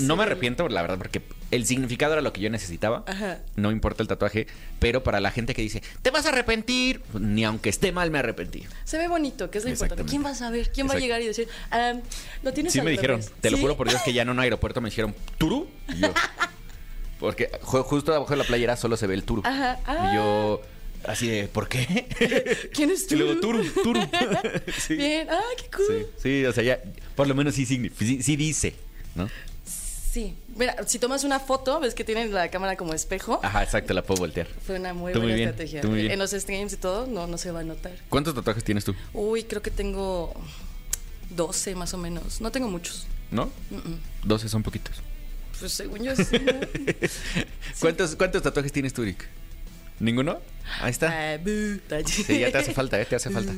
no 0.00 0.16
me 0.16 0.24
arrepiento, 0.24 0.68
la 0.68 0.82
verdad, 0.82 0.98
porque 0.98 1.22
el 1.50 1.64
significado 1.66 2.12
era 2.12 2.22
lo 2.22 2.32
que 2.32 2.40
yo 2.40 2.50
necesitaba. 2.50 3.04
Ajá. 3.06 3.38
No 3.56 3.70
importa 3.70 4.02
el 4.02 4.08
tatuaje, 4.08 4.46
pero 4.78 5.02
para 5.02 5.20
la 5.20 5.30
gente 5.30 5.54
que 5.54 5.62
dice, 5.62 5.82
te 6.02 6.10
vas 6.10 6.26
a 6.26 6.30
arrepentir, 6.30 7.00
pues, 7.12 7.22
ni 7.22 7.44
aunque 7.44 7.68
esté 7.70 7.92
mal 7.92 8.10
me 8.10 8.18
arrepentí. 8.18 8.64
Se 8.84 8.98
ve 8.98 9.08
bonito, 9.08 9.50
que 9.50 9.58
es 9.58 9.64
lo 9.64 9.70
importante. 9.70 10.04
¿Quién 10.04 10.24
va 10.24 10.30
a 10.30 10.34
saber? 10.34 10.70
¿Quién 10.72 10.88
va 10.88 10.94
a 10.94 10.98
llegar 10.98 11.20
y 11.22 11.26
decir, 11.26 11.48
ah, 11.70 11.94
lo 12.42 12.52
tienes 12.52 12.72
Sí 12.72 12.80
me 12.82 12.90
dijeron, 12.90 13.20
revés"? 13.20 13.32
te 13.40 13.50
lo 13.50 13.58
juro 13.58 13.76
por 13.76 13.88
Dios 13.88 14.02
que 14.02 14.12
ya 14.12 14.22
en 14.22 14.28
un 14.30 14.38
aeropuerto 14.38 14.80
me 14.80 14.90
dijeron, 14.90 15.14
¿Turu? 15.38 15.68
Y 15.88 16.00
yo, 16.00 16.12
porque 17.18 17.50
ju- 17.62 17.82
justo 17.82 18.14
abajo 18.14 18.30
de 18.30 18.36
la 18.36 18.44
playera 18.44 18.76
solo 18.76 18.96
se 18.96 19.06
ve 19.06 19.14
el 19.14 19.24
Turu. 19.24 19.42
Ajá. 19.44 19.78
Y 20.12 20.14
yo, 20.16 20.62
así 21.04 21.28
de, 21.28 21.48
¿por 21.48 21.68
qué? 21.68 22.06
¿Quién 22.74 22.90
es 22.90 23.10
Y 23.10 23.16
luego, 23.16 23.40
Turu? 23.40 23.62
Turu, 23.64 23.82
Turu. 23.82 24.00
Sí. 24.78 24.94
Bien. 24.96 25.28
Ah, 25.30 25.40
qué 25.56 25.64
cool. 25.76 25.86
Sí, 25.88 26.22
sí, 26.22 26.44
o 26.46 26.52
sea, 26.52 26.62
ya, 26.64 26.80
por 27.14 27.26
lo 27.28 27.34
menos 27.34 27.54
sí, 27.54 27.66
sí, 27.66 27.90
sí 28.22 28.36
dice, 28.36 28.74
¿no? 29.14 29.28
Sí. 30.10 30.34
Mira, 30.56 30.76
si 30.88 30.98
tomas 30.98 31.22
una 31.24 31.38
foto, 31.38 31.78
ves 31.78 31.94
que 31.94 32.02
tienen 32.04 32.32
la 32.34 32.48
cámara 32.50 32.76
como 32.76 32.94
espejo. 32.94 33.38
Ajá, 33.42 33.62
exacto, 33.62 33.94
la 33.94 34.02
puedo 34.02 34.20
voltear. 34.20 34.48
Fue 34.66 34.76
una 34.78 34.92
muy 34.92 35.12
Tú 35.12 35.20
muy 35.20 35.26
buena 35.28 35.36
bien, 35.36 35.48
estrategia. 35.50 35.80
tú 35.82 35.88
muy 35.90 36.00
bien. 36.00 36.12
En 36.12 36.18
los 36.18 36.32
streams 36.32 36.72
y 36.72 36.76
todo, 36.78 37.06
no, 37.06 37.26
no 37.28 37.38
se 37.38 37.52
va 37.52 37.60
a 37.60 37.64
notar. 37.64 37.92
¿Cuántos 38.08 38.34
tatuajes 38.34 38.64
tienes 38.64 38.84
tú? 38.84 38.94
Uy, 39.12 39.44
creo 39.44 39.62
que 39.62 39.70
tengo 39.70 40.34
12 41.30 41.76
más 41.76 41.94
o 41.94 41.98
menos. 41.98 42.40
No 42.40 42.50
tengo 42.50 42.68
muchos. 42.68 43.06
¿No? 43.30 43.50
12 44.24 44.48
son 44.48 44.62
poquitos. 44.64 44.96
Pues 45.60 45.72
según 45.72 46.02
yo 46.02 46.16
sí. 46.16 46.38
¿no? 46.40 46.52
¿Cuántos, 47.80 48.16
¿Cuántos 48.16 48.42
tatuajes 48.42 48.72
tienes 48.72 48.92
tú, 48.92 49.02
Rick? 49.04 49.26
¿Ninguno? 50.00 50.40
Ahí 50.80 50.90
está. 50.90 51.34
Ah. 51.34 51.38
Sí, 52.06 52.40
ya 52.40 52.50
te 52.50 52.58
hace 52.58 52.72
falta, 52.72 53.00
¿eh? 53.00 53.04
Te 53.04 53.14
hace 53.16 53.30
falta. 53.30 53.52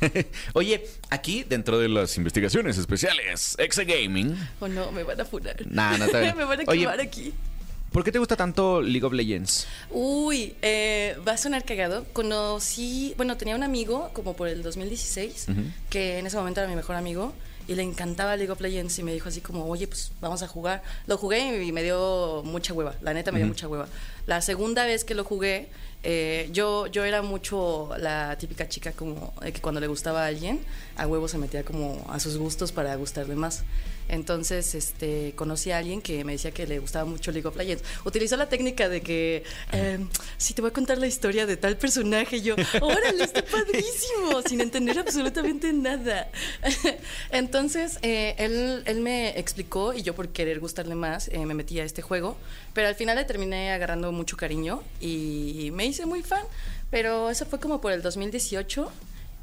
Oye, 0.54 0.86
aquí 1.10 1.44
dentro 1.44 1.78
de 1.78 1.88
las 1.88 2.16
investigaciones 2.16 2.78
especiales, 2.78 3.54
Exa 3.58 3.84
Gaming, 3.84 4.36
O 4.60 4.68
no, 4.68 4.92
me 4.92 5.02
van 5.02 5.20
a 5.20 5.24
funar. 5.24 5.56
Nah, 5.66 5.96
no, 5.98 6.06
me 6.12 6.44
van 6.44 6.60
a 6.60 6.64
Oye, 6.66 6.80
quemar 6.80 7.00
aquí. 7.00 7.32
¿por 7.92 8.02
qué 8.02 8.10
te 8.10 8.18
gusta 8.18 8.34
tanto 8.36 8.82
League 8.82 9.04
of 9.04 9.12
Legends? 9.12 9.68
Uy, 9.90 10.54
eh, 10.62 11.16
va 11.26 11.32
a 11.32 11.36
sonar 11.36 11.64
cagado. 11.64 12.04
Conocí, 12.12 13.14
bueno, 13.16 13.36
tenía 13.36 13.54
un 13.54 13.62
amigo 13.62 14.10
como 14.12 14.34
por 14.34 14.48
el 14.48 14.64
2016, 14.64 15.46
que 15.90 16.18
en 16.18 16.26
ese 16.26 16.36
momento 16.36 16.60
era 16.60 16.68
mi 16.68 16.74
mejor 16.74 16.96
amigo, 16.96 17.32
y 17.66 17.74
le 17.74 17.82
encantaba 17.82 18.36
League 18.36 18.50
of 18.50 18.60
Legends 18.60 18.98
y 18.98 19.02
me 19.02 19.12
dijo 19.12 19.28
así 19.28 19.40
como, 19.40 19.66
oye, 19.66 19.86
pues 19.86 20.12
vamos 20.20 20.42
a 20.42 20.48
jugar. 20.48 20.82
Lo 21.06 21.16
jugué 21.16 21.64
y 21.64 21.72
me 21.72 21.82
dio 21.82 22.42
mucha 22.44 22.72
hueva, 22.72 22.94
la 23.00 23.14
neta 23.14 23.32
me 23.32 23.38
dio 23.38 23.46
mucha 23.46 23.68
hueva. 23.68 23.88
La 24.26 24.40
segunda 24.40 24.84
vez 24.84 25.04
que 25.04 25.14
lo 25.14 25.24
jugué, 25.24 25.68
eh, 26.02 26.48
yo, 26.52 26.86
yo 26.86 27.04
era 27.04 27.22
mucho 27.22 27.90
la 27.98 28.36
típica 28.36 28.68
chica 28.68 28.92
como 28.92 29.32
que 29.40 29.60
cuando 29.60 29.80
le 29.80 29.86
gustaba 29.86 30.24
a 30.24 30.26
alguien, 30.26 30.60
a 30.96 31.06
huevo 31.06 31.28
se 31.28 31.38
metía 31.38 31.64
como 31.64 32.04
a 32.10 32.20
sus 32.20 32.36
gustos 32.36 32.72
para 32.72 32.94
gustarle 32.96 33.34
más. 33.34 33.64
Entonces, 34.08 34.74
este, 34.74 35.32
conocí 35.34 35.70
a 35.70 35.78
alguien 35.78 36.02
que 36.02 36.24
me 36.24 36.32
decía 36.32 36.50
que 36.50 36.66
le 36.66 36.78
gustaba 36.78 37.04
mucho 37.04 37.32
League 37.32 37.46
of 37.46 37.56
Legends. 37.56 37.82
Utilizó 38.04 38.36
la 38.36 38.48
técnica 38.48 38.88
de 38.88 39.00
que, 39.00 39.44
eh, 39.72 39.98
sí, 40.36 40.54
te 40.54 40.62
voy 40.62 40.70
a 40.70 40.74
contar 40.74 40.98
la 40.98 41.06
historia 41.06 41.46
de 41.46 41.56
tal 41.56 41.76
personaje. 41.76 42.36
Y 42.36 42.42
yo, 42.42 42.54
órale, 42.80 43.24
está 43.24 43.44
padrísimo, 43.44 44.42
sin 44.46 44.60
entender 44.60 44.98
absolutamente 44.98 45.72
nada. 45.72 46.28
Entonces, 47.30 47.98
eh, 48.02 48.34
él, 48.38 48.82
él 48.86 49.00
me 49.00 49.38
explicó 49.38 49.94
y 49.94 50.02
yo 50.02 50.14
por 50.14 50.28
querer 50.28 50.60
gustarle 50.60 50.94
más, 50.94 51.28
eh, 51.28 51.44
me 51.46 51.54
metí 51.54 51.80
a 51.80 51.84
este 51.84 52.02
juego. 52.02 52.36
Pero 52.72 52.88
al 52.88 52.94
final 52.94 53.16
le 53.16 53.24
terminé 53.24 53.72
agarrando 53.72 54.12
mucho 54.12 54.36
cariño 54.36 54.82
y 55.00 55.70
me 55.72 55.86
hice 55.86 56.06
muy 56.06 56.22
fan. 56.22 56.44
Pero 56.90 57.30
eso 57.30 57.46
fue 57.46 57.58
como 57.58 57.80
por 57.80 57.92
el 57.92 58.02
2018 58.02 58.90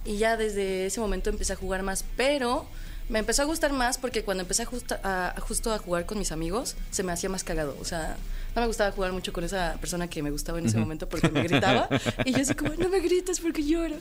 y 0.06 0.18
ya 0.18 0.38
desde 0.38 0.86
ese 0.86 1.00
momento 1.00 1.30
empecé 1.30 1.54
a 1.54 1.56
jugar 1.56 1.84
más. 1.84 2.06
Pero 2.16 2.66
me 3.12 3.20
empezó 3.20 3.44
a 3.44 3.46
gustar 3.46 3.74
más 3.74 3.98
porque 4.00 4.24
cuando 4.24 4.42
empecé 4.42 4.64
a- 5.04 5.36
justo 5.42 5.72
a 5.74 5.78
jugar 5.78 6.06
con 6.08 6.18
mis 6.18 6.32
amigos, 6.32 6.76
se 6.90 7.04
me 7.04 7.12
hacía 7.12 7.30
más 7.30 7.44
cagado. 7.44 7.78
O 7.80 7.86
sea, 7.86 8.16
no 8.56 8.62
me 8.62 8.68
gustaba 8.68 8.92
jugar 8.92 9.12
mucho 9.12 9.32
con 9.34 9.44
esa 9.44 9.78
persona 9.80 10.08
que 10.10 10.24
me 10.24 10.32
gustaba 10.32 10.58
en 10.60 10.66
ese 10.66 10.78
momento 10.78 11.08
porque 11.08 11.30
me 11.30 11.44
gritaba. 11.44 11.88
y 12.26 12.32
yo 12.32 12.40
así 12.42 12.56
como, 12.56 12.74
no 12.76 12.90
me 12.90 13.00
grites 13.02 13.40
porque 13.40 13.64
lloro. 13.64 13.98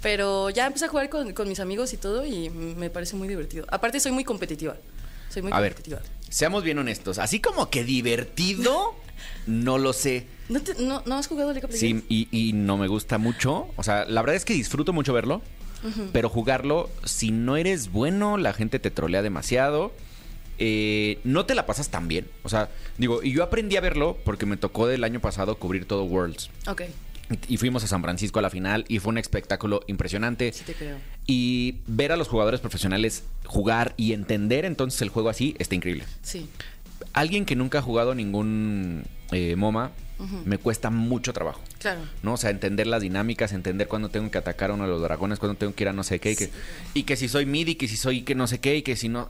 Pero 0.00 0.50
ya 0.50 0.66
empecé 0.66 0.86
a 0.86 0.88
jugar 0.88 1.08
con, 1.10 1.32
con 1.32 1.48
mis 1.48 1.60
amigos 1.60 1.92
y 1.92 1.96
todo 1.96 2.24
y 2.24 2.48
me 2.50 2.90
parece 2.90 3.16
muy 3.16 3.28
divertido. 3.28 3.66
Aparte, 3.70 4.00
soy 4.00 4.12
muy 4.12 4.24
competitiva. 4.24 4.76
Soy 5.30 5.42
muy 5.42 5.52
A 5.52 5.58
ver, 5.60 5.72
competitiva. 5.74 6.00
seamos 6.30 6.62
bien 6.62 6.78
honestos. 6.78 7.18
Así 7.18 7.40
como 7.40 7.68
que 7.70 7.82
divertido, 7.84 8.94
no 9.46 9.78
lo 9.78 9.92
sé. 9.92 10.26
¿No, 10.48 10.60
te- 10.60 10.74
no, 10.74 11.02
¿no 11.06 11.16
has 11.16 11.26
jugado 11.26 11.52
League 11.52 11.66
of 11.66 11.72
Sí, 11.72 11.86
Legends? 11.94 12.04
y, 12.08 12.28
y 12.30 12.52
no 12.52 12.76
me 12.76 12.86
gusta 12.86 13.18
mucho. 13.18 13.68
O 13.76 13.82
sea, 13.82 14.04
la 14.04 14.20
verdad 14.20 14.36
es 14.36 14.44
que 14.44 14.52
disfruto 14.54 14.92
mucho 14.92 15.12
verlo. 15.12 15.42
Pero 16.12 16.28
jugarlo, 16.28 16.88
si 17.04 17.30
no 17.30 17.56
eres 17.56 17.92
bueno, 17.92 18.36
la 18.38 18.52
gente 18.52 18.78
te 18.78 18.90
trolea 18.90 19.22
demasiado. 19.22 19.92
eh, 20.58 21.18
no 21.24 21.46
te 21.46 21.54
la 21.54 21.66
pasas 21.66 21.88
tan 21.90 22.06
bien. 22.08 22.28
O 22.44 22.48
sea, 22.48 22.68
digo, 22.96 23.22
y 23.22 23.32
yo 23.32 23.42
aprendí 23.42 23.76
a 23.76 23.80
verlo 23.80 24.16
porque 24.24 24.46
me 24.46 24.56
tocó 24.56 24.86
del 24.86 25.02
año 25.04 25.20
pasado 25.20 25.56
cubrir 25.58 25.84
todo 25.86 26.04
Worlds. 26.04 26.48
Ok, 26.68 26.82
Y 27.48 27.56
fuimos 27.56 27.82
a 27.82 27.86
San 27.88 28.02
Francisco 28.02 28.38
a 28.38 28.42
la 28.42 28.50
final 28.50 28.84
y 28.86 28.98
fue 29.00 29.10
un 29.10 29.18
espectáculo 29.18 29.80
impresionante. 29.88 30.52
sí 30.52 30.62
te 30.64 30.74
creo. 30.74 30.96
Y 31.26 31.76
ver 31.86 32.12
a 32.12 32.16
los 32.16 32.28
jugadores 32.28 32.60
profesionales 32.60 33.24
jugar 33.46 33.94
y 33.96 34.12
entender 34.12 34.64
entonces 34.64 35.02
el 35.02 35.08
juego 35.08 35.28
así 35.28 35.56
está 35.58 35.74
increíble. 35.74 36.04
Sí. 36.22 36.48
Alguien 37.14 37.44
que 37.46 37.56
nunca 37.56 37.78
ha 37.78 37.82
jugado 37.82 38.14
ningún 38.14 39.04
eh, 39.32 39.56
MOMA, 39.56 39.90
me 40.44 40.58
cuesta 40.58 40.90
mucho 40.90 41.32
trabajo. 41.32 41.60
Claro. 41.78 42.00
¿no? 42.22 42.34
O 42.34 42.36
sea, 42.36 42.50
entender 42.50 42.86
las 42.86 43.02
dinámicas, 43.02 43.52
entender 43.52 43.88
cuándo 43.88 44.08
tengo 44.08 44.30
que 44.30 44.38
atacar 44.38 44.70
a 44.70 44.74
uno 44.74 44.84
de 44.84 44.90
los 44.90 45.02
dragones, 45.02 45.38
cuándo 45.38 45.56
tengo 45.58 45.74
que 45.74 45.84
ir 45.84 45.88
a 45.88 45.92
no 45.92 46.04
sé 46.04 46.18
qué, 46.20 46.32
y 46.32 46.36
que, 46.36 46.50
y 46.94 47.02
que 47.04 47.16
si 47.16 47.28
soy 47.28 47.46
mid 47.46 47.66
y 47.68 47.74
que 47.76 47.88
si 47.88 47.96
soy 47.96 48.22
que 48.22 48.34
no 48.34 48.46
sé 48.46 48.58
qué, 48.60 48.76
y 48.76 48.82
que 48.82 48.96
si 48.96 49.08
no... 49.08 49.28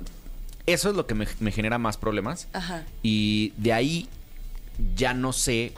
Eso 0.67 0.89
es 0.91 0.97
lo 0.97 1.07
que 1.07 1.15
me, 1.15 1.27
me 1.41 1.53
genera 1.53 1.79
más 1.79 1.97
problemas. 1.99 2.49
Ajá. 2.55 2.85
Y 3.03 3.53
de 3.59 3.73
ahí 3.75 4.09
ya 4.97 5.13
no 5.15 5.33
sé, 5.33 5.73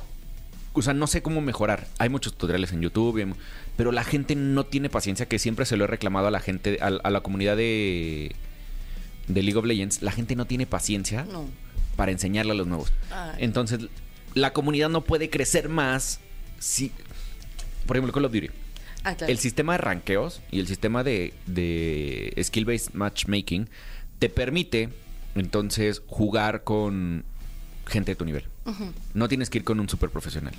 o 0.72 0.82
sea, 0.82 0.94
no 0.94 1.06
sé 1.06 1.22
cómo 1.22 1.40
mejorar. 1.40 1.88
Hay 1.98 2.08
muchos 2.08 2.34
tutoriales 2.34 2.72
en 2.72 2.82
YouTube, 2.82 3.34
pero 3.76 3.90
la 3.92 4.04
gente 4.04 4.36
no 4.36 4.64
tiene 4.64 4.88
paciencia, 4.88 5.26
que 5.26 5.38
siempre 5.38 5.66
se 5.66 5.76
lo 5.76 5.84
he 5.84 5.86
reclamado 5.88 6.28
a 6.28 6.30
la 6.30 6.40
gente, 6.40 6.78
a, 6.80 6.86
a 6.86 7.10
la 7.10 7.20
comunidad 7.20 7.56
de, 7.56 8.34
de 9.28 9.42
League 9.42 9.58
of 9.58 9.64
Legends. 9.64 10.02
La 10.02 10.12
gente 10.12 10.36
no 10.36 10.44
tiene 10.46 10.66
paciencia 10.66 11.26
No. 11.30 11.46
para 11.96 12.12
enseñarle 12.12 12.52
a 12.52 12.54
los 12.54 12.66
nuevos. 12.68 12.92
Ay. 13.10 13.38
Entonces, 13.38 13.80
la 14.36 14.52
comunidad 14.52 14.90
no 14.90 15.00
puede 15.00 15.30
crecer 15.30 15.68
más 15.68 16.20
si... 16.58 16.92
Por 17.86 17.96
ejemplo, 17.96 18.12
Call 18.12 18.26
of 18.26 18.32
Duty. 18.32 18.50
Ah, 19.02 19.14
claro. 19.14 19.32
El 19.32 19.38
sistema 19.38 19.72
de 19.72 19.78
ranqueos 19.78 20.42
y 20.50 20.60
el 20.60 20.66
sistema 20.66 21.02
de, 21.02 21.32
de 21.46 22.34
skill-based 22.42 22.92
matchmaking 22.92 23.70
te 24.18 24.28
permite 24.28 24.90
entonces 25.34 26.02
jugar 26.06 26.64
con 26.64 27.24
gente 27.86 28.12
de 28.12 28.16
tu 28.16 28.24
nivel. 28.24 28.44
No 29.14 29.28
tienes 29.28 29.48
que 29.48 29.58
ir 29.58 29.64
con 29.64 29.80
un 29.80 29.88
super 29.88 30.10
profesional. 30.10 30.52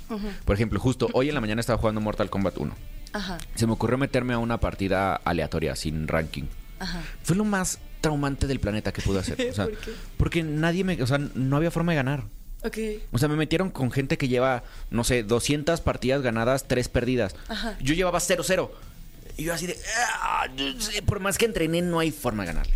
Por 0.44 0.56
ejemplo, 0.56 0.80
justo 0.80 1.08
hoy 1.12 1.28
en 1.28 1.34
la 1.34 1.40
mañana 1.40 1.60
estaba 1.60 1.78
jugando 1.78 2.00
Mortal 2.00 2.30
Kombat 2.30 2.56
1. 2.56 2.74
Ajá. 3.12 3.38
Se 3.54 3.66
me 3.66 3.74
ocurrió 3.74 3.96
meterme 3.96 4.32
a 4.32 4.38
una 4.38 4.58
partida 4.58 5.14
aleatoria, 5.14 5.76
sin 5.76 6.08
ranking. 6.08 6.44
Ajá. 6.80 7.02
Fue 7.22 7.36
lo 7.36 7.44
más 7.44 7.78
traumante 8.00 8.46
del 8.46 8.58
planeta 8.60 8.92
que 8.92 9.02
pude 9.02 9.20
hacer. 9.20 9.36
O 9.50 9.54
sea, 9.54 9.66
¿Por 9.66 9.76
qué? 9.76 9.92
Porque 10.16 10.42
nadie 10.42 10.84
me. 10.84 11.00
O 11.02 11.06
sea, 11.06 11.18
no 11.18 11.56
había 11.56 11.70
forma 11.70 11.92
de 11.92 11.96
ganar. 11.96 12.24
Ok. 12.64 12.78
O 13.12 13.18
sea, 13.18 13.28
me 13.28 13.36
metieron 13.36 13.70
con 13.70 13.90
gente 13.90 14.18
que 14.18 14.28
lleva, 14.28 14.64
no 14.90 15.04
sé, 15.04 15.22
200 15.22 15.80
partidas 15.80 16.22
ganadas, 16.22 16.66
3 16.66 16.88
perdidas. 16.88 17.34
Ajá. 17.48 17.76
Yo 17.80 17.94
llevaba 17.94 18.18
0-0. 18.20 18.70
Y 19.36 19.44
yo 19.44 19.54
así 19.54 19.66
de, 19.68 19.76
"Ah, 20.20 20.46
por 21.06 21.20
más 21.20 21.38
que 21.38 21.44
entrené, 21.44 21.80
no 21.82 22.00
hay 22.00 22.10
forma 22.10 22.42
de 22.42 22.48
ganarle. 22.48 22.74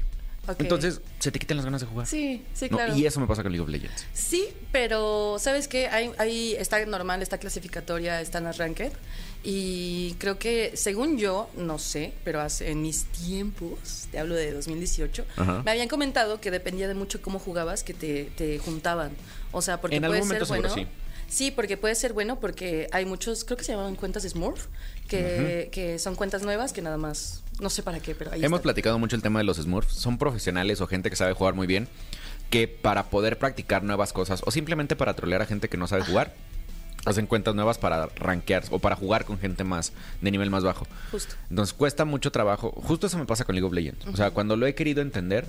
Entonces, 0.59 1.01
se 1.21 1.31
te 1.31 1.39
quitan 1.39 1.57
las 1.57 1.65
ganas 1.65 1.81
de 1.81 1.87
jugar. 1.87 2.07
Sí, 2.07 2.43
sí, 2.53 2.67
¿no? 2.69 2.77
claro. 2.77 2.97
Y 2.97 3.07
eso 3.07 3.21
me 3.21 3.27
pasa 3.29 3.43
con 3.45 3.53
League 3.53 3.63
of 3.63 3.69
Legends. 3.69 4.07
Sí, 4.13 4.49
pero 4.73 5.37
¿sabes 5.39 5.69
qué? 5.69 5.87
Hay, 5.87 6.11
hay, 6.19 6.55
está 6.55 6.85
normal, 6.85 7.23
está 7.23 7.39
clasificatoria, 7.39 8.21
está 8.21 8.39
en 8.39 8.45
las 8.45 8.59
ranked. 8.59 8.91
Y 9.45 10.15
creo 10.19 10.39
que, 10.39 10.73
según 10.77 11.17
yo, 11.19 11.49
no 11.57 11.79
sé, 11.79 12.13
pero 12.25 12.41
hace, 12.41 12.71
en 12.71 12.83
mis 12.83 13.05
tiempos, 13.05 14.07
te 14.11 14.19
hablo 14.19 14.35
de 14.35 14.53
2018, 14.53 15.25
Ajá. 15.37 15.63
me 15.65 15.71
habían 15.73 15.89
comentado 15.89 16.41
que 16.41 16.51
dependía 16.51 16.87
de 16.89 16.95
mucho 16.95 17.23
cómo 17.23 17.39
jugabas 17.39 17.83
que 17.85 17.95
te, 17.95 18.25
te 18.37 18.59
juntaban. 18.59 19.13
O 19.53 19.63
sea, 19.63 19.81
porque 19.81 19.97
En 19.97 20.03
puede 20.03 20.15
algún 20.15 20.29
ser 20.29 20.41
momento 20.41 20.55
seguro 20.55 20.69
bueno. 20.75 20.89
sí. 20.89 20.97
Sí, 21.29 21.51
porque 21.51 21.79
puede 21.79 21.95
ser 21.95 22.13
bueno 22.13 22.39
porque 22.41 22.89
hay 22.93 23.07
muchos, 23.07 23.45
creo 23.45 23.57
que 23.57 23.65
se 23.65 23.73
llaman 23.73 23.97
cuentas 23.97 24.23
de 24.23 24.29
Smurf, 24.29 24.67
que, 25.09 25.71
que 25.73 25.99
son 25.99 26.15
cuentas 26.15 26.43
nuevas 26.43 26.75
que 26.75 26.83
nada 26.83 26.99
más, 26.99 27.43
no 27.59 27.71
sé 27.71 27.83
para 27.83 28.01
qué, 28.01 28.15
pero 28.15 28.33
ahí 28.33 28.41
Hemos 28.41 28.59
están. 28.59 28.63
platicado 28.65 28.99
mucho 28.99 29.17
el 29.17 29.23
tema 29.23 29.39
de 29.39 29.45
los 29.45 29.57
Smurfs. 29.57 29.95
Son 29.95 30.19
profesionales 30.19 30.81
o 30.83 30.87
gente 30.87 31.09
que 31.09 31.17
sabe 31.17 31.33
jugar 31.33 31.55
muy 31.55 31.67
bien. 31.67 31.89
Que 32.51 32.69
para 32.69 33.05
poder 33.09 33.39
practicar 33.39 33.83
nuevas 33.83 34.13
cosas 34.13 34.43
o 34.45 34.51
simplemente 34.51 34.95
para 34.95 35.15
trolear 35.15 35.41
a 35.41 35.47
gente 35.47 35.71
que 35.71 35.79
no 35.79 35.87
sabe 35.89 36.03
jugar, 36.05 36.35
hacen 37.07 37.27
cuentas 37.27 37.55
nuevas 37.55 37.79
para 37.79 38.07
rankear 38.09 38.65
o 38.71 38.79
para 38.79 38.95
jugar 38.95 39.25
con 39.25 39.39
gente 39.39 39.65
más 39.65 39.95
de 40.21 40.31
nivel 40.31 40.51
más 40.51 40.63
bajo. 40.65 40.87
Justo. 41.11 41.35
Entonces 41.49 41.73
cuesta 41.73 42.05
mucho 42.05 42.31
trabajo. 42.31 42.73
Justo 42.77 43.07
eso 43.07 43.17
me 43.17 43.25
pasa 43.25 43.45
con 43.47 43.55
League 43.55 43.67
of 43.67 43.73
Legends. 43.73 44.07
O 44.07 44.17
sea, 44.17 44.33
cuando 44.33 44.55
lo 44.57 44.67
he 44.67 44.75
querido 44.75 45.01
entender, 45.01 45.47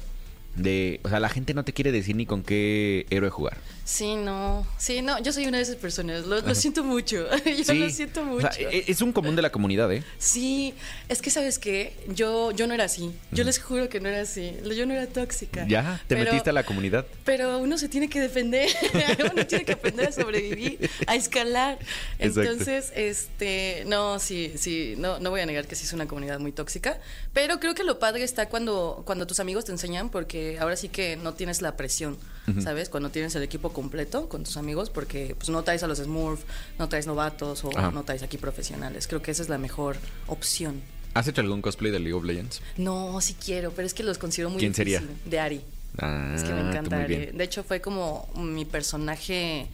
de, 0.56 1.00
o 1.04 1.10
sea, 1.10 1.20
la 1.20 1.30
gente 1.30 1.54
no 1.54 1.64
te 1.66 1.74
quiere 1.74 1.92
decir 1.92 2.16
ni 2.16 2.26
con 2.26 2.44
qué 2.44 3.06
héroe 3.10 3.30
jugar. 3.30 3.58
Sí, 3.86 4.16
no, 4.16 4.66
sí, 4.78 5.02
no, 5.02 5.22
yo 5.22 5.34
soy 5.34 5.46
una 5.46 5.58
de 5.58 5.64
esas 5.64 5.76
personas, 5.76 6.26
lo, 6.26 6.40
lo 6.40 6.56
siento 6.56 6.84
mucho, 6.86 7.28
yo 7.46 7.64
Sí. 7.66 7.80
lo 7.80 7.90
siento 7.90 8.22
O 8.22 8.26
mucho. 8.26 8.50
sea, 8.52 8.70
e- 8.72 8.86
es 8.88 9.02
un 9.02 9.12
común 9.12 9.36
de 9.36 9.42
la 9.42 9.52
comunidad, 9.52 9.92
¿eh? 9.92 10.04
Sí, 10.20 10.74
es 11.10 11.22
que 11.22 11.30
sabes 11.30 11.60
qué, 11.60 11.94
yo, 12.08 12.52
yo 12.52 12.66
no 12.66 12.74
era 12.74 12.86
así, 12.86 13.12
yo 13.34 13.44
les 13.44 13.60
juro 13.60 13.90
que 13.90 14.00
no 14.00 14.08
era 14.08 14.22
así, 14.22 14.54
yo 14.76 14.86
no 14.86 14.94
era 14.94 15.08
tóxica. 15.08 15.68
Ya, 15.68 16.00
te 16.08 16.16
Pero- 16.16 16.32
metiste 16.32 16.50
a 16.52 16.54
la 16.54 16.64
comunidad. 16.66 17.06
Pero 17.26 17.58
uno 17.60 17.78
se 17.78 17.90
tiene 17.90 18.08
que 18.10 18.22
defender, 18.22 18.70
uno 19.34 19.46
tiene 19.46 19.66
que 19.66 19.74
aprender 19.74 20.08
a 20.08 20.12
sobrevivir, 20.14 20.90
a 21.08 21.16
escalar. 21.16 21.78
Exacto. 22.20 22.42
Entonces, 22.52 22.94
este, 22.96 23.84
no, 23.88 24.18
sí, 24.20 24.54
sí, 24.56 24.94
no, 24.98 25.20
no 25.20 25.30
voy 25.30 25.42
a 25.42 25.46
negar 25.46 25.68
que 25.68 25.76
sí 25.76 25.86
es 25.86 25.92
una 25.94 26.08
comunidad 26.08 26.40
muy 26.40 26.54
tóxica, 26.54 27.00
pero 27.34 27.60
creo 27.60 27.76
que 27.76 27.84
lo 27.84 28.00
padre 28.00 28.24
está 28.24 28.48
cuando, 28.48 29.04
cuando 29.06 29.28
tus 29.28 29.42
amigos 29.42 29.66
te 29.66 29.72
enseñan, 29.74 30.10
porque 30.10 30.43
ahora 30.60 30.76
sí 30.76 30.90
que 30.90 31.16
no 31.18 31.34
tienes 31.34 31.62
la 31.62 31.76
presión, 31.78 32.18
¿sabes? 32.62 32.90
Cuando 32.90 33.10
tienes 33.10 33.34
el 33.36 33.44
equipo 33.44 33.72
completo 33.74 34.28
con 34.30 34.44
tus 34.44 34.58
amigos, 34.58 34.90
porque 34.90 35.36
pues 35.38 35.50
no 35.50 35.64
traes 35.64 35.84
a 35.84 35.88
los 35.88 36.00
Smurf, 36.00 36.42
no 36.80 36.90
traes 36.90 37.08
novatos 37.08 37.64
o 37.64 37.70
Ajá. 37.78 37.92
no 37.92 38.04
traes 38.04 38.24
aquí 38.24 38.38
profesionales. 38.38 39.08
Creo 39.08 39.22
que 39.22 39.32
esa 39.32 39.42
es 39.44 39.50
la 39.50 39.58
mejor 39.58 39.96
opción. 40.28 40.82
¿Has 41.14 41.28
hecho 41.28 41.42
algún 41.42 41.62
cosplay 41.62 41.92
de 41.92 42.00
League 42.00 42.14
of 42.14 42.24
Legends? 42.24 42.62
No, 42.78 43.22
sí 43.22 43.36
quiero, 43.44 43.72
pero 43.72 43.86
es 43.86 43.94
que 43.94 44.04
los 44.04 44.18
considero 44.18 44.50
muy 44.50 44.60
¿Quién 44.60 44.74
sería? 44.74 45.00
difícil. 45.00 45.30
De 45.30 45.40
Ari. 45.40 45.62
Ah, 46.00 46.34
Es 46.36 46.44
que 46.44 46.52
me 46.54 46.62
tú 46.62 46.68
encanta 46.70 47.04
Ari. 47.04 47.28
De 47.28 47.44
hecho, 47.44 47.64
fue 47.64 47.80
como 47.82 48.28
mi 48.36 48.66
personaje 48.66 49.68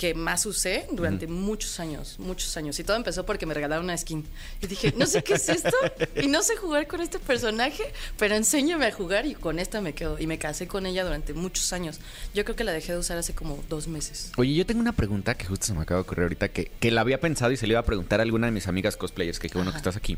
que 0.00 0.14
más 0.14 0.46
usé 0.46 0.86
durante 0.92 1.26
muchos 1.26 1.78
años, 1.78 2.16
muchos 2.18 2.56
años. 2.56 2.80
Y 2.80 2.84
todo 2.84 2.96
empezó 2.96 3.26
porque 3.26 3.44
me 3.44 3.52
regalaron 3.52 3.84
una 3.84 3.94
skin. 3.98 4.24
Y 4.62 4.66
dije, 4.66 4.94
no 4.96 5.04
sé 5.04 5.22
qué 5.22 5.34
es 5.34 5.46
esto 5.50 5.76
y 6.16 6.26
no 6.26 6.42
sé 6.42 6.56
jugar 6.56 6.86
con 6.86 7.02
este 7.02 7.18
personaje, 7.18 7.82
pero 8.16 8.34
enséñame 8.34 8.86
a 8.86 8.92
jugar 8.92 9.26
y 9.26 9.34
con 9.34 9.58
esta 9.58 9.82
me 9.82 9.92
quedo. 9.92 10.18
Y 10.18 10.26
me 10.26 10.38
casé 10.38 10.66
con 10.66 10.86
ella 10.86 11.04
durante 11.04 11.34
muchos 11.34 11.74
años. 11.74 12.00
Yo 12.32 12.46
creo 12.46 12.56
que 12.56 12.64
la 12.64 12.72
dejé 12.72 12.92
de 12.92 12.98
usar 12.98 13.18
hace 13.18 13.34
como 13.34 13.62
dos 13.68 13.88
meses. 13.88 14.32
Oye, 14.38 14.54
yo 14.54 14.64
tengo 14.64 14.80
una 14.80 14.92
pregunta 14.92 15.34
que 15.36 15.44
justo 15.44 15.66
se 15.66 15.74
me 15.74 15.82
acaba 15.82 15.98
de 15.98 16.04
ocurrir 16.04 16.22
ahorita, 16.22 16.48
que, 16.48 16.70
que 16.80 16.90
la 16.90 17.02
había 17.02 17.20
pensado 17.20 17.52
y 17.52 17.58
se 17.58 17.66
le 17.66 17.74
iba 17.74 17.80
a 17.80 17.84
preguntar 17.84 18.20
a 18.20 18.22
alguna 18.22 18.46
de 18.46 18.52
mis 18.52 18.68
amigas 18.68 18.96
cosplayers, 18.96 19.38
que 19.38 19.50
qué 19.50 19.58
bueno 19.58 19.70
que 19.70 19.76
estás 19.76 19.96
aquí. 19.96 20.16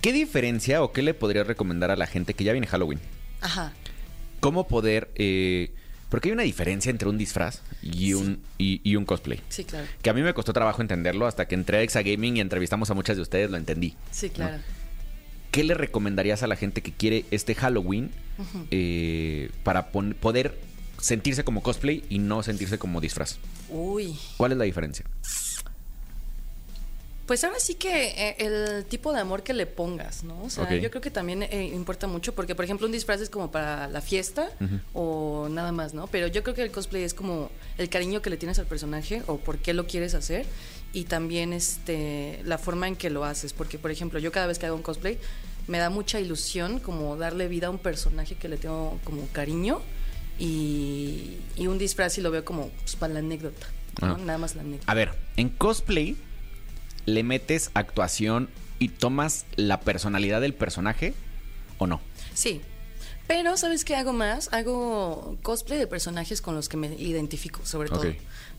¿Qué 0.00 0.14
diferencia 0.14 0.82
o 0.82 0.92
qué 0.92 1.02
le 1.02 1.12
podrías 1.12 1.46
recomendar 1.46 1.90
a 1.90 1.96
la 1.96 2.06
gente 2.06 2.32
que 2.32 2.42
ya 2.42 2.52
viene 2.52 2.66
Halloween? 2.68 3.00
Ajá. 3.42 3.74
¿Cómo 4.40 4.66
poder... 4.66 5.10
eh, 5.16 5.74
porque 6.12 6.28
hay 6.28 6.34
una 6.34 6.42
diferencia 6.42 6.90
entre 6.90 7.08
un 7.08 7.16
disfraz 7.16 7.62
y 7.80 8.12
un, 8.12 8.42
y, 8.58 8.82
y 8.84 8.96
un 8.96 9.06
cosplay. 9.06 9.40
Sí, 9.48 9.64
claro. 9.64 9.86
Que 10.02 10.10
a 10.10 10.12
mí 10.12 10.20
me 10.20 10.34
costó 10.34 10.52
trabajo 10.52 10.82
entenderlo 10.82 11.26
hasta 11.26 11.48
que 11.48 11.54
entré 11.54 11.78
a 11.78 11.80
Exagaming 11.80 12.36
y 12.36 12.40
entrevistamos 12.40 12.90
a 12.90 12.94
muchas 12.94 13.16
de 13.16 13.22
ustedes, 13.22 13.50
lo 13.50 13.56
entendí. 13.56 13.96
Sí, 14.10 14.28
claro. 14.28 14.58
¿Qué 15.50 15.64
le 15.64 15.72
recomendarías 15.72 16.42
a 16.42 16.48
la 16.48 16.56
gente 16.56 16.82
que 16.82 16.92
quiere 16.92 17.24
este 17.30 17.54
Halloween 17.54 18.10
eh, 18.70 19.48
para 19.64 19.88
poder 19.88 20.58
sentirse 21.00 21.44
como 21.44 21.62
cosplay 21.62 22.04
y 22.10 22.18
no 22.18 22.42
sentirse 22.42 22.76
como 22.76 23.00
disfraz? 23.00 23.38
Uy. 23.70 24.14
¿Cuál 24.36 24.52
es 24.52 24.58
la 24.58 24.64
diferencia? 24.64 25.06
Pues 27.26 27.44
ahora 27.44 27.60
sí 27.60 27.76
que 27.76 28.08
eh, 28.08 28.36
el 28.40 28.84
tipo 28.84 29.12
de 29.12 29.20
amor 29.20 29.42
que 29.44 29.52
le 29.54 29.66
pongas, 29.66 30.24
¿no? 30.24 30.42
O 30.42 30.50
sea, 30.50 30.64
Ok. 30.64 30.72
yo 30.80 30.90
creo 30.90 31.00
que 31.00 31.10
también 31.10 31.44
eh, 31.44 31.70
importa 31.72 32.06
mucho 32.08 32.34
porque, 32.34 32.54
por 32.54 32.64
ejemplo, 32.64 32.86
un 32.86 32.92
disfraz 32.92 33.20
es 33.20 33.30
como 33.30 33.50
para 33.50 33.86
la 33.88 34.00
fiesta 34.00 34.50
o 34.92 35.48
nada 35.50 35.70
más, 35.72 35.94
¿no? 35.94 36.08
Pero 36.08 36.26
yo 36.26 36.42
creo 36.42 36.54
que 36.54 36.62
el 36.62 36.72
cosplay 36.72 37.04
es 37.04 37.14
como 37.14 37.50
el 37.78 37.88
cariño 37.88 38.22
que 38.22 38.30
le 38.30 38.36
tienes 38.36 38.58
al 38.58 38.66
personaje 38.66 39.22
o 39.28 39.38
por 39.38 39.58
qué 39.58 39.72
lo 39.72 39.86
quieres 39.86 40.14
hacer 40.14 40.46
y 40.92 41.04
también 41.04 41.52
este 41.52 42.40
la 42.44 42.58
forma 42.58 42.88
en 42.88 42.96
que 42.96 43.08
lo 43.08 43.24
haces. 43.24 43.52
Porque, 43.52 43.78
por 43.78 43.90
ejemplo, 43.92 44.18
yo 44.18 44.32
cada 44.32 44.46
vez 44.48 44.58
que 44.58 44.66
hago 44.66 44.76
un 44.76 44.82
cosplay 44.82 45.16
me 45.68 45.78
da 45.78 45.90
mucha 45.90 46.18
ilusión 46.18 46.80
como 46.80 47.16
darle 47.16 47.46
vida 47.46 47.68
a 47.68 47.70
un 47.70 47.78
personaje 47.78 48.34
que 48.34 48.48
le 48.48 48.56
tengo 48.56 48.98
como 49.04 49.28
cariño 49.28 49.80
y, 50.38 51.36
y 51.56 51.66
un 51.68 51.78
disfraz 51.78 52.18
y 52.18 52.20
lo 52.20 52.30
veo 52.30 52.44
como 52.44 52.68
pues, 52.80 52.96
para 52.96 53.12
la 53.14 53.20
anécdota, 53.20 53.66
¿no? 54.00 54.14
Ah. 54.14 54.18
Nada 54.18 54.38
más 54.38 54.54
la 54.56 54.62
anécdota. 54.62 54.90
A 54.90 54.94
ver, 54.94 55.12
en 55.36 55.48
cosplay 55.50 56.16
le 57.06 57.22
metes 57.22 57.70
actuación 57.74 58.48
y 58.78 58.88
tomas 58.88 59.44
la 59.56 59.80
personalidad 59.80 60.40
del 60.40 60.54
personaje 60.54 61.14
o 61.78 61.86
no. 61.86 62.00
Sí. 62.34 62.60
Pero, 63.28 63.56
¿sabes 63.56 63.84
qué 63.84 63.94
hago 63.94 64.12
más? 64.12 64.52
Hago 64.52 65.38
cosplay 65.42 65.78
de 65.78 65.86
personajes 65.86 66.42
con 66.42 66.54
los 66.54 66.68
que 66.68 66.76
me 66.76 66.88
identifico, 66.94 67.64
sobre 67.64 67.88
todo. 67.88 68.02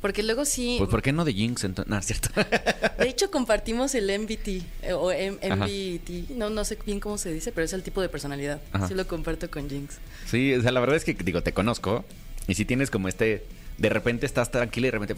Porque 0.01 0.23
luego 0.23 0.45
sí. 0.45 0.75
Pues 0.79 0.89
¿por 0.89 1.01
qué 1.01 1.11
no 1.11 1.25
de 1.25 1.33
Jinx 1.33 1.63
entonces? 1.65 1.89
No, 1.91 1.97
es 1.97 2.05
cierto. 2.05 2.29
De 2.97 3.09
hecho, 3.09 3.29
compartimos 3.29 3.93
el 3.95 4.05
MBT. 4.19 4.47
eh, 4.81 4.93
o 4.93 5.11
M- 5.11 5.37
Ajá. 5.43 5.67
MBT. 5.67 6.31
No, 6.31 6.49
no 6.49 6.63
sé 6.65 6.77
bien 6.85 6.99
cómo 6.99 7.17
se 7.17 7.31
dice, 7.33 7.51
pero 7.51 7.65
es 7.65 7.73
el 7.73 7.83
tipo 7.83 8.01
de 8.01 8.09
personalidad. 8.09 8.61
Ajá. 8.71 8.87
Sí 8.87 8.93
lo 8.95 9.05
comparto 9.07 9.49
con 9.51 9.69
Jinx. 9.69 9.95
sí, 10.25 10.53
o 10.53 10.61
sea, 10.61 10.71
la 10.71 10.79
verdad 10.79 10.95
es 10.95 11.03
que 11.05 11.13
digo, 11.13 11.43
te 11.43 11.51
conozco 11.53 12.03
y 12.47 12.55
si 12.55 12.65
tienes 12.65 12.89
como 12.89 13.07
este 13.09 13.45
de 13.77 13.89
repente 13.89 14.25
estás 14.25 14.51
tranquila 14.51 14.87
y 14.87 14.91
de 14.91 14.99
repente 14.99 15.15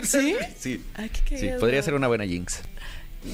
¿Sí? 0.04 0.36
Sí. 0.58 0.84
Ay, 0.94 1.10
qué 1.26 1.38
Sí, 1.38 1.50
podría 1.58 1.82
ser 1.82 1.94
una 1.94 2.08
buena 2.08 2.24
Jinx. 2.26 2.60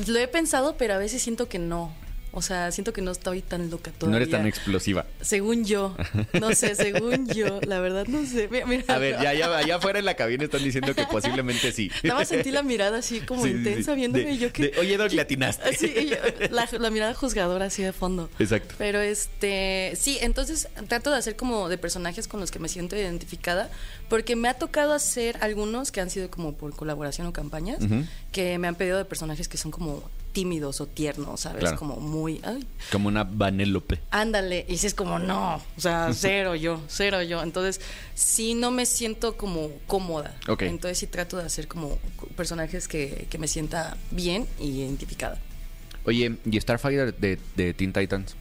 Lo 0.07 0.18
he 0.18 0.29
pensado, 0.29 0.77
pero 0.77 0.94
a 0.94 0.98
veces 0.98 1.22
siento 1.22 1.48
que 1.48 1.59
no. 1.59 1.94
O 2.37 2.42
sea, 2.42 2.70
siento 2.73 2.92
que 2.92 3.01
no 3.01 3.12
estoy 3.12 3.42
tan 3.42 3.70
loca 3.70 3.92
todavía. 3.92 4.11
No 4.11 4.16
eres 4.16 4.31
tan 4.31 4.47
explosiva. 4.47 5.07
Según 5.20 5.64
yo. 5.64 5.97
No 6.40 6.53
sé, 6.55 6.75
según 6.75 7.29
yo. 7.29 7.61
La 7.66 7.79
verdad, 7.81 8.07
no 8.09 8.27
sé. 8.27 8.49
Mira, 8.51 8.66
mira. 8.66 8.85
A 8.94 8.99
ver, 8.99 9.20
ya, 9.23 9.33
ya, 9.35 9.57
allá 9.57 9.77
afuera 9.77 9.99
en 10.01 10.05
la 10.05 10.14
cabina 10.14 10.44
están 10.44 10.64
diciendo 10.64 10.94
que 10.94 11.05
posiblemente 11.07 11.70
sí. 11.73 11.90
Nada 12.03 12.18
más 12.20 12.29
sentí 12.29 12.51
la 12.51 12.62
mirada 12.62 12.99
así 12.99 13.20
como 13.20 13.44
Sí, 13.44 13.51
intensa 13.51 13.92
sí. 13.92 13.97
viéndome 13.97 14.25
De- 14.25 14.33
y 14.33 14.38
yo 14.38 14.53
que... 14.53 14.70
de, 14.70 14.79
Oye, 14.81 14.97
Doc, 14.97 15.12
le 15.12 15.23
atinaste. 15.23 15.68
Así, 15.68 15.92
yo- 16.11 16.47
la, 16.51 16.68
la 16.79 16.90
mirada 16.90 17.14
juzgadora 17.14 17.66
así 17.66 17.83
de 17.83 17.92
fondo. 17.92 18.29
Exacto. 18.38 18.75
Pero 18.79 19.01
este, 19.01 19.92
sí, 19.97 20.18
entonces 20.20 20.68
trato 20.88 21.11
de 21.12 21.18
hacer 21.18 21.37
como 21.37 21.68
de 21.68 21.79
personajes 21.79 22.27
con 22.29 22.40
los 22.40 22.51
que 22.51 22.59
me 22.59 22.68
siento 22.68 22.97
identificada, 22.97 23.70
porque 24.09 24.35
me 24.37 24.49
ha 24.49 24.55
tocado 24.55 24.92
hacer 24.92 25.37
algunos 25.40 25.92
que 25.92 26.01
han 26.01 26.11
sido 26.11 26.31
como 26.31 26.55
por 26.55 26.75
colaboración 26.75 27.27
o 27.29 27.33
campañas, 27.33 27.79
que 28.33 28.59
me 28.59 28.66
han 28.68 28.75
pedido 28.75 28.99
de 28.99 29.05
personajes 29.05 29.49
que 29.49 29.57
son 29.57 29.70
como 29.70 30.03
tímidos 30.35 30.83
o 30.83 30.87
tiernos, 30.87 31.40
¿sabes? 31.40 31.61
Claro. 31.61 31.79
Como 31.79 31.97
muy, 31.97 32.40
ay, 32.44 32.66
Como 32.92 33.09
una 33.09 33.25
Vanellope. 33.25 34.01
ándale, 34.11 34.66
y 34.68 34.77
si 34.77 34.87
es 34.88 34.92
como, 34.94 35.18
no, 35.18 35.62
o 35.77 35.81
sea, 35.81 36.11
cero 36.12 36.55
yo, 36.55 36.83
cero 36.88 37.23
yo. 37.23 37.42
Entonces, 37.42 37.81
sí 38.14 38.53
no 38.55 38.70
me 38.70 38.85
siento 38.85 39.37
como 39.38 39.70
cómoda. 39.87 40.37
Ok. 40.49 40.62
Entonces 40.62 40.99
sí 40.99 41.07
trato 41.07 41.38
de 41.38 41.44
hacer 41.44 41.68
como 41.68 41.99
personajes 42.37 42.87
que, 42.88 43.27
que 43.31 43.38
me 43.38 43.49
sienta 43.49 43.97
bien 44.11 44.47
y 44.61 44.81
identificada. 44.81 45.38
Oye, 46.05 46.37
¿y 46.44 46.61
Starfighter 46.61 47.14
de, 47.16 47.38
de 47.57 47.73
Teen 47.73 47.92
Titans? 47.94 48.37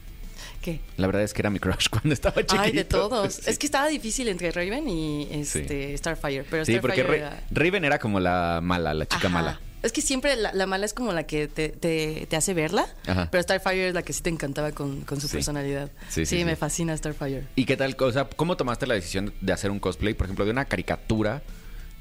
¿Qué? 0.60 0.80
La 0.96 1.06
verdad 1.06 1.22
es 1.22 1.32
que 1.32 1.42
era 1.42 1.50
mi 1.50 1.58
crush 1.60 1.88
cuando 1.90 2.12
estaba 2.12 2.36
chiquito. 2.42 2.60
Ay, 2.60 2.72
de 2.72 2.84
todos. 2.84 3.34
Sí. 3.34 3.42
Es 3.46 3.58
que 3.58 3.66
estaba 3.66 3.86
difícil 3.88 4.28
entre 4.28 4.50
Raven 4.50 4.88
y 4.88 5.28
este 5.30 5.96
Starfire. 5.96 6.44
Pero 6.50 6.64
Sí, 6.64 6.78
porque 6.80 7.02
Starfire 7.02 7.20
Ra- 7.22 7.28
era- 7.36 7.44
Raven 7.50 7.84
era 7.84 7.98
como 7.98 8.18
la 8.20 8.60
mala, 8.62 8.92
la 8.94 9.06
chica 9.06 9.28
Ajá. 9.28 9.28
mala. 9.28 9.60
Es 9.84 9.92
que 9.92 10.00
siempre 10.00 10.34
la, 10.36 10.52
la 10.54 10.66
mala 10.66 10.86
es 10.86 10.94
como 10.94 11.12
la 11.12 11.24
que 11.24 11.46
te, 11.46 11.68
te- 11.68 12.26
te 12.28 12.36
hace 12.36 12.54
verla, 12.54 12.86
Ajá. 13.06 13.28
pero 13.30 13.42
Starfire 13.42 13.88
es 13.88 13.94
la 13.94 14.02
que 14.02 14.12
sí 14.12 14.22
te 14.22 14.30
encantaba 14.30 14.72
con, 14.72 15.02
con 15.02 15.20
su 15.20 15.28
Sí. 15.28 15.34
personalidad. 15.34 15.90
Sí, 16.08 16.24
sí, 16.26 16.44
me 16.44 16.56
fascina 16.56 16.96
Starfire. 16.96 17.46
¿Y 17.54 17.66
qué 17.66 17.76
tal? 17.76 17.94
O 18.00 18.10
sea, 18.12 18.24
¿cómo 18.34 18.56
tomaste 18.56 18.86
la 18.86 18.94
decisión 18.94 19.34
de 19.40 19.52
hacer 19.52 19.70
un 19.70 19.78
cosplay, 19.80 20.14
por 20.14 20.26
ejemplo, 20.26 20.44
de 20.46 20.50
una 20.52 20.64
caricatura 20.64 21.42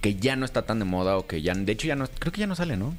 que 0.02 0.16
ya 0.16 0.36
no 0.36 0.46
está 0.46 0.62
tan 0.66 0.80
de 0.80 0.86
moda 0.86 1.18
o 1.18 1.28
que 1.28 1.42
ya, 1.42 1.54
de 1.54 1.72
hecho 1.72 1.88
ya 1.88 1.96
no, 1.96 2.08
creo 2.08 2.32
que 2.32 2.40
ya 2.42 2.48
no 2.48 2.56
sale, 2.56 2.78
¿no? 2.78 2.96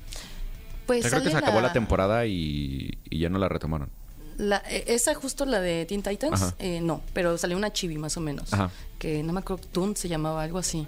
Pues 0.87 1.01
O 1.01 1.03
sea, 1.09 1.11
creo 1.19 1.23
que 1.25 1.31
se 1.31 1.37
acabó 1.39 1.61
la 1.63 1.73
temporada 1.73 2.27
y, 2.27 2.99
y 3.09 3.19
ya 3.19 3.31
no 3.31 3.39
la 3.39 3.49
retomaron. 3.49 3.89
la- 4.37 4.63
eh, 4.69 4.85
esa 4.89 5.15
justo 5.15 5.47
la 5.47 5.61
de 5.61 5.87
Teen 5.87 6.03
Titans, 6.03 6.55
eh, 6.59 6.81
no, 6.83 7.03
pero 7.15 7.39
salió 7.39 7.57
una 7.57 7.73
chibi 7.73 7.97
más 7.97 8.17
o 8.19 8.21
menos. 8.21 8.53
Ajá. 8.53 8.71
Que 8.99 9.23
no 9.23 9.33
me 9.33 9.41
acuerdo, 9.41 9.65
Toon 9.73 9.97
se 9.97 10.09
llamaba 10.09 10.43
algo 10.43 10.59
así. 10.59 10.87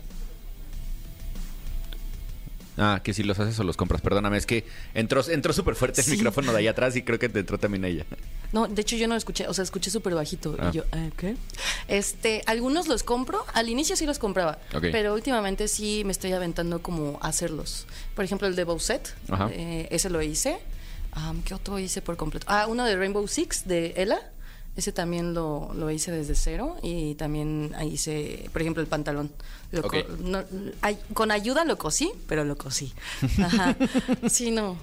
Ah, 2.79 3.01
que 3.03 3.15
si 3.15 3.23
los 3.23 3.39
haces 3.41 3.59
o 3.59 3.65
los 3.65 3.77
compras. 3.77 4.03
Perdóname, 4.03 4.37
es 4.37 4.45
que 4.47 4.65
entró, 4.95 5.23
entró 5.29 5.53
súper 5.53 5.75
fuerte 5.77 6.03
el 6.03 6.05
Sí. 6.07 6.11
micrófono 6.13 6.53
de 6.53 6.59
allá 6.59 6.73
atrás 6.73 6.95
y 6.97 7.03
creo 7.03 7.19
que 7.19 7.29
te 7.29 7.39
entró 7.41 7.59
también 7.59 7.85
ella. 7.85 8.05
No, 8.53 8.69
de 8.69 8.83
hecho 8.83 8.97
yo 8.97 9.09
no 9.09 9.15
lo 9.15 9.19
escuché, 9.19 9.49
o 9.49 9.55
sea, 9.55 9.65
escuché 9.65 9.91
súper 9.91 10.15
bajito. 10.15 10.57
Ah. 10.59 10.69
Y 10.73 10.77
yo, 10.77 10.85
ah, 10.93 11.09
¿qué? 11.17 11.37
Este, 11.89 12.43
algunos 12.47 12.87
los 12.89 13.03
compro, 13.03 13.45
al 13.55 13.69
inicio 13.69 13.97
sí 13.97 14.05
los 14.07 14.19
compraba, 14.19 14.59
pero 14.81 15.15
últimamente 15.15 15.69
sí 15.69 16.03
me 16.05 16.13
estoy 16.13 16.33
aventando 16.33 16.83
como 16.83 17.19
a 17.23 17.29
hacerlos. 17.29 17.87
Por 18.15 18.25
ejemplo, 18.25 18.47
el 18.47 18.57
de 18.57 18.65
Bowset, 18.65 19.15
eh, 19.53 19.89
ese 19.91 20.11
lo 20.11 20.21
hice. 20.23 20.59
Am, 21.13 21.43
¿Qué 21.43 21.55
otro 21.55 21.79
hice 21.79 22.03
por 22.03 22.17
completo? 22.19 22.47
Ah, 22.49 22.67
uno 22.69 22.85
de 22.85 22.95
Rainbow 22.97 23.27
Six, 23.27 23.67
de 23.67 23.95
Ella. 23.97 24.21
Ese 24.77 24.93
también 24.93 25.33
lo, 25.33 25.71
lo 25.75 25.91
hice 25.91 26.11
desde 26.13 26.35
cero 26.35 26.77
y 26.83 27.15
también 27.15 27.73
ahí 27.77 27.95
hice, 27.95 28.49
por 28.53 28.61
ejemplo, 28.61 28.83
el 28.83 28.89
pantalón. 28.89 29.31
Lo 29.73 29.83
co- 29.83 29.89
Ok. 29.99 30.19
no, 30.21 30.43
ay- 30.83 30.99
con 31.15 31.31
ayuda 31.31 31.65
lo 31.65 31.79
cosí, 31.79 32.13
pero 32.29 32.45
lo 32.45 32.57
cosí. 32.57 32.93
Ajá. 33.43 33.75
Sí, 34.29 34.51
no. 34.51 34.77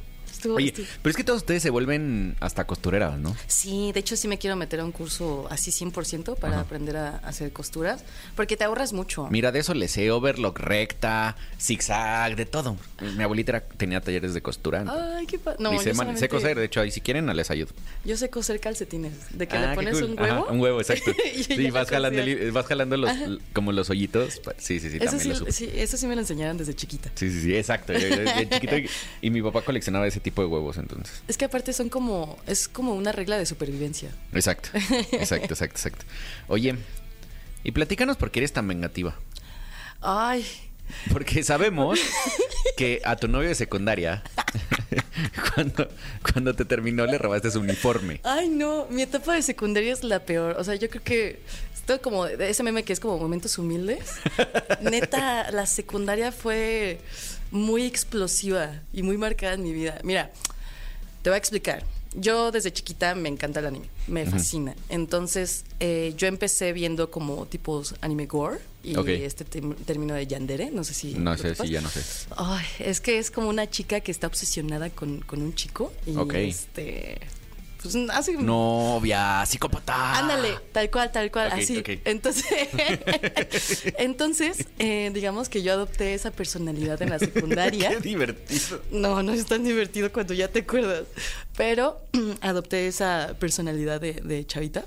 Estuvo, 0.43 0.55
Oye, 0.57 0.73
pero 1.01 1.09
es 1.09 1.15
que 1.15 1.23
todos 1.23 1.37
ustedes 1.37 1.63
se 1.63 1.69
vuelven 1.69 2.35
hasta 2.41 2.65
costureras, 2.67 3.17
¿no? 3.17 3.33
Sí, 3.47 3.91
de 3.93 4.01
hecho 4.01 4.17
sí 4.17 4.27
me 4.27 4.37
quiero 4.37 4.57
meter 4.57 4.81
a 4.81 4.85
un 4.85 4.91
curso 4.91 5.47
así 5.49 5.71
100% 5.71 6.35
para 6.35 6.55
Ajá. 6.55 6.61
aprender 6.63 6.97
a 6.97 7.17
hacer 7.19 7.53
costuras, 7.53 8.03
porque 8.35 8.57
te 8.57 8.65
ahorras 8.65 8.91
mucho. 8.91 9.27
Mira, 9.31 9.53
de 9.53 9.59
eso 9.59 9.73
le 9.73 9.87
sé 9.87 10.11
overlock 10.11 10.59
recta, 10.59 11.37
zigzag, 11.59 12.35
de 12.35 12.45
todo. 12.45 12.75
Mi 13.15 13.23
abuelita 13.23 13.51
era- 13.53 13.61
tenía 13.61 14.01
talleres 14.01 14.33
de 14.33 14.41
costura. 14.41 14.83
Ay, 15.17 15.25
qué 15.27 15.39
pa- 15.39 15.55
No, 15.59 15.71
yo, 15.71 15.79
sé, 15.79 15.93
man- 15.93 16.07
sé 16.17 16.27
solamente- 16.27 16.27
coser, 16.29 16.57
de 16.59 16.65
hecho, 16.65 16.81
ahí 16.81 16.91
si 16.91 16.99
quieren 16.99 17.33
les 17.33 17.49
ayudo. 17.49 17.71
yo 18.03 18.17
sé 18.17 18.29
coser 18.29 18.59
calcetines, 18.59 19.13
de 19.37 19.47
que 19.47 19.55
Ah, 19.55 19.69
le 19.69 19.75
pones 19.75 19.93
cool. 19.99 20.11
un 20.11 20.19
Ajá, 20.19 20.33
huevo. 20.41 20.47
un 20.51 20.59
huevo, 20.59 20.81
exacto. 20.81 21.11
y 21.35 21.43
sí, 21.43 21.71
vas 21.71 21.87
la 21.89 21.95
jalando, 21.97 22.21
el- 22.21 22.51
vas 22.51 22.65
jalando 22.65 22.97
los, 22.97 23.11
como 23.53 23.71
los 23.71 23.89
hoyitos. 23.89 24.41
Sí, 24.57 24.79
sí, 24.79 24.89
sí, 24.89 24.97
Eso 24.97 25.05
también 25.05 25.21
sí, 25.21 25.29
lo 25.29 25.35
supe. 25.35 25.51
sí, 25.51 25.69
eso 25.73 25.95
sí 25.97 26.05
me 26.07 26.15
lo 26.15 26.21
enseñaron 26.21 26.57
desde 26.57 26.73
chiquita. 26.73 27.11
Sí, 27.15 27.31
sí, 27.31 27.41
sí, 27.41 27.55
exacto. 27.55 27.93
Yo, 27.93 27.99
yo 28.07 28.17
bien 28.23 28.49
chiquito 28.49 28.77
y, 28.77 28.89
y 29.21 29.29
mi 29.29 29.41
papá 29.41 29.61
coleccionaba 29.61 30.07
ese 30.07 30.19
tipo 30.19 30.32
de 30.41 30.47
huevos 30.47 30.77
entonces. 30.77 31.21
Es 31.27 31.37
que 31.37 31.45
aparte 31.45 31.73
son 31.73 31.89
como, 31.89 32.37
es 32.47 32.67
como 32.67 32.93
una 32.93 33.11
regla 33.11 33.37
de 33.37 33.45
supervivencia. 33.45 34.09
Exacto, 34.33 34.69
exacto, 34.73 35.53
exacto, 35.53 35.77
exacto. 35.77 36.05
Oye, 36.47 36.75
y 37.63 37.71
platícanos 37.71 38.17
por 38.17 38.31
qué 38.31 38.39
eres 38.39 38.53
tan 38.53 38.67
vengativa. 38.67 39.15
Ay, 40.01 40.45
Porque 41.11 41.43
sabemos 41.43 41.99
que 42.77 43.01
a 43.05 43.15
tu 43.15 43.27
novio 43.27 43.47
de 43.49 43.55
secundaria, 43.55 44.21
cuando, 45.55 45.87
cuando 46.31 46.53
te 46.55 46.65
terminó, 46.65 47.05
le 47.05 47.17
robaste 47.17 47.51
su 47.51 47.59
uniforme. 47.59 48.19
ay 48.23 48.49
no, 48.49 48.87
mi 48.89 49.01
etapa 49.01 49.33
de 49.35 49.41
secundaria 49.41 49.93
es 49.93 50.03
la 50.03 50.19
peor. 50.19 50.57
O 50.59 50.63
sea, 50.63 50.75
yo 50.75 50.89
creo 50.89 51.03
que 51.03 51.39
esto 51.73 52.01
como 52.01 52.25
ese 52.25 52.63
meme 52.63 52.83
que 52.83 52.93
es 52.93 52.99
como 52.99 53.17
momentos 53.17 53.57
humildes. 53.57 54.15
Neta, 54.81 55.51
la 55.51 55.65
secundaria 55.65 56.31
fue 56.31 56.99
muy 57.53 57.83
explosiva 57.83 58.81
y 58.91 59.03
muy 59.03 59.15
marcada 59.15 59.53
en 59.53 59.63
mi 59.63 59.71
vida. 59.71 59.99
Mira, 60.03 60.31
te 61.21 61.29
voy 61.29 61.35
a 61.35 61.37
explicar. 61.37 61.85
Yo 62.15 62.51
desde 62.51 62.73
chiquita 62.73 63.15
me 63.15 63.29
encanta 63.29 63.59
el 63.59 63.67
anime, 63.67 63.87
me 64.07 64.25
fascina. 64.25 64.75
Entonces, 64.89 65.63
eh, 65.79 66.13
yo 66.17 66.27
empecé 66.27 66.73
viendo 66.73 67.09
como 67.09 67.45
tipos 67.45 67.95
anime 68.01 68.25
gore 68.25 68.59
y 68.83 68.95
este 69.23 69.45
término 69.45 70.13
de 70.13 70.27
yandere, 70.27 70.69
no 70.69 70.83
sé 70.83 70.93
si... 70.93 71.13
No 71.13 71.35
sé 71.37 71.55
si 71.55 71.69
ya 71.69 71.81
no 71.81 71.89
sé. 71.89 72.01
Ay, 72.37 72.65
es 72.79 73.01
que 73.01 73.17
es 73.17 73.31
como 73.31 73.49
una 73.49 73.67
chica 73.69 74.01
que 74.01 74.11
está 74.11 74.27
obsesionada 74.27 74.89
con, 74.89 75.21
con 75.21 75.41
un 75.41 75.55
chico 75.55 75.91
y 76.05 76.15
este... 76.37 77.19
Pues 77.83 77.97
hace... 78.11 78.33
Novia, 78.37 79.45
psicópata. 79.45 80.17
Ándale, 80.17 80.57
tal 80.71 80.89
cual, 80.89 81.11
tal 81.11 81.29
cual, 81.31 81.51
así. 81.51 81.77
ok. 81.77 81.89
Entonces, 82.05 82.45
entonces 83.97 84.65
eh, 84.79 85.11
digamos 85.13 85.49
que 85.49 85.61
yo 85.61 85.73
adopté 85.73 86.13
esa 86.13 86.31
personalidad 86.31 87.01
en 87.01 87.09
la 87.09 87.19
secundaria. 87.19 87.89
Qué 87.97 87.99
divertido. 87.99 88.81
No, 88.89 89.21
no 89.21 89.33
es 89.33 89.45
tan 89.45 89.65
divertido 89.65 90.11
cuando 90.13 90.33
ya 90.33 90.47
te 90.47 90.59
acuerdas. 90.59 91.03
Pero 91.57 91.99
adopté 92.41 92.87
esa 92.87 93.35
personalidad 93.37 93.99
de, 93.99 94.13
de 94.13 94.45
chavita. 94.45 94.85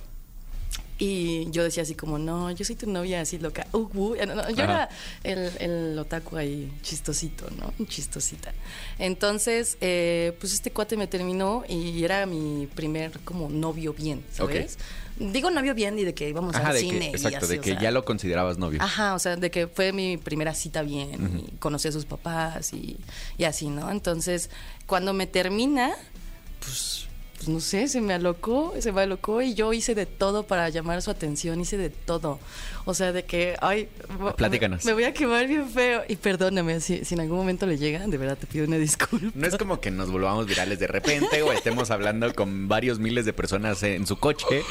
Y 0.98 1.50
yo 1.50 1.62
decía 1.62 1.82
así 1.82 1.94
como, 1.94 2.18
no, 2.18 2.50
yo 2.52 2.64
soy 2.64 2.74
tu 2.74 2.88
novia 2.90 3.20
así 3.20 3.38
loca. 3.38 3.66
Uh, 3.72 3.88
uh. 3.94 4.16
No, 4.26 4.34
no, 4.34 4.50
yo 4.50 4.64
Ajá. 4.64 4.88
era 4.88 4.88
el, 5.24 5.50
el 5.58 5.98
otaku 5.98 6.36
ahí 6.36 6.72
chistosito, 6.82 7.46
¿no? 7.50 7.72
Chistosita. 7.86 8.54
Entonces, 8.98 9.76
eh, 9.82 10.34
pues 10.40 10.54
este 10.54 10.70
cuate 10.70 10.96
me 10.96 11.06
terminó 11.06 11.64
y 11.68 12.02
era 12.02 12.24
mi 12.24 12.66
primer 12.74 13.18
como 13.20 13.50
novio 13.50 13.92
bien, 13.92 14.24
¿sabes? 14.32 14.78
Digo 15.18 15.50
novio 15.50 15.74
bien 15.74 15.98
y 15.98 16.04
de 16.04 16.14
que 16.14 16.28
íbamos 16.28 16.54
Ajá, 16.54 16.68
al 16.68 16.74
de 16.74 16.80
cine. 16.80 16.98
que, 16.98 17.04
y 17.06 17.08
exacto, 17.10 17.38
así, 17.44 17.52
de 17.54 17.58
o 17.58 17.62
que 17.62 17.70
sea, 17.72 17.80
ya 17.80 17.90
lo 17.90 18.04
considerabas 18.04 18.58
novio. 18.58 18.82
Ajá, 18.82 19.14
o 19.14 19.18
sea, 19.18 19.36
de 19.36 19.50
que 19.50 19.66
fue 19.66 19.92
mi 19.92 20.16
primera 20.18 20.54
cita 20.54 20.82
bien 20.82 21.42
y 21.46 21.56
conocí 21.58 21.88
a 21.88 21.92
sus 21.92 22.04
papás 22.04 22.72
y, 22.74 22.98
y 23.38 23.44
así, 23.44 23.68
¿no? 23.68 23.90
Entonces, 23.90 24.50
cuando 24.86 25.14
me 25.14 25.26
termina, 25.26 25.92
pues, 26.60 27.06
pues, 27.36 27.48
no 27.48 27.60
sé, 27.60 27.88
se 27.88 28.00
me 28.00 28.14
alocó, 28.14 28.74
se 28.80 28.92
me 28.92 29.02
alocó 29.02 29.42
y 29.42 29.54
yo 29.54 29.72
hice 29.72 29.94
de 29.94 30.06
todo 30.06 30.46
para 30.46 30.68
llamar 30.68 31.02
su 31.02 31.10
atención, 31.10 31.60
hice 31.60 31.76
de 31.76 31.90
todo. 31.90 32.38
O 32.84 32.94
sea, 32.94 33.12
de 33.12 33.24
que, 33.24 33.56
ay, 33.60 33.88
Platícanos. 34.36 34.84
Me, 34.84 34.92
voy 34.92 35.04
a 35.04 35.12
quemar 35.12 35.46
bien 35.46 35.68
feo 35.68 36.02
y 36.08 36.16
perdóname 36.16 36.80
si, 36.80 37.04
si 37.04 37.14
en 37.14 37.20
algún 37.20 37.36
momento 37.38 37.66
le 37.66 37.78
llega, 37.78 38.06
de 38.06 38.16
verdad 38.16 38.38
te 38.38 38.46
pido 38.46 38.64
una 38.66 38.76
disculpa. 38.78 39.30
No 39.34 39.46
es 39.46 39.56
como 39.56 39.80
que 39.80 39.90
nos 39.90 40.10
volvamos 40.10 40.46
virales 40.46 40.78
de 40.78 40.86
repente 40.86 41.42
o 41.42 41.52
estemos 41.52 41.90
hablando 41.90 42.32
con 42.34 42.68
varios 42.68 42.98
miles 42.98 43.24
de 43.24 43.32
personas 43.32 43.82
en 43.82 44.06
su 44.06 44.16
coche. 44.18 44.62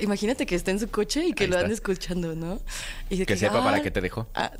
Imagínate 0.00 0.46
que 0.46 0.54
está 0.54 0.70
en 0.70 0.78
su 0.78 0.88
coche 0.88 1.26
y 1.26 1.32
que 1.32 1.44
Ahí 1.44 1.50
lo 1.50 1.56
está. 1.56 1.64
ande 1.64 1.74
escuchando, 1.74 2.34
¿no? 2.36 2.60
Y 3.10 3.16
de 3.16 3.26
Que 3.26 3.36
sepa 3.36 3.62
para 3.64 3.78
"Ay, 3.78 3.82
qué 3.82 3.90
te 3.90 4.00
dejó. 4.00 4.28
Ah, 4.34 4.52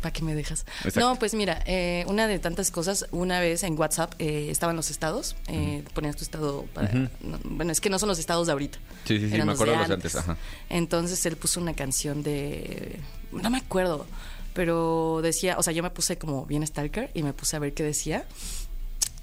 ¿Para 0.00 0.12
qué 0.12 0.22
me 0.22 0.34
dejas? 0.34 0.64
Exacto. 0.84 1.00
No, 1.00 1.18
pues 1.18 1.34
mira, 1.34 1.62
eh, 1.66 2.04
una 2.08 2.28
de 2.28 2.38
tantas 2.38 2.70
cosas, 2.70 3.06
una 3.10 3.40
vez 3.40 3.62
en 3.64 3.78
WhatsApp 3.78 4.14
eh, 4.18 4.48
estaban 4.50 4.76
los 4.76 4.90
estados, 4.90 5.36
eh, 5.48 5.82
ponías 5.94 6.14
tu 6.16 6.22
estado 6.22 6.66
para... 6.72 6.92
no, 6.92 7.10
bueno, 7.44 7.72
es 7.72 7.80
que 7.80 7.90
no 7.90 7.98
son 7.98 8.08
los 8.08 8.18
estados 8.18 8.46
de 8.46 8.52
ahorita. 8.52 8.78
Sí, 9.04 9.18
sí, 9.18 9.30
sí, 9.30 9.42
me 9.42 9.52
acuerdo 9.52 9.72
de 9.72 9.78
los 9.78 9.88
de 9.88 9.94
antes, 9.94 10.14
ajá. 10.14 10.36
Entonces 10.68 11.24
él 11.26 11.36
puso 11.36 11.60
una 11.60 11.74
canción 11.74 12.22
de... 12.22 13.00
No 13.32 13.50
me 13.50 13.58
acuerdo, 13.58 14.06
pero 14.54 15.20
decía, 15.22 15.56
o 15.58 15.62
sea, 15.62 15.72
yo 15.72 15.82
me 15.82 15.90
puse 15.90 16.16
como 16.18 16.46
bien 16.46 16.66
stalker 16.66 17.10
y 17.14 17.22
me 17.22 17.32
puse 17.32 17.56
a 17.56 17.58
ver 17.58 17.74
qué 17.74 17.82
decía. 17.82 18.24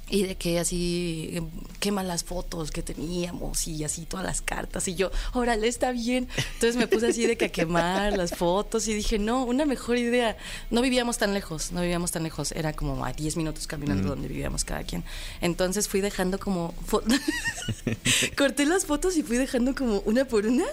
Y 0.07 0.21
de 0.23 0.35
que 0.35 0.59
así 0.59 1.31
eh, 1.33 1.41
quema 1.79 2.03
las 2.03 2.23
fotos 2.23 2.69
que 2.69 2.83
teníamos 2.83 3.67
y 3.67 3.83
así 3.83 4.05
todas 4.05 4.23
las 4.23 4.39
cartas. 4.41 4.87
Y 4.87 4.93
yo, 4.93 5.09
órale, 5.33 5.67
está 5.67 5.91
bien. 5.91 6.27
Entonces 6.53 6.75
me 6.75 6.85
puse 6.87 7.07
así 7.07 7.25
de 7.25 7.37
que 7.37 7.45
a 7.45 7.49
quemar 7.49 8.15
las 8.15 8.35
fotos 8.35 8.87
y 8.87 8.93
dije, 8.93 9.17
no, 9.17 9.43
una 9.45 9.65
mejor 9.65 9.97
idea. 9.97 10.37
No 10.69 10.81
vivíamos 10.83 11.17
tan 11.17 11.33
lejos, 11.33 11.71
no 11.71 11.81
vivíamos 11.81 12.11
tan 12.11 12.21
lejos. 12.21 12.51
Era 12.51 12.73
como 12.73 13.03
a 13.03 13.13
10 13.13 13.35
minutos 13.37 13.65
caminando 13.65 14.09
donde 14.09 14.27
vivíamos 14.27 14.63
cada 14.63 14.83
quien. 14.83 15.03
Entonces 15.41 15.87
fui 15.87 16.01
dejando 16.01 16.37
como. 16.39 16.75
Corté 18.37 18.65
las 18.65 18.85
fotos 18.85 19.17
y 19.17 19.23
fui 19.23 19.37
dejando 19.37 19.73
como 19.73 19.99
una 20.05 20.25
por 20.25 20.45
una 20.45 20.65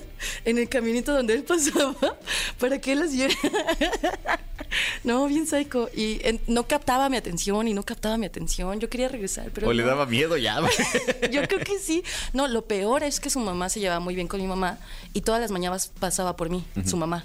en 0.44 0.58
el 0.58 0.68
caminito 0.68 1.12
donde 1.14 1.34
él 1.34 1.42
pasaba 1.44 1.96
para 2.58 2.78
que 2.80 2.92
él 2.92 3.00
las 3.00 3.12
viera. 3.12 3.34
No, 5.04 5.26
bien 5.26 5.46
psycho. 5.46 5.90
Y 5.94 6.20
en- 6.26 6.40
no 6.46 6.66
captaba 6.66 7.10
mi 7.10 7.18
atención 7.18 7.68
y 7.68 7.74
no 7.74 7.82
captaba 7.82 8.16
mi 8.16 8.24
atención. 8.24 8.80
Yo 8.80 8.88
quería 8.88 9.08
regresar, 9.08 9.21
pero. 9.54 9.68
o 9.68 9.72
le 9.72 9.82
no. 9.82 9.88
daba 9.88 10.06
miedo 10.06 10.36
ya. 10.36 10.60
Yo 11.30 11.42
creo 11.42 11.60
que 11.60 11.78
sí. 11.78 12.02
No, 12.32 12.48
lo 12.48 12.66
peor 12.66 13.02
es 13.02 13.20
que 13.20 13.30
su 13.30 13.40
mamá 13.40 13.68
se 13.68 13.80
llevaba 13.80 14.00
muy 14.00 14.14
bien 14.14 14.28
con 14.28 14.40
mi 14.40 14.46
mamá 14.46 14.78
y 15.12 15.22
todas 15.22 15.40
las 15.40 15.50
mañanas 15.50 15.90
pasaba 15.98 16.36
por 16.36 16.50
mí, 16.50 16.64
su 16.84 16.96
mamá. 16.96 17.24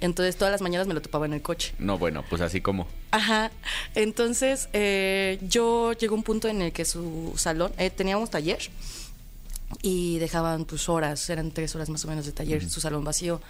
Entonces 0.00 0.36
todas 0.36 0.52
las 0.52 0.60
mañanas 0.60 0.86
me 0.86 0.94
lo 0.94 1.00
topaba 1.00 1.26
en 1.26 1.32
el 1.32 1.42
coche. 1.42 1.74
No, 1.78 1.98
bueno, 1.98 2.24
pues 2.28 2.42
así 2.42 2.60
como. 2.60 2.86
Ajá. 3.10 3.50
Entonces 3.94 4.68
eh, 4.72 5.38
yo 5.42 5.92
llegó 5.92 6.14
un 6.14 6.22
punto 6.22 6.48
en 6.48 6.60
el 6.62 6.72
que 6.72 6.84
su 6.84 7.32
salón, 7.36 7.72
eh, 7.78 7.90
teníamos 7.90 8.30
taller 8.30 8.58
y 9.82 10.18
dejaban 10.18 10.64
pues 10.64 10.88
horas, 10.88 11.28
eran 11.30 11.50
tres 11.50 11.74
horas 11.74 11.88
más 11.88 12.04
o 12.04 12.08
menos 12.08 12.26
de 12.26 12.32
taller, 12.32 12.68
su 12.68 12.80
salón 12.80 13.04
vacío. 13.04 13.40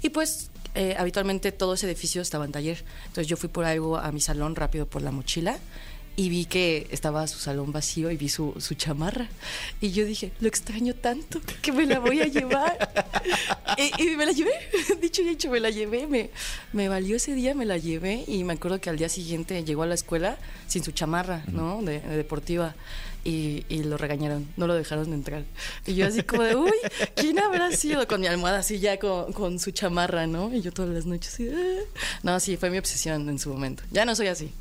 Y 0.00 0.10
pues 0.10 0.50
eh, 0.74 0.94
habitualmente 0.98 1.52
todo 1.52 1.74
ese 1.74 1.86
edificio 1.86 2.22
estaba 2.22 2.44
en 2.44 2.52
taller. 2.52 2.84
Entonces 3.06 3.26
yo 3.26 3.36
fui 3.36 3.48
por 3.48 3.64
algo 3.64 3.96
a 3.96 4.12
mi 4.12 4.20
salón 4.20 4.54
rápido 4.54 4.86
por 4.86 5.02
la 5.02 5.10
mochila 5.10 5.58
y 6.18 6.30
vi 6.30 6.46
que 6.46 6.86
estaba 6.90 7.26
su 7.26 7.38
salón 7.38 7.72
vacío 7.72 8.10
y 8.10 8.16
vi 8.16 8.28
su, 8.30 8.54
su 8.58 8.74
chamarra. 8.74 9.28
Y 9.82 9.90
yo 9.92 10.04
dije, 10.06 10.32
lo 10.40 10.48
extraño 10.48 10.94
tanto 10.94 11.40
que 11.60 11.72
me 11.72 11.84
la 11.84 11.98
voy 11.98 12.20
a 12.22 12.26
llevar. 12.26 12.76
y, 13.76 14.02
y 14.02 14.16
me 14.16 14.24
la 14.24 14.32
llevé, 14.32 14.52
dicho 15.00 15.20
y 15.22 15.28
hecho, 15.28 15.50
me 15.50 15.60
la 15.60 15.68
llevé. 15.70 16.06
Me, 16.06 16.30
me 16.72 16.88
valió 16.88 17.16
ese 17.16 17.34
día, 17.34 17.54
me 17.54 17.66
la 17.66 17.76
llevé 17.76 18.24
y 18.26 18.44
me 18.44 18.54
acuerdo 18.54 18.80
que 18.80 18.88
al 18.88 18.96
día 18.96 19.08
siguiente 19.10 19.62
llegó 19.64 19.82
a 19.82 19.86
la 19.86 19.94
escuela 19.94 20.38
sin 20.66 20.82
su 20.82 20.92
chamarra, 20.92 21.44
¿no? 21.52 21.82
De, 21.82 22.00
de 22.00 22.16
deportiva. 22.16 22.74
Y, 23.22 23.64
y 23.68 23.82
lo 23.82 23.98
regañaron, 23.98 24.48
no 24.56 24.68
lo 24.68 24.74
dejaron 24.74 25.12
entrar. 25.12 25.42
Y 25.84 25.94
yo 25.96 26.06
así 26.06 26.22
como 26.22 26.44
de, 26.44 26.54
uy, 26.54 26.70
¿quién 27.16 27.40
habrá 27.40 27.72
sido? 27.72 28.06
Con 28.06 28.20
mi 28.20 28.28
almohada 28.28 28.60
así 28.60 28.78
ya 28.78 28.98
con, 29.00 29.32
con 29.32 29.58
su 29.58 29.72
chamarra, 29.72 30.28
¿no? 30.28 30.54
Y 30.54 30.62
yo 30.62 30.70
todas 30.72 30.92
las 30.94 31.06
noches 31.06 31.34
así, 31.34 31.48
"Ah". 31.52 31.82
no, 32.22 32.38
sí, 32.38 32.56
fue 32.56 32.70
mi 32.70 32.78
obsesión 32.78 33.28
en 33.28 33.38
su 33.40 33.50
momento. 33.50 33.82
Ya 33.90 34.04
no 34.04 34.14
soy 34.14 34.28
así. 34.28 34.52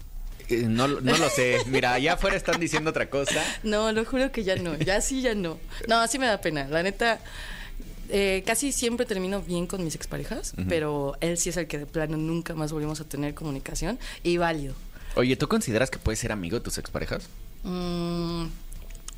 Eh, 0.50 0.64
No, 0.68 0.88
lo- 0.88 1.02
no 1.02 1.18
lo 1.18 1.30
sé. 1.30 1.58
Mira, 1.68 1.94
allá 1.94 2.14
afuera 2.14 2.36
están 2.38 2.60
diciendo 2.60 2.90
otra 2.92 3.10
cosa. 3.10 3.44
No, 3.64 3.92
lo 3.92 4.06
juro 4.06 4.32
que 4.32 4.44
ya 4.44 4.56
no, 4.56 4.76
ya 4.78 5.02
sí, 5.02 5.22
ya 5.22 5.36
no. 5.36 5.58
No, 5.88 5.98
así 6.00 6.20
me 6.20 6.28
da 6.28 6.40
pena. 6.42 6.68
La 6.68 6.84
neta, 6.84 7.20
eh, 8.10 8.44
casi 8.46 8.72
siempre 8.72 9.06
termino 9.06 9.42
bien 9.42 9.66
con 9.68 9.84
mis 9.84 9.96
exparejas, 9.96 10.54
pero 10.70 11.18
él 11.22 11.38
sí 11.38 11.50
es 11.50 11.58
el 11.58 11.68
que 11.68 11.80
de 11.80 11.86
plano 11.86 12.18
nunca 12.18 12.54
más 12.54 12.72
volvimos 12.72 13.00
a 13.02 13.04
tener 13.06 13.34
comunicación 13.34 13.98
y 14.24 14.38
válido. 14.38 14.76
Oye, 15.16 15.36
¿tú 15.36 15.48
consideras 15.48 15.90
que 15.90 15.98
puedes 15.98 16.20
ser 16.20 16.32
amigo 16.32 16.58
de 16.58 16.64
tus 16.64 16.78
exparejas? 16.78 17.28
Mm, 17.64 18.46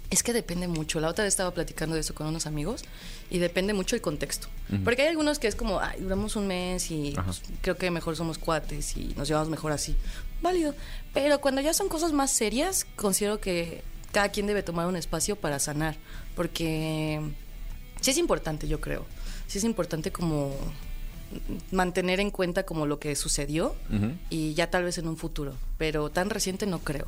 es 0.10 0.24
que 0.24 0.34
depende 0.34 0.68
mucho. 0.68 1.00
La 1.00 1.10
otra 1.10 1.24
vez 1.24 1.34
estaba 1.34 1.52
platicando 1.52 1.96
de 1.96 2.02
eso 2.02 2.16
con 2.16 2.28
unos 2.28 2.46
amigos 2.46 2.84
y 3.30 3.40
depende 3.40 3.74
mucho 3.74 3.96
el 3.96 4.02
contexto. 4.02 4.48
Porque 4.84 5.04
hay 5.04 5.10
algunos 5.10 5.40
que 5.40 5.48
es 5.48 5.56
como, 5.56 5.80
ay, 5.80 6.02
duramos 6.02 6.36
un 6.36 6.48
mes 6.48 6.92
y 6.92 7.14
pues, 7.24 7.42
creo 7.62 7.78
que 7.78 7.92
mejor 7.92 8.16
somos 8.16 8.38
cuates 8.38 8.96
y 8.98 9.14
nos 9.18 9.28
llevamos 9.28 9.50
mejor 9.50 9.72
así. 9.72 9.96
Válido. 10.42 10.74
Pero 11.14 11.42
cuando 11.42 11.62
ya 11.62 11.74
son 11.74 11.90
cosas 11.90 12.14
más 12.14 12.32
serias, 12.32 12.86
considero 12.96 13.40
que 13.40 13.84
cada 14.12 14.30
quien 14.30 14.48
debe 14.48 14.64
tomar 14.64 14.88
un 14.88 14.96
espacio 14.96 15.36
para 15.36 15.60
sanar. 15.60 15.96
Porque 16.36 17.20
sí 18.02 18.12
es 18.12 18.18
importante, 18.18 18.68
yo 18.68 18.80
creo. 18.80 19.06
Sí 19.48 19.58
es 19.58 19.64
importante 19.64 20.12
como 20.12 20.56
mantener 21.72 22.22
en 22.22 22.32
cuenta 22.32 22.64
como 22.64 22.86
lo 22.86 23.00
que 23.00 23.16
sucedió 23.16 23.76
y 24.30 24.54
ya 24.54 24.70
tal 24.70 24.84
vez 24.84 24.98
en 24.98 25.08
un 25.08 25.18
futuro. 25.18 25.56
Pero 25.78 26.10
tan 26.10 26.30
reciente 26.30 26.66
no 26.66 26.80
creo. 26.80 27.06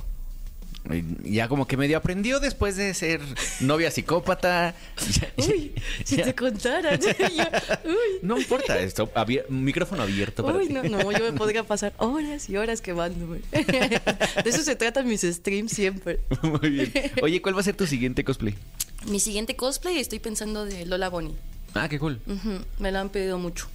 Ya 1.23 1.47
como 1.47 1.67
que 1.67 1.77
medio 1.77 1.97
aprendió 1.97 2.39
después 2.39 2.75
de 2.75 2.93
ser 2.93 3.21
novia 3.59 3.91
psicópata. 3.91 4.73
Ya- 5.11 5.31
Uy, 5.47 5.73
si 6.03 6.17
ya- 6.17 6.23
te. 6.25 6.33
Yo, 6.39 7.89
uy. 7.89 8.19
No 8.21 8.37
importa 8.37 8.79
esto, 8.79 9.11
abier- 9.13 9.47
micrófono 9.49 10.03
abierto 10.03 10.43
para 10.43 10.57
Uy, 10.57 10.67
ti. 10.67 10.73
no, 10.73 10.83
no, 10.83 11.11
yo 11.11 11.19
me 11.31 11.33
podría 11.33 11.63
pasar 11.63 11.93
horas 11.97 12.49
y 12.49 12.57
horas 12.57 12.81
quemándome. 12.81 13.39
De 13.51 14.01
eso 14.45 14.63
se 14.63 14.75
tratan 14.75 15.07
mis 15.07 15.21
streams 15.21 15.71
siempre. 15.71 16.19
Muy 16.41 16.69
bien. 16.69 16.93
Oye, 17.21 17.41
¿cuál 17.41 17.55
va 17.55 17.59
a 17.61 17.63
ser 17.63 17.75
tu 17.75 17.85
siguiente 17.87 18.23
cosplay? 18.23 18.55
Mi 19.07 19.19
siguiente 19.19 19.55
cosplay 19.55 19.97
estoy 19.99 20.19
pensando 20.19 20.65
de 20.65 20.85
Lola 20.85 21.09
Bonnie. 21.09 21.35
Ah, 21.73 21.87
qué 21.87 21.99
cool. 21.99 22.19
Me 22.79 22.91
lo 22.91 22.99
han 22.99 23.09
pedido 23.09 23.37
mucho. 23.37 23.67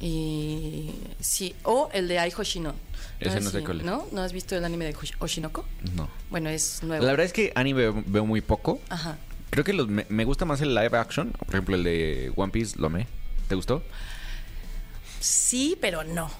Y 0.00 0.90
sí, 1.20 1.54
o 1.62 1.88
el 1.92 2.08
de 2.08 2.18
Ai 2.18 2.32
Hoshino. 2.36 2.74
Ese 3.20 3.40
no 3.40 3.50
sé 3.50 3.62
cuál 3.62 3.80
es. 3.80 3.86
¿No? 3.86 4.06
¿No 4.12 4.22
has 4.22 4.32
visto 4.32 4.56
el 4.56 4.64
anime 4.64 4.84
de 4.86 4.94
Hosh- 4.94 5.14
Oshinoko? 5.18 5.64
No. 5.94 6.08
Bueno, 6.30 6.50
es 6.50 6.82
nuevo. 6.82 7.04
La 7.04 7.10
verdad 7.12 7.26
es 7.26 7.32
que 7.32 7.52
anime 7.54 7.80
veo, 7.82 8.02
veo 8.06 8.26
muy 8.26 8.40
poco. 8.40 8.80
Ajá. 8.88 9.16
Creo 9.50 9.64
que 9.64 9.72
los, 9.72 9.88
me, 9.88 10.04
me 10.08 10.24
gusta 10.24 10.44
más 10.44 10.60
el 10.60 10.74
live 10.74 10.98
action. 10.98 11.30
Por 11.30 11.48
ejemplo, 11.50 11.76
el 11.76 11.84
de 11.84 12.32
One 12.36 12.52
Piece, 12.52 12.78
lo 12.78 12.88
amé. 12.88 13.06
¿Te 13.48 13.54
gustó? 13.54 13.82
Sí, 15.20 15.76
pero 15.80 16.04
no. 16.04 16.30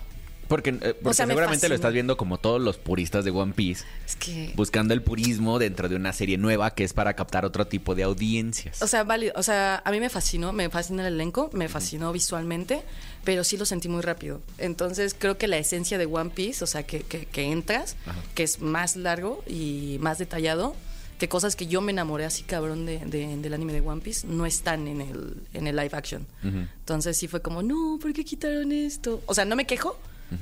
Porque, 0.48 0.70
eh, 0.70 0.94
porque 1.00 1.14
sea, 1.14 1.24
me 1.26 1.30
seguramente 1.32 1.68
lo 1.68 1.72
fascina. 1.72 1.74
estás 1.76 1.92
viendo 1.94 2.16
como 2.18 2.36
todos 2.38 2.60
los 2.60 2.76
puristas 2.76 3.24
de 3.24 3.30
One 3.30 3.54
Piece, 3.54 3.84
Es 4.04 4.14
que... 4.16 4.52
buscando 4.56 4.92
el 4.92 5.00
purismo 5.00 5.58
dentro 5.58 5.88
de 5.88 5.96
una 5.96 6.12
serie 6.12 6.36
nueva 6.36 6.74
que 6.74 6.84
es 6.84 6.92
para 6.92 7.14
captar 7.14 7.46
otro 7.46 7.66
tipo 7.66 7.94
de 7.94 8.02
audiencias. 8.02 8.82
O 8.82 8.86
sea, 8.86 9.04
válido. 9.04 9.32
O 9.36 9.42
sea, 9.42 9.80
a 9.82 9.90
mí 9.90 10.00
me 10.00 10.10
fascinó, 10.10 10.52
me 10.52 10.68
fascina 10.68 11.06
el 11.08 11.14
elenco, 11.14 11.48
me 11.54 11.68
fascinó 11.70 12.12
visualmente, 12.12 12.82
pero 13.24 13.42
sí 13.44 13.56
lo 13.56 13.64
sentí 13.64 13.88
muy 13.88 14.02
rápido. 14.02 14.40
Entonces 14.58 15.14
creo 15.18 15.36
que 15.38 15.48
la 15.48 15.56
esencia 15.58 15.98
de 15.98 16.06
One 16.06 16.30
Piece, 16.30 16.62
o 16.62 16.66
sea, 16.66 16.82
que, 16.84 17.00
que, 17.00 17.26
que 17.26 17.50
entras, 17.50 17.96
que 18.34 18.42
es 18.42 18.60
más 18.60 18.96
largo 18.96 19.42
y 19.46 19.96
más 20.00 20.18
detallado, 20.18 20.74
que 21.18 21.28
cosas 21.28 21.54
que 21.56 21.66
yo 21.66 21.80
me 21.80 21.92
enamoré 21.92 22.24
así 22.24 22.42
cabrón 22.42 22.86
de, 22.86 22.98
de- 22.98 23.36
del 23.36 23.54
anime 23.54 23.72
de 23.72 23.80
One 23.80 24.00
Piece, 24.00 24.26
no 24.26 24.46
están 24.46 24.86
en 24.88 25.00
el, 25.00 25.36
en 25.54 25.66
el 25.66 25.76
live 25.76 25.90
action. 25.92 26.26
Entonces 26.42 27.16
sí 27.16 27.28
fue 27.28 27.40
como, 27.40 27.62
no, 27.62 27.98
¿por 28.02 28.12
qué 28.12 28.24
quitaron 28.24 28.72
esto? 28.72 29.22
O 29.26 29.34
sea, 29.34 29.44
no 29.44 29.56
me 29.56 29.64
quejo, 29.66 29.98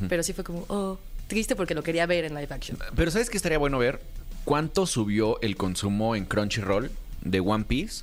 pero 0.09 0.23
sí 0.23 0.33
fue 0.33 0.42
como, 0.45 0.64
oh, 0.68 0.99
triste 1.27 1.55
porque 1.55 1.75
lo 1.75 1.83
quería 1.83 2.07
ver 2.07 2.25
en 2.25 2.35
live 2.35 2.49
action. 2.51 2.79
Pero 2.97 3.11
¿sabes 3.11 3.29
qué 3.31 3.37
estaría 3.37 3.59
bueno 3.59 3.79
ver? 3.79 4.01
¿Cuánto 4.45 4.87
subió 4.87 5.40
el 5.42 5.57
consumo 5.57 6.16
en 6.16 6.25
Crunchyroll 6.25 6.90
de 7.21 7.40
One 7.40 7.64
Piece? 7.64 8.03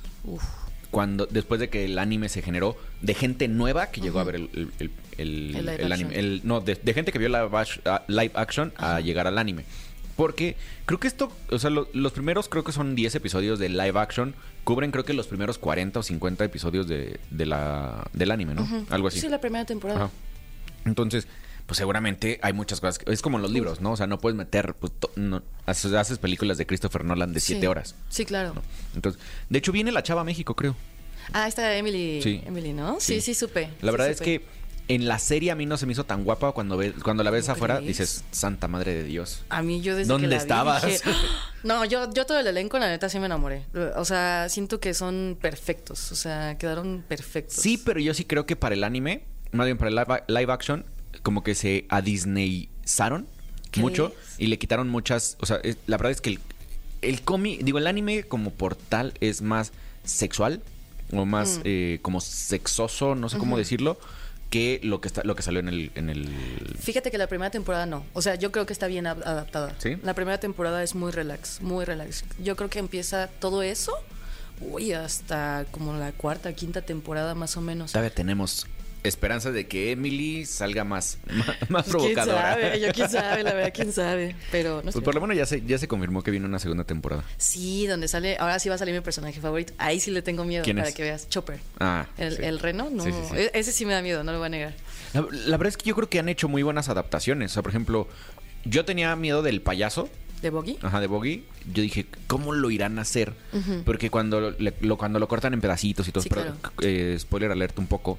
Cuando, 0.90 1.26
después 1.26 1.60
de 1.60 1.68
que 1.68 1.84
el 1.84 1.98
anime 1.98 2.28
se 2.28 2.42
generó, 2.42 2.76
de 3.00 3.14
gente 3.14 3.46
nueva 3.48 3.90
que 3.90 4.00
llegó 4.00 4.18
a 4.20 4.24
ver 4.24 4.34
el, 4.36 4.70
el- 4.78 5.52
live 5.52 5.84
anime. 5.92 6.40
No, 6.42 6.60
de, 6.60 6.74
de 6.74 6.94
gente 6.94 7.12
que 7.12 7.18
vio 7.18 7.28
la 7.28 7.48
ah, 7.84 8.02
live 8.08 8.32
action 8.34 8.72
a 8.76 9.00
llegar 9.00 9.26
al 9.26 9.38
anime. 9.38 9.64
Porque 10.16 10.56
creo 10.86 10.98
que 11.00 11.06
esto, 11.06 11.32
o 11.50 11.58
sea, 11.58 11.70
lo- 11.70 11.88
los 11.94 12.12
primeros 12.12 12.48
creo 12.48 12.64
que 12.64 12.72
son 12.72 12.94
10 12.96 13.14
episodios 13.14 13.58
de 13.58 13.68
live 13.68 13.98
action, 14.00 14.34
cubren 14.64 14.90
creo 14.90 15.04
que 15.04 15.12
los 15.14 15.26
primeros 15.28 15.58
40 15.58 16.00
o 16.00 16.02
50 16.02 16.44
episodios 16.44 16.88
de, 16.88 17.20
de 17.30 17.46
la, 17.46 18.06
del 18.12 18.30
anime, 18.32 18.54
¿no? 18.54 18.68
Algo 18.90 19.08
así. 19.08 19.20
Sí, 19.20 19.28
la 19.28 19.40
primera 19.40 19.64
temporada. 19.64 20.10
Entonces, 20.84 21.26
pues 21.70 21.78
seguramente 21.78 22.40
hay 22.42 22.52
muchas 22.52 22.80
cosas. 22.80 22.98
que- 22.98 23.12
es 23.12 23.22
como 23.22 23.38
los 23.38 23.52
libros, 23.52 23.80
¿no? 23.80 23.92
O 23.92 23.96
sea, 23.96 24.08
no 24.08 24.18
puedes 24.18 24.36
meter. 24.36 24.74
Pues, 24.74 24.92
to- 24.98 25.12
no- 25.14 25.40
haces, 25.66 26.18
películas 26.18 26.58
de 26.58 26.66
Christopher 26.66 27.04
Nolan 27.04 27.32
de 27.32 27.38
7 27.38 27.60
Sí. 27.60 27.66
horas. 27.68 27.94
Sí, 28.08 28.24
claro. 28.24 28.54
Entonces, 28.96 29.22
de 29.48 29.56
hecho, 29.60 29.70
viene 29.70 29.92
la 29.92 30.02
chava 30.02 30.22
a 30.22 30.24
México, 30.24 30.56
creo. 30.56 30.74
Ah, 31.32 31.46
está 31.46 31.76
Emily, 31.76 32.20
Sí. 32.24 32.42
Emily, 32.44 32.72
¿no? 32.72 32.98
Sí, 32.98 33.14
Sí. 33.20 33.20
sí, 33.20 33.34
supe. 33.34 33.66
La 33.82 33.92
Sí 33.92 33.96
verdad 33.96 34.08
es 34.10 34.20
que 34.20 34.44
en 34.88 35.06
la 35.06 35.20
serie 35.20 35.52
a 35.52 35.54
mí 35.54 35.64
no 35.64 35.76
se 35.76 35.86
me 35.86 35.92
hizo 35.92 36.02
tan 36.02 36.24
guapa 36.24 36.50
cuando, 36.50 36.76
ves, 36.76 36.92
cuando 37.04 37.22
la 37.22 37.30
ves 37.30 37.44
¿Cómo 37.44 37.52
afuera. 37.54 37.76
crees? 37.76 37.86
Dices, 37.98 38.24
Santa 38.32 38.66
Madre 38.66 38.92
de 38.94 39.04
Dios. 39.04 39.44
A 39.48 39.62
mí 39.62 39.80
yo 39.80 39.94
desde 39.94 40.08
¿Dónde 40.08 40.26
que 40.26 40.30
la 40.32 40.36
vi 40.38 40.42
estabas? 40.42 40.82
dije, 40.84 40.98
no, 41.62 41.84
yo, 41.84 42.12
yo 42.12 42.26
todo 42.26 42.40
el 42.40 42.48
elenco, 42.48 42.80
la 42.80 42.88
neta, 42.88 43.08
sí 43.08 43.20
me 43.20 43.26
enamoré. 43.26 43.62
O 43.94 44.04
sea, 44.04 44.48
siento 44.48 44.80
que 44.80 44.92
son 44.92 45.38
perfectos. 45.40 46.10
O 46.10 46.16
sea, 46.16 46.58
quedaron 46.58 47.04
perfectos. 47.06 47.58
Sí, 47.62 47.78
pero 47.78 48.00
yo 48.00 48.12
sí 48.12 48.24
creo 48.24 48.44
que 48.44 48.56
para 48.56 48.74
el 48.74 48.82
anime, 48.82 49.22
más 49.52 49.66
bien 49.66 49.78
para 49.78 49.88
el 49.90 49.94
live, 49.94 50.22
live 50.26 50.52
action, 50.52 50.84
como 51.22 51.42
que 51.42 51.54
se 51.54 51.86
a 51.88 52.00
Disneyizaron 52.02 53.26
mucho 53.76 54.12
y 54.38 54.46
le 54.46 54.58
quitaron 54.58 54.88
muchas. 54.88 55.36
O 55.40 55.46
sea, 55.46 55.56
es- 55.62 55.76
la 55.86 55.96
verdad 55.96 56.12
es 56.12 56.20
que 56.20 56.30
el, 56.30 56.40
el 57.02 57.22
cómic, 57.22 57.60
digo, 57.62 57.78
el 57.78 57.86
anime 57.86 58.24
como 58.24 58.50
por 58.50 58.74
tal 58.76 59.14
es 59.20 59.42
más 59.42 59.72
sexual 60.04 60.62
o 61.12 61.24
más 61.26 61.58
Mm. 61.58 61.62
eh, 61.64 61.98
como 62.02 62.20
sexoso, 62.20 63.14
no 63.14 63.28
sé 63.28 63.38
cómo 63.38 63.56
decirlo, 63.58 63.98
que 64.50 64.80
lo 64.82 65.00
que 65.00 65.06
está, 65.08 65.22
lo 65.24 65.36
que 65.36 65.42
salió 65.42 65.60
en 65.60 65.68
el, 65.68 65.92
en 65.94 66.10
el. 66.10 66.28
Fíjate 66.80 67.10
que 67.12 67.18
la 67.18 67.28
primera 67.28 67.50
temporada 67.50 67.86
no. 67.86 68.04
O 68.14 68.22
sea, 68.22 68.34
yo 68.34 68.50
creo 68.50 68.66
que 68.66 68.72
está 68.72 68.88
bien 68.88 69.06
ad- 69.06 69.22
adaptada. 69.24 69.74
¿Sí? 69.78 69.96
La 70.02 70.14
primera 70.14 70.38
temporada 70.40 70.82
es 70.82 70.94
muy 70.96 71.12
relax, 71.12 71.60
muy 71.60 71.84
relax. 71.84 72.24
Yo 72.42 72.56
creo 72.56 72.68
que 72.68 72.80
empieza 72.80 73.28
todo 73.28 73.62
eso, 73.62 73.92
uy, 74.60 74.92
hasta 74.92 75.66
como 75.70 75.94
la 75.94 76.10
cuarta, 76.12 76.52
quinta 76.52 76.82
temporada 76.82 77.34
más 77.36 77.56
o 77.56 77.60
menos. 77.60 77.92
Todavía 77.92 78.12
tenemos 78.14 78.66
esperanzas 79.02 79.54
de 79.54 79.66
que 79.66 79.92
Emily 79.92 80.44
salga 80.46 80.84
más, 80.84 81.18
más, 81.30 81.46
más 81.70 81.86
Pues, 81.86 81.96
¿Quién 82.04 82.14
provocadora. 82.14 82.52
sabe? 82.54 82.80
Yo 82.80 82.92
quién 82.92 83.08
sabe, 83.10 83.42
la 83.42 83.54
verdad, 83.54 83.72
quién 83.74 83.92
sabe. 83.92 84.36
Pero 84.52 84.82
no 84.84 84.90
sé. 84.90 84.92
Pues 84.92 85.04
por 85.04 85.14
lo 85.14 85.20
menos 85.22 85.36
ya 85.36 85.46
se, 85.46 85.62
ya 85.64 85.78
se 85.78 85.88
confirmó 85.88 86.22
que 86.22 86.30
viene 86.30 86.46
una 86.46 86.58
segunda 86.58 86.84
temporada. 86.84 87.24
Sí, 87.38 87.86
donde 87.86 88.08
sale, 88.08 88.36
ahora 88.38 88.58
sí 88.58 88.68
va 88.68 88.74
a 88.74 88.78
salir 88.78 88.94
mi 88.94 89.00
personaje 89.00 89.40
favorito. 89.40 89.72
Ahí 89.78 90.00
sí 90.00 90.10
le 90.10 90.22
tengo 90.22 90.44
miedo 90.44 90.64
¿Quién 90.64 90.76
para 90.76 90.88
es? 90.88 90.94
que 90.94 91.02
veas. 91.02 91.28
Chopper. 91.28 91.60
Ah, 91.78 92.06
El, 92.18 92.36
sí. 92.36 92.42
el 92.44 92.58
reno, 92.58 92.88
no. 92.90 93.04
Sí, 93.04 93.10
sí, 93.12 93.18
sí. 93.30 93.36
E- 93.36 93.50
Ese 93.54 93.72
sí 93.72 93.86
me 93.86 93.92
da 93.94 94.02
miedo, 94.02 94.22
no 94.24 94.32
lo 94.32 94.38
voy 94.38 94.46
a 94.46 94.50
negar. 94.50 94.74
La, 95.14 95.20
la 95.30 95.56
verdad 95.56 95.68
es 95.68 95.76
que 95.76 95.88
yo 95.88 95.94
creo 95.94 96.08
que 96.08 96.18
han 96.18 96.28
hecho 96.28 96.48
muy 96.48 96.62
buenas 96.62 96.88
adaptaciones. 96.88 97.50
O 97.52 97.54
sea, 97.54 97.62
por 97.62 97.70
ejemplo, 97.72 98.08
yo 98.64 98.84
tenía 98.84 99.14
miedo 99.16 99.42
del 99.42 99.60
payaso, 99.62 100.08
¿De 100.42 100.48
Boggy? 100.48 100.78
ajá, 100.80 101.00
de 101.00 101.06
Boggy. 101.06 101.44
Yo 101.74 101.82
dije, 101.82 102.06
¿cómo 102.26 102.52
lo 102.54 102.70
irán 102.70 102.98
a 102.98 103.02
hacer? 103.02 103.34
Porque 103.84 104.08
cuando 104.10 104.50
le- 104.52 104.72
lo, 104.80 104.96
cuando 104.96 105.18
lo 105.18 105.28
cortan 105.28 105.52
en 105.52 105.60
pedacitos 105.60 106.08
y 106.08 106.12
todo, 106.12 106.24
pero, 106.28 106.42
claro. 106.42 106.58
eh, 106.82 107.16
spoiler 107.18 107.50
alert 107.50 107.78
un 107.78 107.86
poco, 107.86 108.18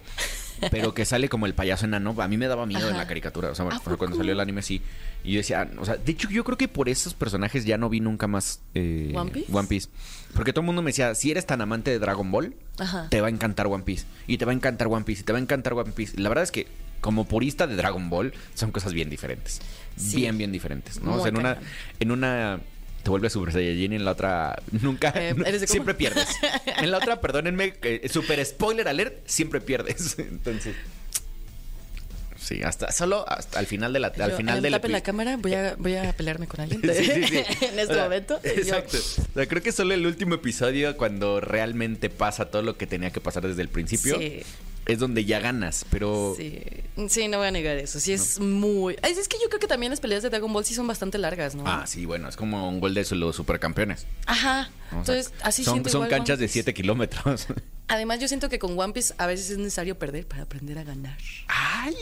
pero 0.69 0.93
que 0.93 1.05
sale 1.05 1.29
como 1.29 1.45
el 1.45 1.53
payaso 1.53 1.85
enano, 1.85 2.15
a 2.19 2.27
mí 2.27 2.37
me 2.37 2.47
daba 2.47 2.65
miedo 2.65 2.89
en 2.89 2.97
la 2.97 3.07
caricatura. 3.07 3.49
O 3.49 3.55
sea, 3.55 3.65
¿A 3.67 3.79
cuando 3.97 4.17
salió 4.17 4.33
el 4.33 4.39
anime 4.39 4.61
sí. 4.61 4.81
Y 5.23 5.33
yo 5.33 5.37
decía, 5.37 5.69
o 5.77 5.85
sea, 5.85 5.97
de 5.97 6.11
hecho 6.11 6.29
yo 6.29 6.43
creo 6.43 6.57
que 6.57 6.67
por 6.67 6.89
esos 6.89 7.13
personajes 7.13 7.65
ya 7.65 7.77
no 7.77 7.89
vi 7.89 7.99
nunca 7.99 8.27
más 8.27 8.61
eh, 8.73 9.13
¿One 9.15 9.67
Piece? 9.67 9.89
Porque 10.33 10.53
todo 10.53 10.61
el 10.61 10.65
mundo 10.67 10.81
me 10.81 10.89
decía, 10.89 11.15
si 11.15 11.31
eres 11.31 11.45
tan 11.45 11.61
amante 11.61 11.91
de 11.91 11.99
Dragon 11.99 12.31
Ball, 12.31 12.55
Ajá. 12.79 13.07
te 13.09 13.21
va 13.21 13.27
a 13.27 13.29
encantar 13.29 13.67
One 13.67 13.83
Piece. 13.83 14.05
Y 14.27 14.37
te 14.37 14.45
va 14.45 14.51
a 14.51 14.55
encantar 14.55 14.87
One 14.87 15.03
Piece. 15.03 15.21
Y 15.21 15.23
te 15.23 15.33
va 15.33 15.39
a 15.39 15.41
encantar 15.41 15.73
One 15.73 15.91
Piece. 15.91 16.15
Y 16.17 16.21
la 16.21 16.29
verdad 16.29 16.43
es 16.43 16.51
que, 16.51 16.67
como 17.01 17.25
purista 17.25 17.67
de 17.67 17.75
Dragon 17.75 18.09
Ball, 18.09 18.33
son 18.53 18.71
cosas 18.71 18.93
bien 18.93 19.09
diferentes. 19.09 19.61
Sí. 19.95 20.17
Bien, 20.17 20.37
bien 20.37 20.51
diferentes. 20.51 21.01
¿no? 21.01 21.15
O 21.15 21.19
sea, 21.19 21.29
en 21.29 21.37
una, 21.37 21.57
en 21.99 22.11
una 22.11 22.59
te 23.03 23.09
vuelves 23.09 23.33
Super 23.33 23.53
Saiyajin 23.53 23.93
y 23.93 23.95
en 23.97 24.05
la 24.05 24.11
otra 24.11 24.61
nunca. 24.71 25.11
Eh, 25.15 25.35
¿eres 25.45 25.61
de 25.61 25.67
siempre 25.67 25.93
pierdes. 25.93 26.27
En 26.77 26.91
la 26.91 26.97
otra, 26.97 27.21
perdónenme, 27.21 27.73
eh, 27.83 28.07
super 28.09 28.43
spoiler 28.45 28.87
alert, 28.87 29.27
siempre 29.27 29.61
pierdes. 29.61 30.15
Entonces. 30.19 30.75
Sí, 32.39 32.63
hasta 32.63 32.91
solo 32.91 33.23
hasta 33.29 33.59
al 33.59 33.67
final 33.67 33.93
de 33.93 33.99
la 33.99 34.07
al 34.07 34.31
Yo, 34.31 34.37
final 34.37 34.57
eh, 34.57 34.61
del 34.61 34.71
tapen 34.73 34.91
la 34.91 35.01
cámara, 35.03 35.37
voy 35.37 35.53
a, 35.53 35.75
voy 35.77 35.95
a 35.95 36.11
pelearme 36.13 36.47
con 36.47 36.59
alguien. 36.61 36.81
Sí, 36.81 37.05
sí, 37.05 37.23
sí. 37.27 37.37
en 37.37 37.79
este 37.79 37.83
O 37.83 37.93
sea, 37.93 38.03
momento. 38.05 38.39
yo- 38.43 38.49
Exacto. 38.49 38.97
O 38.97 39.33
sea, 39.35 39.45
creo 39.47 39.61
que 39.61 39.71
solo 39.71 39.93
el 39.93 40.05
último 40.07 40.35
episodio, 40.35 40.97
cuando 40.97 41.39
realmente 41.39 42.09
pasa 42.09 42.45
todo 42.49 42.63
lo 42.63 42.77
que 42.77 42.87
tenía 42.87 43.11
que 43.11 43.21
pasar 43.21 43.47
desde 43.47 43.61
el 43.61 43.69
principio, 43.69 44.17
Sí. 44.17 44.41
Es 44.85 44.99
donde 44.99 45.25
ya 45.25 45.39
ganas. 45.39 45.85
Pero 45.89 46.33
Sí. 46.37 46.61
sí, 47.09 47.27
no 47.27 47.37
voy 47.37 47.47
a 47.47 47.51
negar 47.51 47.77
eso. 47.77 47.99
Sí, 47.99 48.13
es 48.13 48.39
muy. 48.39 48.95
Es, 49.03 49.17
es 49.17 49.27
que 49.27 49.37
yo 49.41 49.47
creo 49.49 49.59
que 49.59 49.67
también 49.67 49.89
las 49.91 49.99
peleas 49.99 50.23
de 50.23 50.29
Dragon 50.29 50.51
Ball 50.51 50.65
sí 50.65 50.73
son 50.73 50.87
bastante 50.87 51.17
largas, 51.17 51.55
¿no? 51.55 51.63
Ah, 51.65 51.85
sí, 51.87 52.05
bueno, 52.05 52.27
es 52.29 52.35
como 52.35 52.67
un 52.69 52.79
gol 52.79 52.93
de 52.93 53.05
los 53.15 53.35
supercampeones. 53.35 54.05
Ajá. 54.25 54.69
Entonces, 54.91 55.31
así 55.41 55.63
son, 55.63 55.87
son 55.87 56.07
canchas 56.09 56.37
de 56.39 56.45
Piece. 56.45 56.53
7 56.63 56.73
kilómetros. 56.73 57.47
Además, 57.87 58.19
yo 58.19 58.27
siento 58.27 58.47
que 58.49 58.57
con 58.59 58.77
One 58.79 58.93
Piece 58.93 59.13
a 59.17 59.25
veces 59.27 59.49
es 59.49 59.57
necesario 59.57 59.97
perder 59.99 60.25
para 60.27 60.43
aprender 60.43 60.77
a 60.77 60.83
ganar. 60.83 61.17
¡Ay! 61.47 61.93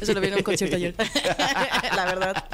Eso 0.00 0.14
lo 0.14 0.20
vi 0.20 0.28
en 0.28 0.34
un 0.34 0.42
concierto 0.42 0.76
ayer. 0.76 0.94
La 1.94 2.04
verdad. 2.06 2.44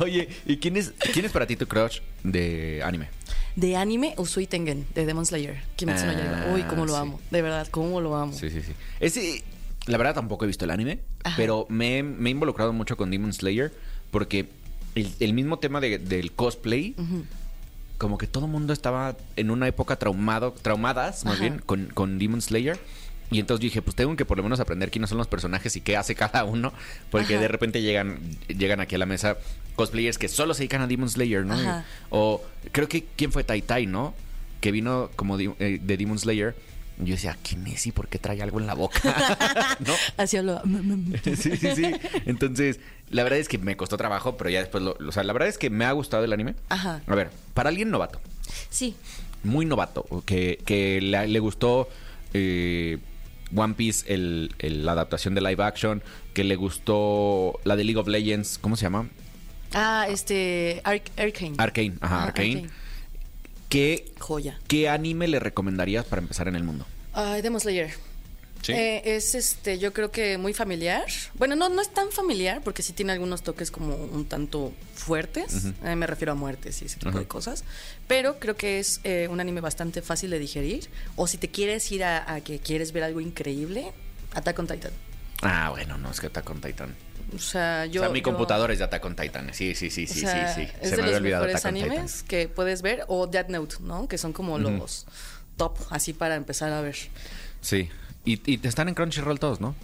Oye, 0.00 0.28
¿y 0.46 0.56
quién 0.58 0.76
es, 0.76 0.92
quién 1.12 1.24
es 1.24 1.32
para 1.32 1.46
ti 1.46 1.56
tu 1.56 1.66
crush 1.66 2.00
de 2.22 2.82
anime? 2.84 3.08
De 3.56 3.76
anime, 3.76 4.14
Usui 4.16 4.46
Tengen, 4.46 4.86
de 4.94 5.04
Demon 5.06 5.26
Slayer. 5.26 5.60
Kimetsu 5.76 6.06
no 6.06 6.12
Yaiba. 6.12 6.44
Ah, 6.48 6.54
Uy, 6.54 6.62
cómo 6.62 6.86
lo 6.86 6.94
sí. 6.94 6.98
amo. 6.98 7.20
De 7.30 7.42
verdad, 7.42 7.66
cómo 7.70 8.00
lo 8.00 8.16
amo. 8.16 8.32
Sí, 8.32 8.48
sí, 8.50 8.62
sí. 8.62 8.72
Ese, 9.00 9.44
la 9.86 9.98
verdad 9.98 10.14
tampoco 10.14 10.44
he 10.44 10.48
visto 10.48 10.64
el 10.64 10.70
anime, 10.70 11.00
Ajá. 11.24 11.36
pero 11.36 11.66
me, 11.68 11.98
he- 11.98 12.02
me 12.02 12.30
he 12.30 12.32
involucrado 12.32 12.72
mucho 12.72 12.96
con 12.96 13.10
Demon 13.10 13.32
Slayer 13.32 13.72
porque 14.10 14.48
el, 14.94 15.12
el 15.20 15.32
mismo 15.34 15.58
tema 15.58 15.80
de- 15.80 15.98
del 15.98 16.32
cosplay, 16.32 16.94
como 17.98 18.16
que 18.18 18.26
todo 18.26 18.46
el 18.46 18.50
mundo 18.50 18.72
estaba 18.72 19.16
en 19.36 19.50
una 19.50 19.68
época 19.68 19.96
traumado, 19.96 20.52
traumadas, 20.52 21.24
más 21.24 21.34
Ajá. 21.34 21.42
bien, 21.42 21.58
con, 21.64 21.86
con 21.88 22.18
Demon 22.18 22.40
Slayer. 22.40 22.78
Y 23.32 23.40
entonces 23.40 23.60
dije, 23.62 23.82
pues 23.82 23.96
tengo 23.96 24.14
que 24.16 24.24
por 24.24 24.36
lo 24.36 24.42
menos 24.42 24.60
aprender 24.60 24.90
quiénes 24.90 25.08
son 25.08 25.18
los 25.18 25.26
personajes 25.26 25.74
y 25.76 25.80
qué 25.80 25.96
hace 25.96 26.14
cada 26.14 26.44
uno. 26.44 26.72
Porque 27.10 27.34
Ajá. 27.34 27.42
de 27.42 27.48
repente 27.48 27.82
llegan, 27.82 28.20
llegan 28.48 28.80
aquí 28.80 28.94
a 28.94 28.98
la 28.98 29.06
mesa 29.06 29.36
cosplayers 29.74 30.18
que 30.18 30.28
solo 30.28 30.52
se 30.54 30.58
dedican 30.60 30.82
a 30.82 30.86
Demon 30.86 31.08
Slayer, 31.08 31.44
¿no? 31.46 31.54
Ajá. 31.54 31.84
O 32.10 32.42
creo 32.72 32.88
que, 32.88 33.04
¿quién 33.16 33.32
fue 33.32 33.42
Tai 33.44 33.62
Tai, 33.62 33.86
no? 33.86 34.14
Que 34.60 34.70
vino 34.70 35.10
como 35.16 35.38
de, 35.38 35.52
eh, 35.58 35.78
de 35.82 35.96
Demon 35.96 36.18
Slayer. 36.18 36.54
Y 37.02 37.06
yo 37.06 37.14
decía, 37.14 37.36
¿quién 37.42 37.66
es 37.66 37.86
y 37.86 37.90
por 37.92 38.06
qué 38.08 38.18
trae 38.18 38.42
algo 38.42 38.60
en 38.60 38.66
la 38.66 38.74
boca? 38.74 39.00
¿No? 39.80 39.94
Así 40.18 40.36
hablo. 40.36 40.60
sí, 41.24 41.56
sí, 41.56 41.68
sí. 41.74 41.90
Entonces, 42.26 42.80
la 43.10 43.22
verdad 43.24 43.38
es 43.38 43.48
que 43.48 43.56
me 43.58 43.76
costó 43.78 43.96
trabajo, 43.96 44.36
pero 44.36 44.50
ya 44.50 44.60
después 44.60 44.84
lo... 44.84 44.96
O 45.08 45.10
sea, 45.10 45.24
la 45.24 45.32
verdad 45.32 45.48
es 45.48 45.56
que 45.58 45.70
me 45.70 45.86
ha 45.86 45.92
gustado 45.92 46.22
el 46.24 46.32
anime. 46.34 46.54
Ajá. 46.68 47.00
A 47.06 47.14
ver, 47.14 47.30
para 47.54 47.70
alguien 47.70 47.90
novato, 47.90 48.20
Sí. 48.68 48.94
muy 49.42 49.64
novato, 49.64 50.04
que, 50.26 50.58
que 50.66 51.00
le, 51.00 51.26
le 51.28 51.38
gustó 51.40 51.88
eh, 52.34 52.98
One 53.54 53.74
Piece, 53.74 54.12
el, 54.12 54.54
el- 54.58 54.84
la 54.84 54.92
adaptación 54.92 55.34
de 55.34 55.40
live 55.40 55.62
action, 55.62 56.02
que 56.34 56.44
le 56.44 56.56
gustó 56.56 57.60
la 57.64 57.76
de 57.76 57.84
League 57.84 57.98
of 58.00 58.08
Legends, 58.08 58.58
¿cómo 58.60 58.76
se 58.76 58.82
llama? 58.84 59.08
Ah, 59.74 60.06
este. 60.08 60.80
Arc 60.84 61.10
Arcane. 61.18 61.54
Arcane, 61.58 61.94
ajá, 62.00 62.16
Ajá, 62.16 62.24
Arcane. 62.28 62.50
Arcane. 62.54 62.70
¿Qué, 63.68 64.12
Joya. 64.18 64.58
¿Qué 64.68 64.88
anime 64.88 65.28
le 65.28 65.38
recomendarías 65.40 66.04
para 66.04 66.20
empezar 66.20 66.46
en 66.48 66.56
el 66.56 66.62
mundo? 66.64 66.84
Ay, 67.14 67.40
Demon 67.42 67.60
Slayer. 67.60 67.90
Sí. 68.62 68.72
Eh, 68.72 69.02
es 69.16 69.34
este, 69.34 69.78
yo 69.78 69.92
creo 69.92 70.10
que 70.12 70.38
muy 70.38 70.54
familiar. 70.54 71.04
Bueno, 71.34 71.56
no, 71.56 71.68
no 71.68 71.82
es 71.82 71.92
tan 71.92 72.10
familiar 72.12 72.60
porque 72.62 72.82
sí 72.82 72.92
tiene 72.92 73.12
algunos 73.12 73.42
toques 73.42 73.70
como 73.70 73.94
un 73.96 74.24
tanto 74.26 74.72
fuertes. 74.94 75.66
Eh, 75.84 75.96
me 75.96 76.06
refiero 76.06 76.32
a 76.32 76.34
muertes 76.36 76.80
y 76.80 76.84
ese 76.86 76.96
tipo 76.98 77.18
de 77.18 77.26
cosas. 77.26 77.64
Pero 78.06 78.38
creo 78.38 78.56
que 78.56 78.78
es 78.78 79.00
eh, 79.04 79.26
un 79.28 79.40
anime 79.40 79.60
bastante 79.60 80.00
fácil 80.00 80.30
de 80.30 80.38
digerir. 80.38 80.88
O 81.16 81.26
si 81.26 81.38
te 81.38 81.48
quieres 81.48 81.90
ir 81.92 82.04
a, 82.04 82.32
a 82.34 82.40
que 82.40 82.60
quieres 82.60 82.92
ver 82.92 83.02
algo 83.02 83.20
increíble, 83.20 83.92
Attack 84.34 84.58
on 84.60 84.66
Titan. 84.68 84.92
Ah, 85.42 85.70
bueno, 85.70 85.98
no, 85.98 86.10
es 86.12 86.20
que 86.20 86.28
Attack 86.28 86.48
on 86.48 86.60
Titan. 86.60 86.94
O 87.34 87.38
sea, 87.40 87.86
yo. 87.86 88.02
o 88.02 88.04
sea, 88.04 88.12
mi 88.12 88.20
yo- 88.20 88.24
computador 88.24 88.70
es 88.70 88.78
de 88.78 88.84
Attack 88.84 89.04
on 89.04 89.16
Titan. 89.16 89.52
Sí, 89.54 89.74
sí, 89.74 89.90
sí, 89.90 90.04
o 90.04 90.06
sí, 90.14 90.20
sea, 90.20 90.54
sí, 90.54 90.62
sí. 90.66 90.68
Es 90.80 90.90
Se 90.90 90.96
de 90.96 90.96
me 90.98 91.02
había 91.02 91.10
los 91.12 91.20
olvidado 91.20 91.44
mejores 91.46 91.64
Attack 91.64 91.72
on 91.72 91.74
Titan. 91.80 91.90
animes 91.98 92.22
que 92.22 92.48
puedes 92.48 92.82
ver. 92.82 93.04
O 93.08 93.26
Death 93.26 93.48
Note, 93.48 93.76
¿no? 93.80 94.06
Que 94.06 94.18
son 94.18 94.32
como 94.32 94.56
los 94.58 95.06
top, 95.56 95.76
así 95.90 96.12
para 96.12 96.36
empezar 96.36 96.72
a 96.72 96.80
ver. 96.80 96.96
Sí. 97.60 97.88
Y, 98.24 98.40
y 98.50 98.58
te 98.58 98.68
están 98.68 98.88
en 98.88 98.94
Crunchyroll 98.94 99.38
todos, 99.40 99.60
¿no? 99.60 99.74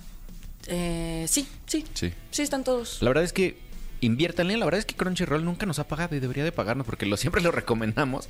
Eh, 0.67 1.27
sí, 1.29 1.49
sí. 1.67 1.85
Sí. 1.95 2.13
Sí, 2.31 2.43
están 2.43 2.65
todos. 2.65 3.03
La 3.03 3.11
verdad 3.11 3.25
es 3.25 3.33
que 3.33 3.57
inviértanle. 4.01 4.57
La 4.57 4.65
verdad 4.65 4.79
es 4.79 4.85
que 4.87 4.95
Crunchyroll 4.95 5.45
nunca 5.45 5.67
nos 5.67 5.79
ha 5.79 5.89
pagado 5.89 6.15
y 6.15 6.21
debería 6.21 6.45
de 6.45 6.53
pagarnos 6.53 6.87
porque 6.87 7.07
lo, 7.07 7.17
siempre 7.19 7.41
lo 7.43 7.51
recomendamos. 7.51 8.29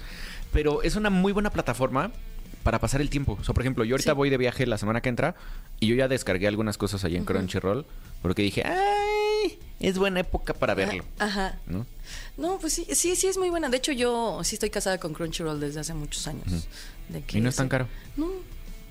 Pero 0.52 0.82
es 0.82 0.96
una 0.96 1.10
muy 1.10 1.32
buena 1.32 1.50
plataforma 1.50 2.10
para 2.62 2.78
pasar 2.78 3.00
el 3.00 3.10
tiempo. 3.10 3.36
O 3.40 3.44
sea, 3.44 3.54
por 3.54 3.62
ejemplo, 3.62 3.84
yo 3.84 3.94
ahorita 3.94 4.12
Sí. 4.12 4.16
voy 4.16 4.30
de 4.30 4.36
viaje 4.36 4.66
la 4.66 4.78
semana 4.78 5.00
que 5.00 5.08
entra 5.08 5.34
y 5.80 5.86
yo 5.88 5.94
ya 5.94 6.08
descargué 6.08 6.48
algunas 6.48 6.76
cosas 6.78 7.04
allí 7.04 7.16
en 7.16 7.24
Crunchyroll 7.24 7.86
porque 8.22 8.42
dije, 8.42 8.62
¡ay! 8.64 9.58
Es 9.80 9.96
buena 9.98 10.20
época 10.20 10.54
para 10.54 10.74
verlo. 10.74 11.04
Ajá. 11.18 11.58
¿no? 11.66 11.86
No, 12.36 12.58
pues 12.58 12.72
sí, 12.72 12.86
sí, 12.92 13.14
sí 13.14 13.26
es 13.28 13.38
muy 13.38 13.48
buena. 13.50 13.68
De 13.68 13.76
hecho, 13.76 13.92
yo 13.92 14.40
sí 14.42 14.56
estoy 14.56 14.70
casada 14.70 14.98
con 14.98 15.12
Crunchyroll 15.14 15.60
desde 15.60 15.80
hace 15.80 15.94
muchos 15.94 16.26
años. 16.26 16.66
De 17.08 17.22
que 17.22 17.38
Y 17.38 17.40
no 17.40 17.48
es 17.48 17.56
tan 17.56 17.68
caro. 17.68 17.86
No, 18.16 18.28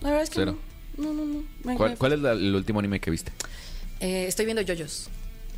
la 0.02 0.10
verdad 0.10 0.24
es 0.24 0.30
que 0.30 0.36
Cero. 0.36 0.52
no. 0.54 0.77
No, 0.98 1.14
no, 1.14 1.26
no. 1.26 1.44
Me- 1.64 1.76
¿Cuál, 1.76 1.92
me- 1.92 1.98
cuál 1.98 2.14
es 2.14 2.20
la- 2.20 2.32
el 2.34 2.56
último 2.56 2.80
anime 2.80 3.00
que 3.00 3.12
viste? 3.12 3.32
Eh, 4.00 4.26
estoy 4.28 4.46
viendo 4.46 4.62
Yoyos. 4.62 5.10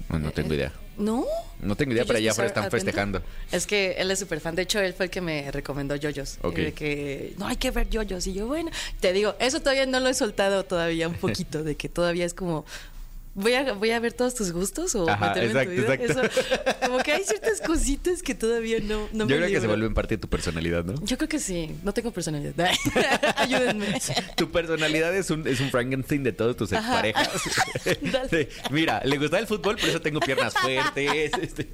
No 0.09 0.31
tengo 0.31 0.53
Eh, 0.53 0.57
idea. 0.57 0.73
¿No? 0.97 1.25
No 1.61 1.75
tengo 1.75 1.93
idea, 1.93 2.03
pero 2.03 2.17
allá 2.17 2.31
Bizarre 2.31 2.31
afuera 2.31 2.47
están 2.47 2.63
Adventure. 2.65 2.81
festejando. 2.81 3.21
Es 3.51 3.65
que 3.67 3.91
él 3.99 4.11
es 4.11 4.19
súper 4.19 4.41
fan. 4.41 4.55
De 4.55 4.63
hecho, 4.63 4.79
él 4.79 4.93
fue 4.93 5.05
el 5.05 5.11
que 5.11 5.21
me 5.21 5.49
recomendó 5.51 5.95
Yoyos. 5.95 6.39
De 6.55 6.73
que 6.73 7.35
no 7.37 7.47
hay 7.47 7.55
que 7.57 7.71
ver 7.71 7.89
Yoyos. 7.89 8.27
Y 8.27 8.33
yo, 8.33 8.47
bueno, 8.47 8.69
te 8.99 9.13
digo, 9.13 9.35
eso 9.39 9.59
todavía 9.59 9.85
no 9.85 9.99
lo 10.01 10.09
he 10.09 10.13
soltado 10.13 10.65
todavía 10.65 11.07
un 11.07 11.13
poquito. 11.45 11.63
de 11.63 11.75
que 11.75 11.87
todavía 11.89 12.25
es 12.25 12.33
como. 12.33 12.65
Voy 13.35 13.53
a, 13.53 13.73
voy 13.73 13.91
a 13.91 13.99
ver 13.99 14.13
todos 14.13 14.35
tus 14.35 14.51
gustos 14.51 14.95
o 14.95 15.09
Ajá, 15.09 15.29
meterme 15.29 15.61
en 15.61 15.67
tu 15.67 15.71
vida. 15.81 15.93
exacto, 15.93 16.39
Eso, 16.41 16.79
como 16.85 16.97
que 16.99 17.13
hay 17.13 17.23
ciertas 17.23 17.61
cositas 17.61 18.21
que 18.21 18.35
todavía 18.35 18.79
no, 18.81 19.07
no 19.13 19.27
yo 19.27 19.35
me 19.35 19.37
creo 19.37 19.49
que 19.49 19.61
se 19.61 19.67
vuelven 19.67 19.93
parte 19.93 20.15
de 20.15 20.21
tu 20.21 20.27
personalidad, 20.27 20.83
¿no? 20.83 20.95
Yo 21.05 21.17
creo 21.17 21.29
que 21.29 21.39
sí. 21.39 21.75
No 21.83 21.93
tengo 21.93 22.11
personalidad. 22.11 22.53
Ayúdenme. 23.37 23.99
Tu 24.35 24.51
personalidad 24.51 25.15
es 25.15 25.29
un, 25.29 25.47
es 25.47 25.59
un 25.59 25.69
Frankenstein 25.69 26.23
de 26.23 26.33
todos 26.33 26.57
tus 26.57 26.71
exparejas. 26.71 27.29
Dale. 28.01 28.49
Mira, 28.71 29.01
le 29.05 29.17
gustaba 29.17 29.39
el 29.39 29.47
fútbol, 29.47 29.77
por 29.77 29.89
eso 29.89 30.01
tengo 30.01 30.19
piernas 30.19 30.53
fuertes. 30.53 31.31
este. 31.41 31.69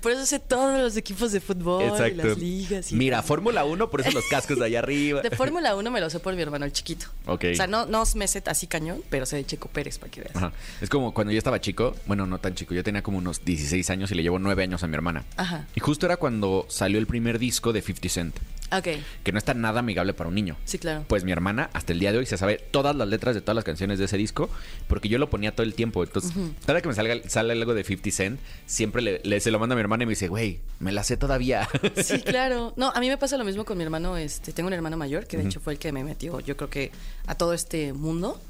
Por 0.00 0.12
eso 0.12 0.26
sé 0.26 0.38
todos 0.40 0.80
los 0.80 0.96
equipos 0.96 1.32
de 1.32 1.40
fútbol 1.40 1.84
y 1.84 2.14
las 2.14 2.38
ligas. 2.38 2.92
Y 2.92 2.96
Mira, 2.96 3.22
Fórmula 3.22 3.64
1, 3.64 3.90
por 3.90 4.00
eso 4.00 4.10
los 4.10 4.24
cascos 4.26 4.58
de 4.58 4.64
allá 4.66 4.80
arriba. 4.80 5.22
De 5.22 5.30
Fórmula 5.30 5.74
1 5.76 5.90
me 5.90 6.00
lo 6.00 6.10
sé 6.10 6.20
por 6.20 6.34
mi 6.34 6.42
hermano, 6.42 6.64
el 6.64 6.72
chiquito. 6.72 7.06
Ok. 7.26 7.44
O 7.52 7.54
sea, 7.54 7.66
no, 7.66 7.86
no 7.86 8.02
me 8.14 8.26
sé 8.28 8.42
así 8.46 8.66
cañón, 8.66 9.02
pero 9.10 9.26
sé 9.26 9.36
de 9.36 9.46
Checo 9.46 9.68
Pérez 9.68 9.98
para 9.98 10.10
que 10.10 10.20
veas. 10.22 10.36
Ajá. 10.36 10.52
Es 10.80 10.88
como 10.94 11.12
cuando 11.14 11.32
yo 11.32 11.38
estaba 11.38 11.60
chico, 11.60 11.94
bueno, 12.06 12.26
no 12.26 12.38
tan 12.38 12.54
chico, 12.54 12.72
yo 12.74 12.82
tenía 12.84 13.02
como 13.02 13.18
unos 13.18 13.44
16 13.44 13.90
años 13.90 14.10
y 14.10 14.14
le 14.14 14.22
llevo 14.22 14.38
9 14.38 14.62
años 14.62 14.82
a 14.82 14.86
mi 14.86 14.94
hermana. 14.94 15.24
Ajá. 15.36 15.66
Y 15.74 15.80
justo 15.80 16.06
era 16.06 16.16
cuando 16.16 16.66
salió 16.68 16.98
el 16.98 17.06
primer 17.06 17.38
disco 17.38 17.72
de 17.72 17.82
50 17.82 18.08
Cent, 18.08 18.36
Ok, 18.72 18.88
que 19.22 19.30
no 19.32 19.38
está 19.38 19.54
nada 19.54 19.80
amigable 19.80 20.14
para 20.14 20.28
un 20.28 20.34
niño. 20.34 20.56
sí, 20.64 20.78
claro. 20.78 21.04
Pues 21.06 21.22
mi 21.24 21.32
hermana, 21.32 21.68
hasta 21.74 21.92
el 21.92 21.98
día 22.00 22.10
de 22.12 22.18
hoy, 22.18 22.26
se 22.26 22.36
sabe 22.38 22.56
todas 22.70 22.96
las 22.96 23.06
letras 23.06 23.34
de 23.34 23.40
todas 23.40 23.54
las 23.54 23.64
canciones 23.64 23.98
de 23.98 24.06
ese 24.06 24.16
disco, 24.16 24.48
porque 24.88 25.08
yo 25.08 25.18
lo 25.18 25.28
ponía 25.30 25.52
todo 25.54 25.64
el 25.64 25.74
tiempo. 25.74 26.02
Entonces, 26.02 26.32
cada 26.66 26.80
que 26.80 26.88
me 26.88 26.94
salga 26.94 27.16
sale 27.28 27.52
algo 27.52 27.74
de 27.74 27.84
50 27.84 28.10
Cent, 28.16 28.40
siempre 28.66 29.02
le, 29.02 29.20
le- 29.22 29.40
se 29.40 29.50
lo 29.50 29.58
manda 29.58 29.74
a 29.74 29.76
mi 29.76 29.80
hermana 29.80 30.04
y 30.04 30.06
me 30.06 30.10
dice, 30.12 30.28
güey, 30.28 30.60
me 30.80 30.92
la 30.92 31.04
sé 31.04 31.16
todavía. 31.16 31.68
Sí, 32.02 32.20
claro. 32.20 32.72
No, 32.76 32.90
a 32.94 33.00
mí 33.00 33.08
me 33.08 33.18
pasa 33.18 33.36
lo 33.36 33.44
mismo 33.44 33.64
con 33.64 33.76
mi 33.78 33.84
hermano. 33.84 34.16
Este, 34.16 34.52
tengo 34.52 34.66
un 34.68 34.72
hermano 34.72 34.96
mayor 34.96 35.26
que 35.26 35.36
de 35.36 35.44
hecho 35.44 35.60
fue 35.60 35.74
el 35.74 35.78
que 35.78 35.92
me 35.92 36.02
metió, 36.02 36.40
yo 36.40 36.56
creo 36.56 36.70
que 36.70 36.90
a 37.26 37.34
todo 37.34 37.52
este 37.54 37.92
mundo. 37.92 38.40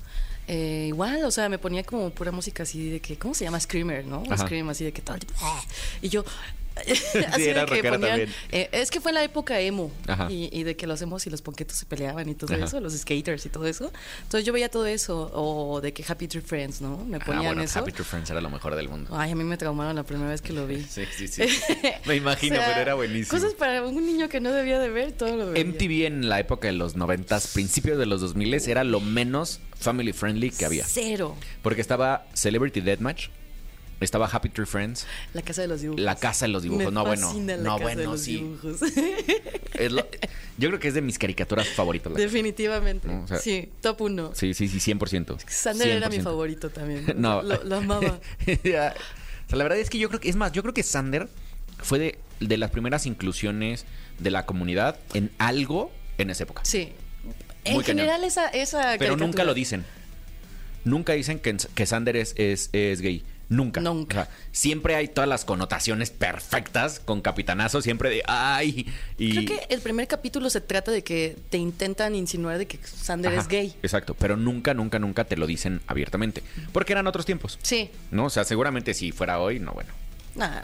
Eh, 0.47 0.86
igual, 0.88 1.24
o 1.24 1.30
sea, 1.30 1.49
me 1.49 1.59
ponía 1.59 1.82
como 1.84 2.11
pura 2.11 2.30
música 2.30 2.64
así 2.64 2.90
de 2.90 3.01
que, 3.01 3.16
¿cómo 3.16 3.34
se 3.34 3.45
llama? 3.45 3.59
Screamer, 3.61 4.07
¿no? 4.07 4.22
Ajá. 4.28 4.45
Scream, 4.45 4.68
así 4.68 4.84
de 4.84 4.92
que 4.92 5.01
tiempo, 5.03 5.34
"Ah". 5.40 5.62
Y 6.03 6.09
yo. 6.11 6.24
así 7.29 7.45
era 7.49 7.61
de 7.61 7.66
que 7.66 7.77
rockera 7.77 7.91
ponían. 7.93 8.01
también. 8.11 8.29
eh, 8.53 8.68
es 8.72 8.91
que 8.91 9.01
fue 9.01 9.12
la 9.12 9.22
época 9.22 9.61
emo. 9.61 9.91
Y, 10.29 10.49
y 10.53 10.64
de 10.64 10.77
que 10.77 10.87
los 10.87 11.01
emos 11.03 11.27
y 11.27 11.31
los 11.31 11.41
ponquetos 11.43 11.77
se 11.77 11.87
peleaban 11.87 12.29
y 12.29 12.35
todo 12.35 12.55
Ajá. 12.55 12.64
eso, 12.64 12.81
los 12.81 12.93
skaters 12.95 13.47
y 13.47 13.49
todo 13.49 13.66
eso. 13.66 13.93
Entonces 14.22 14.45
yo 14.47 14.53
veía 14.53 14.68
todo 14.70 14.87
eso. 14.87 15.31
O 15.35 15.81
de 15.81 15.93
que 15.93 16.05
Happy 16.07 16.27
Tree 16.29 16.41
Friends, 16.43 16.81
¿no? 16.81 16.99
Me 17.05 17.18
Ah, 17.18 17.20
ponían 17.25 17.45
bueno, 17.45 17.62
eso. 17.62 17.79
Happy 17.79 17.93
True 17.93 18.05
Friends 18.05 18.31
era 18.31 18.41
lo 18.41 18.51
mejor 18.51 18.75
del 18.75 18.89
mundo. 18.89 19.11
Ay, 19.16 19.31
a 19.33 19.35
mí 19.35 19.45
me 19.45 19.57
traumaron 19.57 19.95
la 19.97 20.03
primera 20.03 20.31
vez 20.31 20.43
que 20.43 20.53
lo 20.53 20.66
vi. 20.66 20.83
Sí, 20.91 21.03
sí, 21.16 21.29
sí. 21.29 21.43
Me 22.07 22.16
imagino, 22.16 22.57
O 22.57 22.59
sea, 22.59 22.68
pero 22.68 22.81
era 22.81 22.95
buenísimo. 22.95 23.39
Cosas 23.39 23.55
para 23.55 23.83
un 23.83 24.05
niño 24.07 24.29
que 24.29 24.41
no 24.41 24.53
debía 24.53 24.79
de 24.79 24.89
ver, 24.91 25.12
todo 25.12 25.37
lo 25.37 25.51
veía. 25.51 25.64
MTV 25.64 26.07
en 26.07 26.29
la 26.29 26.39
época 26.41 26.66
de 26.68 26.72
los 26.75 26.95
90, 26.97 27.41
principios 27.53 27.99
de 27.99 28.07
los 28.07 28.20
2000 28.20 28.55
era 28.68 28.85
lo 28.85 29.01
menos 29.01 29.61
family 29.79 30.12
friendly 30.12 30.51
que 30.51 30.64
había. 30.64 30.85
Cero. 30.87 31.37
Porque 31.62 31.81
estaba 31.81 32.27
Celebrity 32.35 32.81
Deathmatch, 32.81 33.29
estaba 34.05 34.27
Happy 34.27 34.49
Tree 34.49 34.67
Friends, 34.67 35.07
La 35.33 35.43
casa 35.43 35.63
de 35.63 35.69
los 35.69 35.81
dibujos. 35.81 36.01
La 36.03 36.17
casa 36.17 36.47
de 36.47 36.53
los 36.53 36.63
dibujos. 36.63 36.85
Me 36.87 36.91
No, 36.93 37.05
bueno. 37.05 37.33
la 37.35 37.57
No, 37.57 37.77
casa 37.79 37.89
de 37.89 37.95
bueno, 37.97 38.11
los 38.13 38.21
sí. 38.21 38.33
dibujos. 38.37 38.83
es 39.75 39.93
lo- 39.93 40.07
yo 40.59 40.69
creo 40.69 40.79
que 40.81 40.89
es 40.89 40.95
de 40.95 41.03
mis 41.03 41.19
caricaturas 41.19 41.69
favoritas. 41.69 42.13
la- 42.13 42.19
Definitivamente. 42.21 43.09
No, 43.09 43.25
o 43.25 43.27
sea, 43.27 43.39
sí, 43.39 43.71
top 43.81 44.03
uno. 44.03 44.31
Sí, 44.35 44.55
sí, 44.55 44.69
sí, 44.69 44.79
100%. 44.79 45.39
Sander 45.49 45.89
era 45.89 46.09
mi 46.09 46.17
100%. 46.19 46.23
favorito 46.23 46.71
también. 46.71 47.05
No. 47.17 47.43
Lo, 47.43 47.63
lo 47.65 47.77
amaba. 47.77 48.21
O 49.47 49.51
sea, 49.51 49.59
la 49.59 49.63
verdad 49.65 49.79
es 49.79 49.91
que 49.91 49.99
yo 49.99 50.09
creo 50.09 50.21
que, 50.21 50.29
es 50.31 50.37
más, 50.37 50.53
yo 50.53 50.63
creo 50.63 50.73
que 50.73 50.83
Sander 50.83 51.29
fue 51.83 51.99
de, 51.99 52.19
de 52.41 52.57
las 52.57 52.71
primeras 52.71 53.05
inclusiones 53.05 53.85
de 54.19 54.31
la 54.31 54.47
comunidad 54.47 54.99
en 55.13 55.31
algo 55.39 55.93
en 56.17 56.31
esa 56.31 56.45
época. 56.45 56.63
Sí. 56.65 56.93
Muy 57.67 57.77
en 57.77 57.83
general, 57.85 58.25
esa, 58.25 58.49
esa 58.49 58.97
Pero 58.99 59.17
nunca 59.17 59.45
lo 59.45 59.53
dicen. 59.53 59.85
Nunca 60.85 61.13
dicen 61.15 61.39
que, 61.39 61.57
que 61.75 61.87
Sander 61.87 62.17
es, 62.17 62.35
es, 62.37 62.69
es 62.73 63.01
gay. 63.01 63.23
Nunca. 63.49 63.80
Nunca. 63.80 64.22
O 64.22 64.24
sea, 64.24 64.34
siempre 64.53 64.95
hay 64.95 65.09
todas 65.09 65.28
las 65.28 65.45
connotaciones 65.45 66.11
perfectas 66.11 66.99
con 67.01 67.20
capitanazo, 67.20 67.82
siempre 67.82 68.09
de 68.11 68.22
ay. 68.26 68.86
Y, 69.18 69.30
Creo 69.32 69.45
que 69.47 69.74
el 69.74 69.80
primer 69.80 70.09
capítulo 70.09 70.49
se 70.51 70.61
trata 70.61 70.90
de 70.90 71.05
que 71.05 71.36
te 71.51 71.59
intentan 71.59 72.14
insinuar 72.14 72.59
de 72.59 72.66
que 72.66 72.78
Sander 72.84 73.32
Ajá, 73.32 73.42
es 73.42 73.49
gay. 73.49 73.74
Exacto, 73.82 74.14
pero 74.14 74.36
nunca, 74.36 74.72
nunca, 74.74 74.99
nunca 74.99 75.24
te 75.24 75.36
lo 75.36 75.47
dicen 75.47 75.80
abiertamente. 75.86 76.42
Porque 76.72 76.92
eran 76.92 77.07
otros 77.07 77.26
tiempos. 77.26 77.59
Sí. 77.62 77.90
¿No? 78.11 78.26
O 78.26 78.30
sea, 78.30 78.45
seguramente 78.45 78.95
si 78.95 79.12
fuera 79.12 79.38
hoy, 79.38 79.59
no, 79.61 79.72
bueno. 79.72 79.90
Nah, 80.34 80.62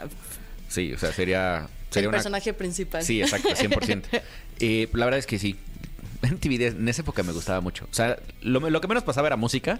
Sí, 0.67 0.93
o 0.93 0.97
sea, 0.97 1.11
sería. 1.11 1.67
sería 1.89 2.03
el 2.05 2.07
una- 2.07 2.17
personaje 2.17 2.53
principal. 2.53 3.03
Sí, 3.03 3.21
exacto, 3.21 3.49
100%. 3.55 4.03
Eh, 4.59 4.87
la 4.93 5.05
verdad 5.05 5.19
es 5.19 5.27
que 5.27 5.37
sí. 5.37 5.55
MTV 6.23 6.57
de- 6.57 6.67
en 6.67 6.87
esa 6.89 7.01
época 7.01 7.23
me 7.23 7.31
gustaba 7.33 7.61
mucho. 7.61 7.87
O 7.91 7.93
sea, 7.93 8.17
lo, 8.41 8.59
lo 8.69 8.81
que 8.81 8.87
menos 8.87 9.03
pasaba 9.03 9.27
era 9.27 9.35
música. 9.37 9.79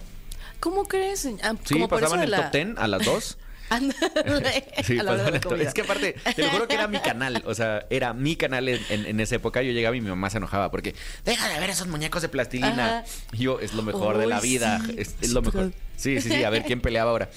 ¿Cómo 0.61 0.85
crees? 0.85 1.27
Ah, 1.43 1.55
Sí, 1.65 1.73
como 1.73 1.89
pasaban 1.89 2.21
el 2.21 2.31
la- 2.31 2.43
top 2.43 2.51
10 2.53 2.77
a 2.77 2.87
las 2.87 3.03
2. 3.05 3.37
Ándale, 3.71 4.65
Sí, 4.85 4.99
a 4.99 5.03
la 5.03 5.11
hora 5.13 5.31
de. 5.31 5.63
Es 5.63 5.73
que 5.73 5.81
aparte, 5.81 6.15
te 6.35 6.41
lo 6.43 6.49
juro 6.49 6.67
que 6.67 6.73
era 6.75 6.87
mi 6.89 6.99
canal. 6.99 7.41
O 7.45 7.53
sea, 7.55 7.85
era 7.89 8.13
mi 8.13 8.35
canal 8.35 8.67
en, 8.67 8.81
en- 8.89 9.05
en 9.05 9.19
esa 9.21 9.35
época. 9.35 9.61
Yo 9.61 9.71
llegaba 9.71 9.95
y 9.95 10.01
mi 10.01 10.09
mamá 10.09 10.29
se 10.29 10.37
enojaba 10.37 10.69
porque 10.71 10.93
deja 11.25 11.47
de 11.47 11.57
ver 11.59 11.69
esos 11.69 11.87
muñecos 11.87 12.21
de 12.21 12.27
plastilina. 12.29 12.99
Ajá. 12.99 13.03
Y 13.33 13.37
yo, 13.43 13.59
es 13.61 13.73
lo 13.73 13.81
mejor 13.83 14.17
de 14.17 14.27
la 14.27 14.39
vida. 14.41 14.81
sí. 14.85 14.95
Es, 14.97 15.15
es 15.21 15.31
lo 15.31 15.41
mejor. 15.41 15.71
Sí, 15.95 16.19
sí, 16.21 16.29
sí. 16.29 16.43
A 16.43 16.49
ver 16.49 16.63
quién 16.63 16.81
peleaba 16.81 17.11
ahora. 17.11 17.29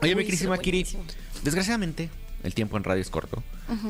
Oye, 0.00 0.14
mi 0.16 0.24
querísima 0.24 0.56
Kiri, 0.58 0.86
desgraciadamente, 1.42 2.08
el 2.42 2.54
tiempo 2.54 2.76
en 2.76 2.84
radio 2.84 3.00
es 3.02 3.10
corto. 3.10 3.42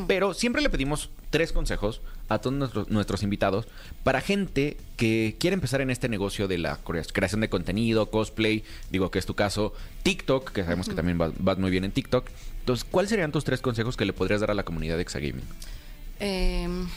Pero 0.06 0.34
siempre 0.34 0.62
le 0.62 0.68
pedimos 0.70 1.10
tres 1.30 1.52
consejos 1.52 2.02
a 2.34 2.40
todos 2.40 2.54
nuestros, 2.56 2.88
nuestros 2.88 3.22
invitados 3.22 3.66
para 4.04 4.20
gente 4.20 4.76
que 4.96 5.36
quiere 5.38 5.54
empezar 5.54 5.80
en 5.80 5.90
este 5.90 6.08
negocio 6.08 6.48
de 6.48 6.58
la 6.58 6.76
crea- 6.78 7.04
creación 7.12 7.40
de 7.40 7.48
contenido, 7.48 8.10
cosplay, 8.10 8.64
digo 8.90 9.10
que 9.10 9.18
es 9.18 9.26
tu 9.26 9.34
caso, 9.34 9.72
TikTok, 10.02 10.52
que 10.52 10.62
sabemos 10.62 10.88
que 10.88 10.94
también 10.94 11.18
vas, 11.18 11.32
vas 11.38 11.58
muy 11.58 11.70
bien 11.70 11.84
en 11.84 11.92
TikTok. 11.92 12.26
Entonces, 12.60 12.84
¿cuáles 12.90 13.10
serían 13.10 13.32
tus 13.32 13.44
tres 13.44 13.60
consejos 13.60 13.96
que 13.96 14.04
le 14.04 14.12
podrías 14.12 14.40
dar 14.40 14.50
a 14.50 14.54
la 14.54 14.62
comunidad 14.64 14.96
de 14.96 15.02
Exagaming? 15.02 15.42
Em, 16.20 16.88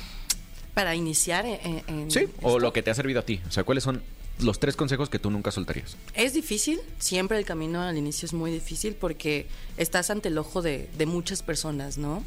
para 0.73 0.95
iniciar 0.95 1.45
en, 1.45 1.83
en 1.87 2.11
Sí, 2.11 2.27
o 2.41 2.59
lo 2.59 2.73
que 2.73 2.83
te 2.83 2.91
ha 2.91 2.93
servido 2.93 3.19
a 3.19 3.23
ti. 3.23 3.41
O 3.47 3.51
sea, 3.51 3.63
¿cuáles 3.63 3.83
son 3.83 4.01
los 4.39 4.59
tres 4.59 4.75
consejos 4.75 5.09
que 5.09 5.17
tú 5.17 5.31
nunca 5.31 5.49
soltarías? 5.51 5.95
Es 6.13 6.33
difícil, 6.33 6.79
siempre 6.99 7.37
el 7.37 7.45
camino 7.45 7.81
al 7.81 7.97
inicio 7.97 8.25
es 8.25 8.33
muy 8.33 8.51
difícil 8.51 8.93
porque 8.93 9.47
estás 9.77 10.09
ante 10.09 10.27
el 10.27 10.37
ojo 10.37 10.61
de, 10.61 10.89
de 10.97 11.05
muchas 11.05 11.41
personas, 11.41 11.97
¿no? 11.97 12.23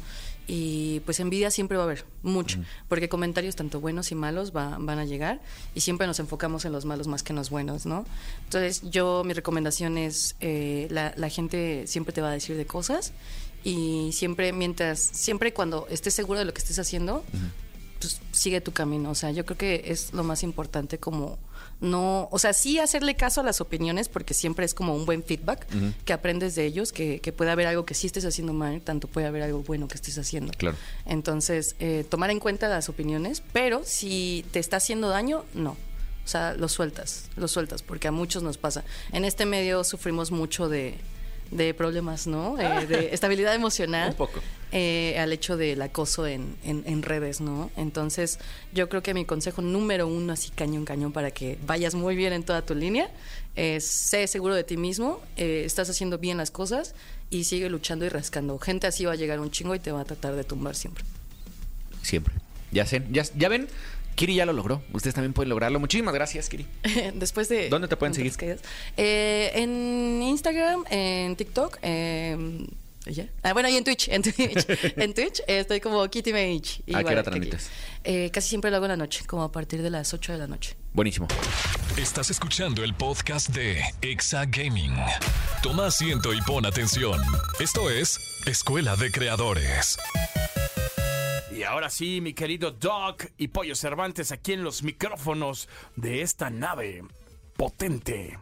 Y 0.51 1.01
pues 1.01 1.19
envidia 1.19 1.51
siempre 1.51 1.77
va 1.77 1.83
a 1.83 1.85
haber, 1.85 2.05
mucho, 2.23 2.57
porque 2.87 3.07
comentarios 3.07 3.55
tanto 3.55 3.79
buenos 3.79 4.11
y 4.11 4.15
malos 4.15 4.51
va- 4.55 4.77
van 4.79 4.97
a 4.97 5.05
llegar 5.05 5.39
y 5.75 5.81
siempre 5.81 6.07
nos 6.07 6.19
enfocamos 6.19 6.65
en 6.65 6.71
los 6.71 6.85
malos 6.85 7.05
más 7.05 7.21
que 7.21 7.33
en 7.33 7.37
los 7.37 7.51
buenos, 7.51 7.85
¿no? 7.85 8.03
Entonces 8.45 8.81
yo, 8.89 9.21
mi 9.23 9.33
recomendación 9.33 9.99
es, 9.99 10.35
eh, 10.39 10.87
la, 10.89 11.13
la 11.17 11.29
gente 11.29 11.85
siempre 11.85 12.13
te 12.13 12.21
va 12.21 12.29
a 12.29 12.31
decir 12.31 12.57
de 12.57 12.65
cosas 12.65 13.13
y 13.63 14.09
siempre 14.11 14.51
mientras, 14.51 14.99
siempre 14.99 15.53
cuando 15.53 15.85
estés 15.91 16.15
seguro 16.15 16.39
de 16.39 16.45
lo 16.45 16.53
que 16.53 16.59
estés 16.61 16.79
haciendo, 16.79 17.23
pues 17.99 18.19
sigue 18.31 18.59
tu 18.59 18.71
camino. 18.71 19.11
O 19.11 19.15
sea, 19.15 19.29
yo 19.31 19.45
creo 19.45 19.57
que 19.57 19.83
es 19.85 20.13
lo 20.13 20.23
más 20.23 20.41
importante 20.41 20.97
como 20.97 21.37
no, 21.81 22.27
o 22.31 22.39
sea, 22.39 22.51
sí 22.51 22.77
hacerle 22.77 23.15
caso 23.15 23.39
a 23.39 23.43
las 23.43 23.61
opiniones 23.61 24.09
porque 24.09 24.33
siempre 24.33 24.65
es 24.65 24.73
como 24.73 24.95
un 24.95 25.05
buen 25.05 25.23
feedback 25.23 25.65
que 26.03 26.11
aprendes 26.11 26.55
de 26.55 26.65
ellos, 26.65 26.91
que, 26.91 27.21
que 27.21 27.31
puede 27.31 27.51
haber 27.51 27.67
algo 27.67 27.85
que 27.85 27.93
sí 27.93 28.07
estés 28.07 28.25
haciendo 28.25 28.51
mal, 28.53 28.81
tanto 28.81 29.07
puede 29.07 29.27
haber 29.27 29.43
algo 29.43 29.63
bueno 29.63 29.87
que 29.87 29.95
estés 29.95 30.17
haciendo. 30.17 30.51
Claro. 30.57 30.75
Entonces, 31.05 31.75
eh, 31.79 32.05
tomar 32.09 32.31
en 32.31 32.39
cuenta 32.39 32.67
las 32.67 32.89
opiniones, 32.89 33.41
pero 33.53 33.81
si 33.85 34.45
te 34.51 34.59
está 34.59 34.77
haciendo 34.77 35.07
daño, 35.07 35.45
no. 35.53 35.71
O 35.71 36.27
sea, 36.31 36.53
lo 36.53 36.67
sueltas, 36.67 37.29
lo 37.37 37.47
sueltas, 37.47 37.81
porque 37.81 38.07
a 38.07 38.11
muchos 38.11 38.43
nos 38.43 38.57
pasa. 38.57 38.83
En 39.13 39.23
este 39.25 39.45
medio 39.45 39.83
sufrimos 39.83 40.31
mucho 40.31 40.69
de, 40.69 40.95
de 41.49 41.73
problemas, 41.73 42.27
¿no? 42.27 42.59
Eh, 42.59 42.85
de 42.87 43.09
estabilidad 43.13 43.55
emocional. 43.55 44.09
Un 44.09 44.15
poco. 44.15 44.41
Eh, 44.71 45.15
al 45.19 45.33
hecho 45.33 45.57
del 45.57 45.81
acoso 45.81 46.27
en, 46.27 46.55
en- 46.63 46.83
en 46.85 47.01
redes, 47.01 47.41
¿no? 47.41 47.71
Entonces, 47.75 48.39
yo 48.73 48.87
creo 48.89 49.01
que 49.01 49.13
mi 49.13 49.25
consejo 49.25 49.61
número 49.61 50.07
uno, 50.07 50.33
así 50.33 50.49
cañón, 50.51 50.85
cañón, 50.85 51.11
para 51.11 51.31
que 51.31 51.57
vayas 51.65 51.95
muy 51.95 52.15
bien 52.15 52.33
en 52.33 52.43
toda 52.43 52.63
tu 52.65 52.75
línea, 52.75 53.09
es 53.55 53.85
sé 53.85 54.27
seguro 54.27 54.53
de 54.55 54.63
ti 54.63 54.77
mismo, 54.77 55.19
eh, 55.37 55.63
estás 55.65 55.89
haciendo 55.89 56.17
bien 56.17 56.37
las 56.37 56.51
cosas 56.51 56.93
y 57.29 57.43
sigue 57.45 57.69
luchando 57.69 58.05
y 58.05 58.09
rascando. 58.09 58.57
Gente 58.59 58.87
así 58.87 59.05
va 59.05 59.13
a 59.13 59.15
llegar 59.15 59.39
un 59.39 59.51
chingo 59.51 59.75
y 59.75 59.79
te 59.79 59.91
va 59.91 60.01
a 60.01 60.05
tratar 60.05 60.35
de 60.35 60.43
tumbar 60.43 60.75
siempre. 60.75 61.03
Siempre. 62.01 62.33
Ya 62.71 62.85
sé, 62.85 63.03
ya, 63.11 63.23
ya 63.35 63.49
ven, 63.49 63.67
Kiri 64.15 64.35
ya 64.35 64.45
lo 64.45 64.53
logró. 64.53 64.81
Ustedes 64.93 65.15
también 65.15 65.33
pueden 65.33 65.49
lograrlo. 65.49 65.79
Muchísimas 65.79 66.13
gracias, 66.13 66.49
Kiri. 66.49 66.65
Después 67.15 67.49
de... 67.49 67.69
¿Dónde 67.69 67.87
te 67.87 67.97
pueden 67.97 68.13
seguir? 68.13 68.33
Eh, 68.97 69.51
en 69.55 70.21
Instagram, 70.21 70.83
en 70.89 71.35
TikTok, 71.35 71.77
eh, 71.81 72.65
¿y 73.09 73.13
ya? 73.13 73.27
Ah, 73.43 73.53
bueno, 73.53 73.69
y 73.69 73.75
en 73.75 73.83
Twitch, 73.83 74.07
en 74.09 74.21
Twitch, 74.21 74.65
en 74.97 75.13
Twitch 75.13 75.39
eh, 75.41 75.59
estoy 75.59 75.79
como 75.79 76.07
Kitty 76.07 76.31
Mage. 76.31 76.83
¿A 76.93 77.03
qué 77.03 77.11
hora 77.11 77.23
transmites? 77.23 77.69
Eh, 78.03 78.29
casi 78.31 78.49
siempre 78.49 78.71
lo 78.71 78.77
hago 78.77 78.85
en 78.85 78.91
la 78.91 78.97
noche, 78.97 79.25
como 79.25 79.43
a 79.43 79.51
partir 79.51 79.81
de 79.81 79.89
las 79.89 80.13
8 80.13 80.33
de 80.33 80.37
la 80.37 80.47
noche. 80.47 80.75
Buenísimo. 80.93 81.27
Estás 81.97 82.29
escuchando 82.29 82.83
el 82.83 82.93
podcast 82.93 83.49
de 83.49 83.83
Exa 84.01 84.45
Gaming. 84.45 84.95
Toma 85.61 85.87
asiento 85.87 86.33
y 86.33 86.41
pon 86.41 86.65
atención. 86.65 87.19
Esto 87.59 87.89
es 87.89 88.19
Escuela 88.45 88.95
de 88.95 89.11
Creadores. 89.11 89.97
Y 91.55 91.63
ahora 91.63 91.89
sí, 91.89 92.21
mi 92.21 92.33
querido 92.33 92.71
Doc 92.71 93.25
y 93.37 93.49
Pollo 93.49 93.75
Cervantes 93.75 94.31
aquí 94.31 94.53
en 94.53 94.63
los 94.63 94.81
micrófonos 94.81 95.67
de 95.95 96.21
esta 96.21 96.49
nave 96.49 97.03
potente 97.57 98.39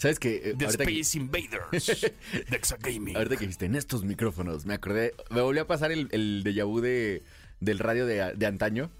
¿Sabes 0.00 0.18
qué? 0.18 0.36
Eh, 0.42 0.54
de 0.56 0.64
ahorita, 0.64 0.86
que, 0.86 0.98
Space 1.00 1.18
Invaders 1.18 2.00
de 2.48 2.56
Exagaming. 2.56 3.16
ahorita 3.16 3.36
que 3.36 3.40
dijiste 3.42 3.66
en 3.66 3.74
estos 3.74 4.02
micrófonos, 4.02 4.64
me 4.64 4.72
acordé, 4.72 5.12
me 5.28 5.42
volvió 5.42 5.60
a 5.60 5.66
pasar 5.66 5.92
el, 5.92 6.08
el 6.12 6.42
déjà 6.42 6.64
vu 6.64 6.80
de, 6.80 7.22
del 7.60 7.78
radio 7.78 8.06
de, 8.06 8.32
de 8.34 8.46
antaño, 8.46 8.90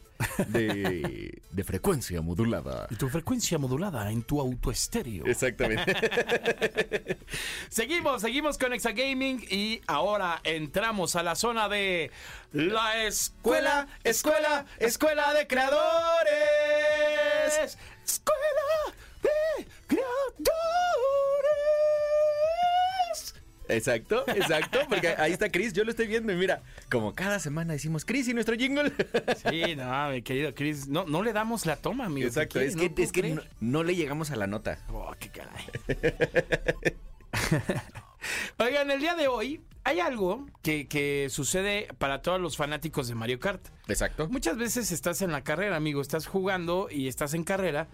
de, 0.48 1.40
de 1.50 1.64
frecuencia 1.64 2.20
modulada. 2.20 2.86
Y 2.90 2.96
tu 2.96 3.08
frecuencia 3.08 3.56
modulada 3.56 4.10
en 4.12 4.22
tu 4.24 4.42
autoestéreo. 4.42 5.24
Exactamente. 5.24 5.96
Seguimos, 7.70 8.20
seguimos 8.20 8.58
con 8.58 8.72
Exagaming 8.72 9.46
y 9.48 9.80
ahora 9.86 10.40
entramos 10.44 11.16
a 11.16 11.22
la 11.22 11.36
zona 11.36 11.68
de 11.68 12.10
la 12.52 13.04
escuela, 13.04 13.86
escuela, 14.02 14.66
escuela 14.78 15.32
de 15.32 15.46
creadores. 15.46 15.80
Exacto, 23.80 24.24
exacto, 24.28 24.80
porque 24.88 25.08
ahí 25.08 25.32
está 25.32 25.50
Chris, 25.50 25.72
yo 25.72 25.84
lo 25.84 25.90
estoy 25.90 26.06
viendo 26.06 26.32
y 26.32 26.36
mira, 26.36 26.62
como 26.90 27.14
cada 27.14 27.38
semana 27.38 27.72
decimos 27.72 28.04
Chris 28.04 28.28
y 28.28 28.34
nuestro 28.34 28.54
jingle. 28.56 28.92
Sí, 29.50 29.74
no, 29.74 30.10
mi 30.10 30.22
querido 30.22 30.54
Chris, 30.54 30.86
no, 30.86 31.04
no 31.06 31.22
le 31.22 31.32
damos 31.32 31.64
la 31.64 31.76
toma, 31.76 32.06
amigo. 32.06 32.26
Exacto, 32.26 32.58
¿Qué 32.58 32.66
es 32.66 32.76
que, 32.76 32.88
No 32.90 33.02
es 33.02 33.12
que 33.12 33.38
no 33.60 33.82
le 33.82 33.96
llegamos 33.96 34.30
a 34.30 34.36
la 34.36 34.46
nota. 34.46 34.78
Oh, 34.92 35.14
qué 35.18 35.30
caray. 35.30 35.64
Oigan, 38.58 38.90
el 38.90 39.00
día 39.00 39.14
de 39.14 39.28
hoy 39.28 39.62
hay 39.84 40.00
algo 40.00 40.46
que, 40.62 40.86
que 40.86 41.28
sucede 41.30 41.88
para 41.98 42.20
todos 42.20 42.40
los 42.40 42.56
fanáticos 42.56 43.08
de 43.08 43.14
Mario 43.14 43.40
Kart. 43.40 43.66
Exacto. 43.88 44.28
Muchas 44.28 44.58
veces 44.58 44.92
estás 44.92 45.22
en 45.22 45.32
la 45.32 45.42
carrera, 45.42 45.76
amigo, 45.76 46.02
estás 46.02 46.26
jugando 46.26 46.88
y 46.90 47.08
estás 47.08 47.32
en 47.34 47.44
carrera 47.44 47.88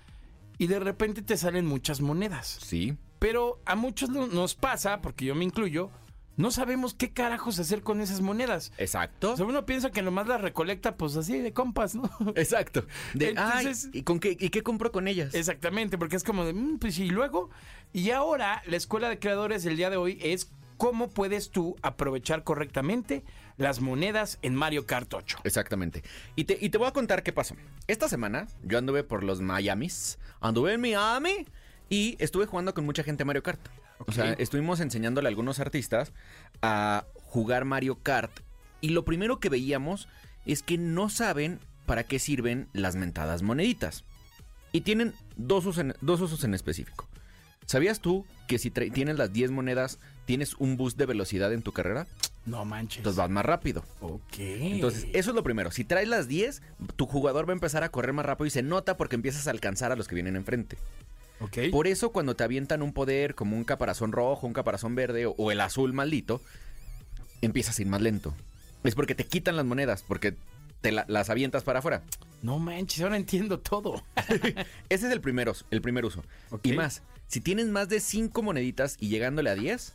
y 0.58 0.66
de 0.66 0.80
repente 0.80 1.22
te 1.22 1.36
salen 1.36 1.66
muchas 1.66 2.00
monedas. 2.00 2.58
Sí, 2.60 2.96
Pero 3.18 3.60
a 3.64 3.74
muchos 3.76 4.10
no- 4.10 4.26
nos 4.26 4.54
pasa, 4.54 5.00
porque 5.00 5.24
yo 5.24 5.34
me 5.34 5.44
incluyo, 5.44 5.90
no 6.36 6.50
sabemos 6.50 6.92
qué 6.92 7.12
carajos 7.12 7.58
hacer 7.58 7.82
con 7.82 8.00
esas 8.02 8.20
monedas. 8.20 8.70
exacto. 8.76 9.32
O 9.32 9.36
sea, 9.36 9.46
uno 9.46 9.64
piensa 9.64 9.90
que 9.90 10.02
nomás 10.02 10.26
las 10.26 10.40
recolecta, 10.42 10.96
pues 10.96 11.16
así 11.16 11.38
de 11.38 11.52
compas, 11.54 11.94
¿no? 11.94 12.10
Exacto. 12.36 12.84
De, 13.14 13.30
Entonces- 13.30 13.86
ay, 13.86 14.00
¿y, 14.00 14.02
con 14.02 14.20
qué, 14.20 14.36
¿y 14.38 14.50
qué 14.50 14.62
compro 14.62 14.92
con 14.92 15.08
ellas? 15.08 15.34
Exactamente, 15.34 15.96
porque 15.96 16.16
es 16.16 16.24
como 16.24 16.44
de, 16.44 16.52
"Mm, 16.52 16.78
pues 16.78 16.98
y 16.98 17.08
luego. 17.08 17.48
Y 17.94 18.10
ahora, 18.10 18.62
la 18.66 18.76
escuela 18.76 19.08
de 19.08 19.18
creadores 19.18 19.64
del 19.64 19.76
día 19.78 19.88
de 19.88 19.96
hoy 19.96 20.18
es 20.22 20.50
cómo 20.76 21.08
puedes 21.08 21.48
tú 21.50 21.74
aprovechar 21.80 22.44
correctamente 22.44 23.24
las 23.56 23.80
monedas 23.80 24.38
en 24.42 24.54
Mario 24.54 24.84
Kart 24.84 25.14
8. 25.14 25.38
Exactamente. 25.44 26.02
Y 26.34 26.44
te, 26.44 26.58
y 26.60 26.68
te 26.68 26.76
voy 26.76 26.86
a 26.88 26.92
contar 26.92 27.22
qué 27.22 27.32
pasó. 27.32 27.56
Esta 27.86 28.10
semana 28.10 28.46
yo 28.62 28.76
anduve 28.76 29.02
por 29.02 29.24
los 29.24 29.40
Miamis. 29.40 30.18
Anduve 30.40 30.74
en 30.74 30.82
Miami 30.82 31.46
y 31.88 32.16
estuve 32.18 32.46
jugando 32.46 32.74
con 32.74 32.84
mucha 32.84 33.02
gente 33.02 33.24
Mario 33.24 33.42
Kart. 33.42 33.60
O 34.06 34.12
sea, 34.12 34.32
estuvimos 34.34 34.80
enseñándole 34.80 35.28
a 35.28 35.30
algunos 35.30 35.58
artistas 35.60 36.12
a 36.62 37.06
jugar 37.14 37.64
Mario 37.64 38.02
Kart. 38.02 38.40
Y 38.80 38.90
lo 38.90 39.04
primero 39.04 39.40
que 39.40 39.48
veíamos 39.48 40.08
es 40.44 40.62
que 40.62 40.78
no 40.78 41.08
saben 41.08 41.60
para 41.86 42.04
qué 42.04 42.18
sirven 42.18 42.68
las 42.72 42.96
mentadas 42.96 43.42
moneditas. 43.42 44.04
Y 44.72 44.82
tienen 44.82 45.14
dos 45.36 45.64
usos 45.64 45.78
en, 45.78 45.94
dos 46.00 46.20
usos 46.20 46.44
en 46.44 46.54
específico. 46.54 47.08
¿Sabías 47.66 48.00
tú 48.00 48.24
que 48.46 48.58
si 48.58 48.70
tienes 48.70 49.16
las 49.18 49.32
10 49.32 49.50
monedas, 49.50 49.98
tienes 50.24 50.54
un 50.54 50.76
boost 50.76 50.96
de 50.96 51.06
velocidad 51.06 51.52
en 51.52 51.62
tu 51.62 51.72
carrera? 51.72 52.06
No 52.44 52.64
manches. 52.64 52.98
Entonces 52.98 53.18
vas 53.18 53.30
más 53.30 53.44
rápido. 53.44 53.84
ok. 54.00 54.38
Entonces, 54.38 55.08
eso 55.12 55.30
es 55.30 55.34
lo 55.34 55.42
primero. 55.42 55.72
Si 55.72 55.84
traes 55.84 56.06
las 56.06 56.28
10, 56.28 56.62
tu 56.94 57.06
jugador 57.06 57.48
va 57.48 57.52
a 57.52 57.54
empezar 57.54 57.82
a 57.82 57.88
correr 57.88 58.12
más 58.12 58.24
rápido 58.24 58.46
y 58.46 58.50
se 58.50 58.62
nota 58.62 58.96
porque 58.96 59.16
empiezas 59.16 59.48
a 59.48 59.50
alcanzar 59.50 59.90
a 59.90 59.96
los 59.96 60.06
que 60.06 60.14
vienen 60.14 60.36
enfrente. 60.36 60.78
Por 61.70 61.86
eso, 61.86 62.12
cuando 62.12 62.34
te 62.36 62.44
avientan 62.44 62.82
un 62.82 62.92
poder 62.92 63.34
como 63.34 63.56
un 63.56 63.64
caparazón 63.64 64.12
rojo, 64.12 64.46
un 64.46 64.52
caparazón 64.52 64.94
verde 64.94 65.26
o, 65.26 65.34
o 65.38 65.50
el 65.52 65.60
azul 65.60 65.92
maldito, 65.92 66.40
empiezas 67.42 67.78
a 67.78 67.82
ir 67.82 67.88
más 67.88 68.00
lento. 68.00 68.34
Es 68.84 68.94
porque 68.94 69.14
te 69.14 69.24
quitan 69.24 69.56
las 69.56 69.64
monedas, 69.64 70.02
porque 70.06 70.34
te 70.80 70.92
la- 70.92 71.04
las 71.08 71.28
avientas 71.30 71.62
para 71.64 71.80
afuera. 71.80 72.02
No 72.42 72.58
manches, 72.58 73.02
ahora 73.02 73.16
entiendo 73.16 73.58
todo. 73.60 74.02
Ese 74.88 75.06
es 75.06 75.12
el 75.12 75.20
primer, 75.20 75.50
el 75.70 75.82
primer 75.82 76.04
uso. 76.04 76.22
Y 76.62 76.72
más, 76.76 77.02
si 77.26 77.40
tienes 77.40 77.66
más 77.66 77.88
de 77.88 78.00
5 78.00 78.42
moneditas 78.42 78.96
y 79.00 79.08
llegándole 79.08 79.50
a 79.50 79.54
10, 79.54 79.94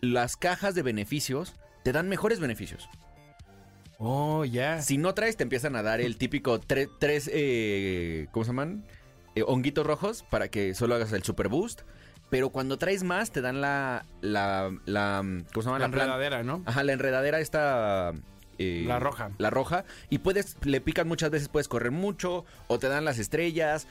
las 0.00 0.36
cajas 0.36 0.74
de 0.74 0.82
beneficios 0.82 1.54
te 1.82 1.92
dan 1.92 2.08
mejores 2.08 2.38
beneficios. 2.40 2.88
Oh, 3.98 4.44
ya. 4.44 4.80
Si 4.80 4.96
no 4.96 5.12
traes, 5.14 5.36
te 5.36 5.42
empiezan 5.42 5.74
a 5.74 5.82
dar 5.82 6.00
el 6.00 6.16
típico 6.18 6.60
tre- 6.60 6.88
tres, 7.00 7.28
eh, 7.32 8.28
¿cómo 8.30 8.44
se 8.44 8.50
llaman? 8.50 8.84
Eh, 9.38 9.44
honguitos 9.46 9.86
rojos 9.86 10.24
para 10.30 10.48
que 10.48 10.74
solo 10.74 10.94
hagas 10.94 11.12
el 11.12 11.22
super 11.22 11.48
boost. 11.48 11.82
Pero 12.30 12.50
cuando 12.50 12.76
traes 12.76 13.04
más, 13.04 13.30
te 13.30 13.40
dan 13.40 13.60
la, 13.60 14.04
la, 14.20 14.70
la 14.84 15.20
¿cómo 15.54 15.62
se 15.62 15.68
llama? 15.68 15.78
La 15.78 15.86
enredadera, 15.86 16.42
¿no? 16.42 16.62
Ajá, 16.66 16.84
la 16.84 16.92
enredadera 16.92 17.40
esta... 17.40 18.12
eh, 18.58 18.84
La 18.86 18.98
roja. 18.98 19.30
La 19.38 19.48
roja. 19.50 19.84
Y 20.10 20.18
puedes, 20.18 20.56
le 20.62 20.80
pican 20.82 21.08
muchas 21.08 21.30
veces, 21.30 21.48
puedes 21.48 21.68
correr 21.68 21.90
mucho, 21.90 22.44
o 22.66 22.78
te 22.78 22.88
dan 22.88 23.06
las 23.06 23.18
estrellas. 23.18 23.86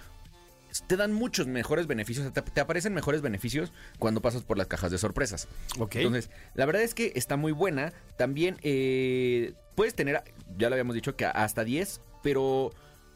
te 0.85 0.97
dan 0.97 1.13
muchos 1.13 1.47
mejores 1.47 1.87
beneficios, 1.87 2.31
te, 2.31 2.41
te 2.43 2.61
aparecen 2.61 2.93
mejores 2.93 3.21
beneficios 3.23 3.71
cuando 3.97 4.21
pasas 4.21 4.43
por 4.43 4.57
las 4.59 4.67
cajas 4.67 4.91
de 4.91 4.99
sorpresas. 4.99 5.47
Ok. 5.79 5.95
Entonces, 5.95 6.29
la 6.53 6.67
verdad 6.67 6.83
es 6.83 6.93
que 6.93 7.13
está 7.15 7.37
muy 7.37 7.53
buena. 7.53 7.91
También 8.17 8.57
eh, 8.61 9.53
puedes 9.73 9.95
tener, 9.95 10.21
ya 10.59 10.69
lo 10.69 10.75
habíamos 10.75 10.93
dicho, 10.93 11.15
que 11.15 11.25
hasta 11.25 11.63
10, 11.63 12.01
pero 12.21 12.71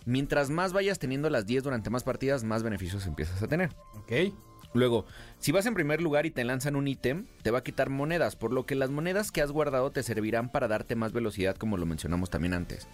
mientras 0.05 0.49
más 0.49 0.73
vayas 0.73 0.99
teniendo 0.99 1.29
las 1.29 1.45
10 1.45 1.63
durante 1.63 1.89
más 1.89 2.03
partidas, 2.03 2.43
más 2.43 2.63
beneficios 2.63 3.05
empiezas 3.07 3.41
a 3.41 3.47
tener. 3.47 3.69
ok. 3.95 4.33
Luego, 4.73 5.05
si 5.39 5.51
vas 5.51 5.65
en 5.65 5.73
primer 5.73 6.01
lugar 6.01 6.25
y 6.25 6.31
te 6.31 6.45
lanzan 6.45 6.77
un 6.77 6.87
ítem, 6.87 7.25
te 7.41 7.51
va 7.51 7.59
a 7.59 7.63
quitar 7.63 7.89
monedas, 7.89 8.37
por 8.37 8.53
lo 8.53 8.65
que 8.65 8.75
las 8.75 8.89
monedas 8.89 9.31
que 9.31 9.41
has 9.41 9.51
guardado 9.51 9.91
te 9.91 10.01
servirán 10.01 10.49
para 10.49 10.69
darte 10.69 10.95
más 10.95 11.11
velocidad, 11.11 11.57
como 11.57 11.75
lo 11.75 11.85
mencionamos 11.85 12.29
también 12.29 12.53
antes. 12.53 12.87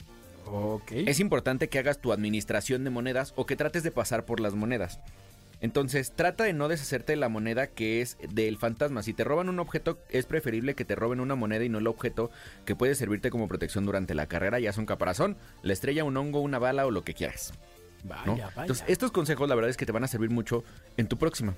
Ok. 0.48 0.92
Es 0.92 1.20
importante 1.20 1.70
que 1.70 1.78
hagas 1.78 2.00
tu 2.00 2.12
administración 2.12 2.84
de 2.84 2.90
monedas 2.90 3.34
o 3.36 3.46
que 3.46 3.56
trates 3.56 3.84
de 3.84 3.92
pasar 3.92 4.26
por 4.26 4.40
las 4.40 4.56
monedas. 4.56 5.00
Entonces, 5.60 6.12
trata 6.16 6.44
de 6.44 6.54
no 6.54 6.68
deshacerte 6.68 7.14
de 7.14 7.18
la 7.18 7.30
moneda 7.30 7.66
que 7.68 8.02
es 8.02 8.18
del 8.34 8.58
fantasma. 8.58 9.02
Si 9.02 9.14
te 9.14 9.24
roban 9.24 9.50
un 9.50 9.60
objeto, 9.60 9.98
es 10.10 10.26
preferible 10.28 10.76
que 10.76 10.86
te 10.86 10.96
roben 10.96 11.20
una 11.20 11.34
moneda 11.36 11.64
y 11.64 11.70
no 11.70 11.80
el 11.80 11.88
objeto 11.88 12.30
que 12.66 12.76
puede 12.76 12.94
servirte 12.94 13.32
como 13.32 13.48
protección 13.48 13.86
durante 13.86 14.14
la 14.14 14.28
carrera, 14.28 14.60
ya 14.60 14.72
sea 14.72 14.82
un 14.82 14.86
caparazón, 14.86 15.36
la 15.64 15.74
estrella, 15.74 16.04
un 16.04 16.16
hongo, 16.16 16.42
una 16.42 16.60
bala 16.60 16.86
o 16.86 16.92
lo 16.92 17.04
que 17.04 17.14
quieras. 17.16 17.54
Vaya, 18.04 18.22
¿no? 18.28 18.34
vaya. 18.38 18.52
Entonces, 18.62 18.86
estos 18.88 19.12
consejos 19.12 19.50
la 19.50 19.56
verdad 19.56 19.72
es 19.72 19.78
que 19.78 19.88
te 19.88 19.92
van 19.92 20.04
a 20.04 20.08
servir 20.08 20.30
mucho 20.30 20.64
en 20.96 21.08
tu 21.08 21.18
próxima. 21.18 21.56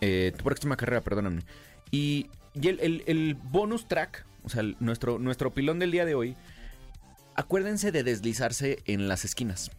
eh, 0.00 0.32
tu 0.36 0.44
próxima 0.44 0.76
carrera, 0.76 1.00
perdóname. 1.02 1.42
Y, 1.90 2.28
y 2.54 2.68
el, 2.68 2.80
el- 2.80 3.04
el 3.06 3.34
bonus 3.34 3.86
track, 3.88 4.24
o 4.44 4.48
sea, 4.48 4.60
el- 4.62 4.76
nuestro, 4.80 5.18
nuestro 5.18 5.52
pilón 5.54 5.78
del 5.78 5.90
día 5.92 6.04
de 6.06 6.14
hoy, 6.14 6.34
acuérdense 7.34 7.92
de 7.92 8.02
deslizarse 8.04 8.78
en 8.86 9.08
las 9.08 9.24
esquinas. 9.24 9.70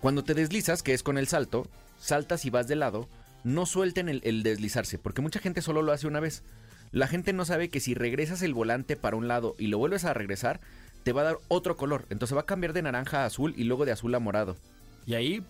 Cuando 0.00 0.24
te 0.24 0.34
deslizas, 0.34 0.82
que 0.82 0.94
es 0.94 1.02
con 1.02 1.18
el 1.18 1.26
salto, 1.28 1.66
saltas 2.00 2.44
y 2.44 2.50
vas 2.50 2.66
de 2.66 2.74
lado, 2.74 3.08
no 3.44 3.66
suelten 3.66 4.08
el, 4.08 4.20
el 4.24 4.42
deslizarse, 4.42 4.98
porque 4.98 5.22
mucha 5.22 5.38
gente 5.38 5.62
solo 5.62 5.82
lo 5.82 5.92
hace 5.92 6.08
una 6.08 6.20
vez. 6.20 6.42
La 6.90 7.06
gente 7.06 7.32
no 7.32 7.44
sabe 7.44 7.68
que 7.68 7.78
si 7.78 7.94
regresas 7.94 8.42
el 8.42 8.54
volante 8.54 8.96
para 8.96 9.16
un 9.16 9.28
lado 9.28 9.54
y 9.58 9.68
lo 9.68 9.78
vuelves 9.78 10.04
a 10.04 10.12
regresar, 10.12 10.60
te 11.04 11.12
va 11.12 11.20
a 11.20 11.24
dar 11.24 11.38
otro 11.48 11.76
color. 11.76 12.06
Entonces 12.10 12.36
va 12.36 12.42
a 12.42 12.46
cambiar 12.46 12.72
de 12.72 12.82
naranja 12.82 13.22
a 13.22 13.26
azul 13.26 13.54
y 13.56 13.64
luego 13.64 13.84
de 13.84 13.92
azul 13.92 14.14
a 14.14 14.18
morado. 14.18 14.56
Y 15.06 15.14
ahí, 15.14 15.42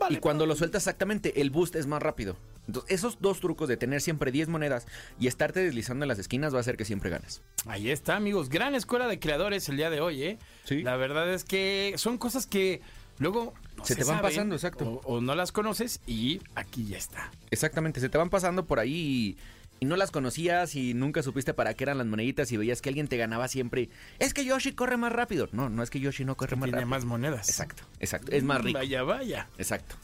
vale. 0.00 0.16
Y 0.16 0.20
cuando 0.20 0.46
lo 0.46 0.56
sueltas 0.56 0.82
exactamente, 0.82 1.40
el 1.40 1.50
boost 1.50 1.74
es 1.76 1.86
más 1.86 2.02
rápido. 2.02 2.36
Entonces, 2.66 2.92
esos 2.92 3.20
dos 3.20 3.40
trucos 3.40 3.68
de 3.68 3.76
tener 3.76 4.00
siempre 4.00 4.30
10 4.30 4.48
monedas 4.48 4.86
y 5.18 5.26
estarte 5.26 5.60
deslizando 5.60 6.04
en 6.04 6.08
las 6.08 6.18
esquinas 6.18 6.52
va 6.52 6.58
a 6.58 6.60
hacer 6.60 6.76
que 6.76 6.84
siempre 6.84 7.10
ganes. 7.10 7.42
Ahí 7.66 7.90
está, 7.90 8.16
amigos. 8.16 8.48
Gran 8.48 8.74
escuela 8.74 9.06
de 9.06 9.18
creadores 9.18 9.68
el 9.68 9.76
día 9.76 9.90
de 9.90 10.00
hoy, 10.00 10.22
¿eh? 10.22 10.38
Sí. 10.64 10.82
La 10.82 10.96
verdad 10.96 11.32
es 11.32 11.44
que 11.44 11.94
son 11.96 12.18
cosas 12.18 12.46
que 12.46 12.80
luego 13.18 13.54
no 13.76 13.84
Se 13.84 13.96
te 13.96 14.04
van 14.04 14.20
pasando, 14.22 14.54
exacto. 14.54 15.00
O, 15.04 15.16
o 15.16 15.20
no 15.20 15.34
las 15.34 15.52
conoces 15.52 16.00
y 16.06 16.40
aquí 16.54 16.86
ya 16.86 16.98
está. 16.98 17.30
Exactamente, 17.50 18.00
se 18.00 18.08
te 18.08 18.18
van 18.18 18.30
pasando 18.30 18.64
por 18.66 18.78
ahí 18.78 19.36
y, 19.80 19.84
y 19.84 19.86
no 19.86 19.96
las 19.96 20.10
conocías 20.10 20.74
y 20.76 20.94
nunca 20.94 21.22
supiste 21.22 21.54
para 21.54 21.74
qué 21.74 21.84
eran 21.84 21.98
las 21.98 22.06
moneditas 22.06 22.50
y 22.52 22.56
veías 22.56 22.80
que 22.80 22.88
alguien 22.88 23.08
te 23.08 23.16
ganaba 23.16 23.48
siempre. 23.48 23.88
Es 24.18 24.32
que 24.34 24.44
Yoshi 24.44 24.72
corre 24.72 24.96
más 24.96 25.12
rápido. 25.12 25.48
No, 25.52 25.68
no 25.68 25.82
es 25.82 25.90
que 25.90 26.00
Yoshi 26.00 26.24
no 26.24 26.36
corre 26.36 26.56
más 26.56 26.64
Tiene 26.66 26.78
rápido. 26.78 26.88
más 26.90 27.04
monedas. 27.04 27.48
Exacto, 27.48 27.82
exacto. 28.00 28.32
Es 28.32 28.42
más 28.44 28.62
rico. 28.62 28.78
Vaya, 28.78 29.02
vaya. 29.02 29.48
Exacto. 29.58 29.96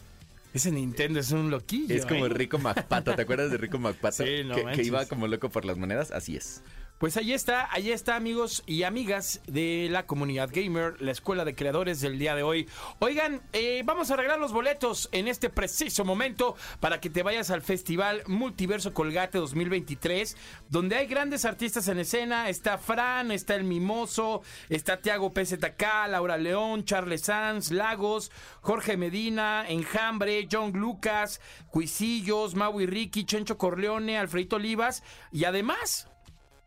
Ese 0.52 0.72
Nintendo 0.72 1.20
es 1.20 1.30
un 1.30 1.48
loquillo. 1.50 1.94
Es 1.94 2.04
como 2.04 2.26
¿eh? 2.26 2.28
Rico 2.28 2.58
MacPato. 2.58 3.14
¿Te 3.14 3.22
acuerdas 3.22 3.52
de 3.52 3.56
Rico 3.56 3.78
MacPato? 3.78 4.24
Sí, 4.24 4.42
no 4.44 4.56
que, 4.56 4.64
que 4.72 4.82
iba 4.82 5.06
como 5.06 5.28
loco 5.28 5.48
por 5.48 5.64
las 5.64 5.78
monedas. 5.78 6.10
Así 6.10 6.36
es. 6.36 6.62
Pues 7.00 7.16
ahí 7.16 7.32
está, 7.32 7.66
ahí 7.72 7.92
está 7.92 8.14
amigos 8.14 8.62
y 8.66 8.82
amigas 8.82 9.40
de 9.46 9.88
la 9.90 10.04
comunidad 10.04 10.50
gamer, 10.52 11.00
la 11.00 11.12
escuela 11.12 11.46
de 11.46 11.54
creadores 11.54 12.02
del 12.02 12.18
día 12.18 12.34
de 12.34 12.42
hoy. 12.42 12.68
Oigan, 12.98 13.40
eh, 13.54 13.80
vamos 13.86 14.10
a 14.10 14.14
arreglar 14.14 14.38
los 14.38 14.52
boletos 14.52 15.08
en 15.10 15.26
este 15.26 15.48
preciso 15.48 16.04
momento 16.04 16.56
para 16.78 17.00
que 17.00 17.08
te 17.08 17.22
vayas 17.22 17.48
al 17.48 17.62
Festival 17.62 18.22
Multiverso 18.26 18.92
Colgate 18.92 19.38
2023, 19.38 20.36
donde 20.68 20.96
hay 20.96 21.06
grandes 21.06 21.46
artistas 21.46 21.88
en 21.88 22.00
escena. 22.00 22.50
Está 22.50 22.76
Fran, 22.76 23.30
está 23.30 23.54
El 23.54 23.64
Mimoso, 23.64 24.42
está 24.68 25.00
Tiago 25.00 25.32
PZK, 25.32 26.06
Laura 26.06 26.36
León, 26.36 26.84
Charles 26.84 27.22
Sanz, 27.22 27.70
Lagos, 27.70 28.30
Jorge 28.60 28.98
Medina, 28.98 29.64
Enjambre, 29.66 30.46
John 30.52 30.72
Lucas, 30.72 31.40
Cuisillos, 31.70 32.54
Maui 32.54 32.84
Ricky, 32.84 33.24
Chencho 33.24 33.56
Corleone, 33.56 34.18
Alfredito 34.18 34.56
Olivas 34.56 35.02
y 35.32 35.44
además 35.44 36.09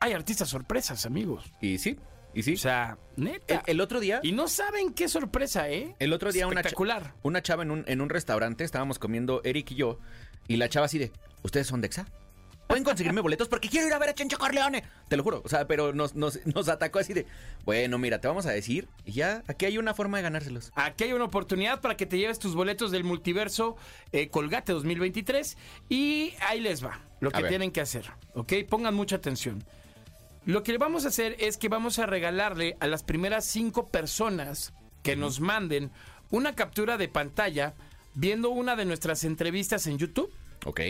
hay 0.04 0.14
artistas 0.14 0.50
sorpresas, 0.50 1.06
amigos. 1.06 1.46
Y 1.62 1.78
sí, 1.78 1.98
y 2.34 2.44
sí. 2.44 2.54
O 2.54 2.58
sea, 2.58 2.98
el, 3.18 3.24
neta. 3.24 3.64
el 3.66 3.80
otro 3.82 4.00
día... 4.00 4.20
Y 4.24 4.32
no 4.32 4.48
saben 4.48 4.94
qué 4.94 5.08
sorpresa, 5.08 5.70
¿eh? 5.70 5.96
El 6.00 6.14
otro 6.14 6.32
día 6.32 6.46
una, 6.48 6.56
cha- 6.56 6.60
Espectacular. 6.70 7.14
una 7.24 7.42
chava 7.42 7.64
en 7.64 7.72
un, 7.72 7.84
en 7.88 8.02
un 8.02 8.10
restaurante, 8.10 8.64
estábamos 8.64 9.00
comiendo 9.00 9.42
Eric 9.44 9.72
y 9.72 9.76
yo, 9.76 10.00
y 10.48 10.58
la 10.58 10.68
chava 10.70 10.86
así 10.88 10.98
de, 11.00 11.12
¿ustedes 11.44 11.68
son 11.68 11.82
Dexa? 11.82 12.06
¿Pueden 12.68 12.86
conseguirme 12.86 13.20
boletos? 13.22 13.50
Porque 13.50 13.68
quiero 13.70 13.88
ir 13.88 13.94
a 13.94 14.00
ver 14.00 14.10
a 14.10 14.14
Chencho 14.16 14.38
Corleone. 14.40 14.84
Te 15.10 15.18
lo 15.18 15.22
juro. 15.22 15.42
O 15.46 15.50
sea, 15.50 15.68
pero 15.68 15.94
nos, 15.94 16.16
nos, 16.16 16.40
nos 16.48 16.70
atacó 16.70 16.98
así 16.98 17.14
de, 17.14 17.28
bueno, 17.66 17.98
mira, 18.00 18.20
te 18.20 18.28
vamos 18.28 18.46
a 18.46 18.52
decir, 18.52 18.88
y 19.06 19.12
ya, 19.12 19.44
aquí 19.48 19.66
hay 19.66 19.78
una 19.78 19.94
forma 19.94 20.18
de 20.18 20.24
ganárselos. 20.24 20.72
Aquí 20.76 21.04
hay 21.04 21.14
una 21.14 21.26
oportunidad 21.26 21.82
para 21.82 21.98
que 21.98 22.06
te 22.06 22.18
lleves 22.18 22.40
tus 22.40 22.56
boletos 22.56 22.90
del 22.92 23.04
multiverso 23.04 23.76
eh, 24.14 24.30
Colgate 24.30 24.72
2023 24.72 25.58
y 25.90 26.34
ahí 26.48 26.62
les 26.62 26.84
va 26.84 27.00
lo 27.20 27.30
A 27.30 27.34
que 27.34 27.42
ver. 27.44 27.50
tienen 27.50 27.72
que 27.72 27.82
hacer, 27.82 28.10
¿ok? 28.34 28.54
Pongan 28.70 28.96
mucha 28.96 29.18
atención. 29.18 29.64
Lo 30.46 30.64
que 30.64 30.78
vamos 30.78 31.06
a 31.06 31.08
hacer 31.08 31.36
es 31.40 31.58
que 31.58 31.70
vamos 31.70 32.00
a 32.00 32.06
regalarle 32.06 32.76
a 32.80 32.88
las 32.88 33.04
primeras 33.04 33.46
cinco 33.46 33.88
personas 33.88 34.74
que 35.02 35.16
nos 35.16 35.40
manden 35.40 35.92
una 36.32 36.56
captura 36.56 36.98
de 36.98 37.08
pantalla 37.08 37.74
viendo 38.14 38.50
una 38.50 38.76
de 38.76 38.86
nuestras 38.86 39.24
entrevistas 39.24 39.88
en 39.88 39.98
YouTube 39.98 40.32
Ok. 40.66 40.82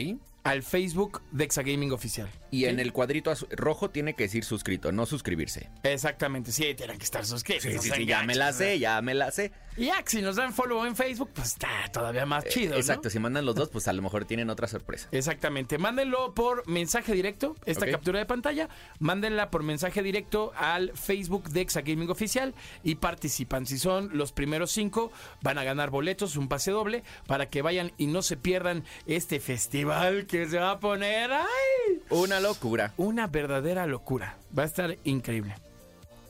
al 0.44 0.64
Facebook 0.64 1.22
de 1.32 1.44
Exagaming 1.44 1.92
Oficial. 1.92 2.30
Y 2.52 2.66
en 2.66 2.76
¿Sí? 2.78 2.82
el 2.82 2.94
cuadrito 2.94 3.34
rojo 3.52 3.90
tiene 3.92 4.16
que 4.16 4.24
decir 4.24 4.44
suscrito, 4.44 4.92
no 4.92 5.06
suscribirse. 5.06 5.70
Exactamente, 5.84 6.52
sí, 6.52 6.74
tienen 6.76 6.98
que 6.98 7.04
estar 7.06 7.26
suscritos. 7.26 7.74
no 7.74 7.82
sean 7.82 8.06
ya 8.06 8.24
me 8.24 8.36
la 8.36 8.54
sé, 8.54 8.80
ya 8.80 9.02
me 9.02 9.14
la 9.14 9.32
sé. 9.32 9.52
Y 9.76 9.86
ya, 9.86 10.04
si 10.06 10.22
nos 10.22 10.36
dan 10.36 10.54
follow 10.54 10.86
en 10.86 10.96
Facebook, 10.96 11.32
pues 11.34 11.50
está 11.50 11.70
todavía 11.92 12.26
más 12.26 12.46
chido, 12.46 12.74
¿no? 12.74 12.78
Exacto, 12.78 13.10
si 13.10 13.20
mandan 13.20 13.46
los 13.46 13.56
dos, 13.56 13.70
pues 13.70 13.88
a 13.88 13.94
lo 13.94 14.02
mejor 14.02 14.26
tienen 14.26 14.50
otra 14.50 14.68
sorpresa. 14.68 15.08
Exactamente. 15.12 15.78
Mándenlo 15.78 16.34
por 16.34 16.68
mensaje 16.68 17.14
directo, 17.14 17.56
esta 17.66 17.90
captura 17.90 18.20
de 18.20 18.26
pantalla. 18.26 18.70
Mándenla 19.00 19.50
por 19.50 19.64
mensaje 19.64 20.04
directo 20.04 20.52
al 20.56 20.92
Facebook 20.96 21.50
de 21.50 21.62
Exagaming 21.62 22.10
Oficial 22.10 22.54
y 22.84 22.96
participan. 22.96 23.66
Si 23.66 23.80
son 23.80 24.12
los 24.14 24.32
primeros 24.32 24.72
cinco, 24.72 25.12
van 25.42 25.58
a 25.58 25.64
ganar 25.64 25.90
boletos, 25.90 26.36
un 26.36 26.48
pase 26.48 26.72
doble, 26.72 27.04
para 27.26 27.50
que 27.50 27.62
vayan 27.62 27.94
y 27.98 28.08
no 28.08 28.22
se 28.22 28.38
pierdan 28.38 28.84
este 29.08 29.40
festival 29.40 30.28
que 30.28 30.48
se 30.48 30.60
va 30.60 30.72
a 30.72 30.80
poner. 30.80 31.32
¡Ay! 31.32 32.02
Una 32.10 32.40
locura. 32.40 32.94
Una 32.98 33.28
verdadera 33.28 33.88
locura. 33.88 34.38
Va 34.58 34.64
a 34.64 34.68
estar 34.68 34.98
increíble. 35.04 35.56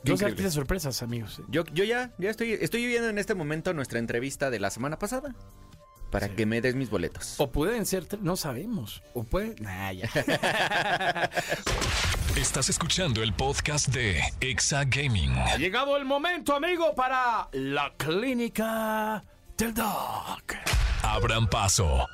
Dos 0.04 0.16
Increíble. 0.16 0.26
artistas 0.34 0.54
sorpresas, 0.54 1.02
amigos. 1.02 1.42
Yo, 1.48 1.64
yo 1.74 1.86
ya, 1.86 2.12
ya 2.18 2.30
estoy, 2.30 2.52
estoy 2.54 2.86
viendo 2.86 3.08
en 3.10 3.18
este 3.18 3.36
momento 3.36 3.74
nuestra 3.74 4.00
entrevista 4.00 4.50
de 4.50 4.60
la 4.60 4.70
semana 4.70 5.00
pasada. 5.00 5.34
Para 6.12 6.30
que 6.30 6.46
me 6.46 6.62
des 6.62 6.76
mis 6.76 6.90
boletos. 6.90 7.36
O 7.40 7.50
pueden 7.52 7.86
ser, 7.88 8.06
no 8.22 8.36
sabemos. 8.36 9.02
O 9.14 9.24
pueden. 9.24 9.56
Nah, 9.62 9.92
ya. 9.94 10.10
Estás 12.36 12.70
escuchando 12.70 13.24
el 13.24 13.34
podcast 13.34 13.88
de 13.88 14.22
Exa 14.40 14.84
Gaming. 14.86 15.32
Ha 15.38 15.58
llegado 15.58 15.98
el 15.98 16.06
momento, 16.06 16.54
amigo, 16.56 16.94
para 16.94 17.48
la 17.54 17.94
clínica 17.98 19.24
del 19.58 19.74
Doc. 19.74 20.54
Abran 21.04 21.48
paso. 21.48 22.08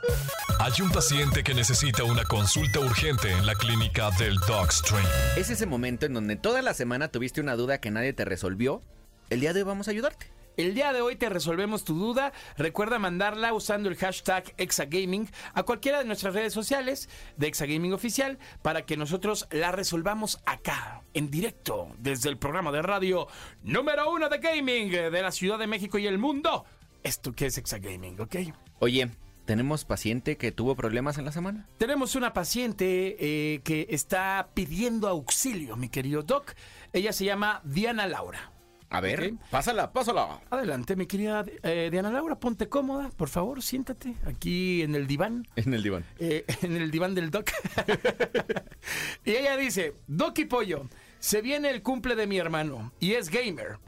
Hay 0.59 0.81
un 0.81 0.89
paciente 0.89 1.43
que 1.43 1.53
necesita 1.53 2.03
una 2.03 2.25
consulta 2.25 2.79
urgente 2.79 3.31
en 3.31 3.45
la 3.45 3.53
clínica 3.55 4.09
del 4.17 4.35
Dogstream. 4.47 5.05
Es 5.37 5.49
ese 5.49 5.67
momento 5.67 6.07
en 6.07 6.13
donde 6.13 6.35
toda 6.35 6.61
la 6.61 6.73
semana 6.73 7.07
tuviste 7.07 7.39
una 7.39 7.55
duda 7.55 7.79
que 7.79 7.91
nadie 7.91 8.13
te 8.13 8.25
resolvió. 8.25 8.81
El 9.29 9.41
día 9.41 9.53
de 9.53 9.61
hoy 9.61 9.67
vamos 9.67 9.87
a 9.87 9.91
ayudarte. 9.91 10.31
El 10.57 10.73
día 10.73 10.91
de 10.91 11.01
hoy 11.01 11.15
te 11.15 11.29
resolvemos 11.29 11.85
tu 11.85 11.97
duda. 11.97 12.33
Recuerda 12.57 12.99
mandarla 12.99 13.53
usando 13.53 13.87
el 13.87 13.95
hashtag 13.95 14.53
Exagaming 14.57 15.29
a 15.53 15.63
cualquiera 15.63 15.99
de 15.99 16.05
nuestras 16.05 16.33
redes 16.33 16.51
sociales 16.51 17.07
de 17.37 17.47
Exagaming 17.47 17.93
Oficial 17.93 18.39
para 18.61 18.85
que 18.85 18.97
nosotros 18.97 19.47
la 19.51 19.71
resolvamos 19.71 20.39
acá, 20.45 21.03
en 21.13 21.29
directo, 21.29 21.89
desde 21.99 22.29
el 22.29 22.37
programa 22.37 22.71
de 22.71 22.81
radio 22.81 23.27
número 23.63 24.11
uno 24.11 24.27
de 24.27 24.39
gaming 24.39 24.89
de 24.89 25.21
la 25.21 25.31
Ciudad 25.31 25.59
de 25.59 25.67
México 25.67 25.97
y 25.99 26.07
el 26.07 26.17
mundo. 26.17 26.65
Esto 27.09 27.33
que 27.33 27.47
es 27.47 27.57
Exagaming, 27.57 28.21
¿ok? 28.21 28.35
Oye, 28.77 29.09
¿tenemos 29.45 29.83
paciente 29.83 30.37
que 30.37 30.51
tuvo 30.51 30.75
problemas 30.75 31.17
en 31.17 31.25
la 31.25 31.31
semana? 31.31 31.67
Tenemos 31.79 32.13
una 32.13 32.33
paciente 32.33 33.15
eh, 33.19 33.61
que 33.63 33.87
está 33.89 34.49
pidiendo 34.53 35.07
auxilio, 35.07 35.75
mi 35.75 35.89
querido 35.89 36.21
Doc. 36.21 36.53
Ella 36.93 37.11
se 37.11 37.25
llama 37.25 37.61
Diana 37.63 38.05
Laura. 38.05 38.51
A 38.91 39.01
ver, 39.01 39.33
pásala, 39.49 39.91
pásala. 39.91 40.39
Adelante, 40.51 40.95
mi 40.95 41.07
querida 41.07 41.43
eh, 41.63 41.89
Diana 41.91 42.11
Laura, 42.11 42.39
ponte 42.39 42.69
cómoda, 42.69 43.09
por 43.17 43.29
favor, 43.29 43.63
siéntate 43.63 44.13
aquí 44.27 44.83
en 44.83 44.93
el 44.93 45.07
diván. 45.07 45.47
En 45.55 45.73
el 45.73 45.81
diván. 45.81 46.05
eh, 46.19 46.45
en 46.61 46.75
el 46.75 46.91
diván 46.91 47.15
del 47.15 47.31
Doc. 47.31 47.49
y 49.25 49.31
ella 49.31 49.57
dice, 49.57 49.95
Doc 50.05 50.37
y 50.37 50.45
Pollo, 50.45 50.87
se 51.17 51.41
viene 51.41 51.71
el 51.71 51.81
cumple 51.81 52.15
de 52.15 52.27
mi 52.27 52.37
hermano 52.37 52.91
y 52.99 53.13
es 53.13 53.29
gamer. 53.29 53.79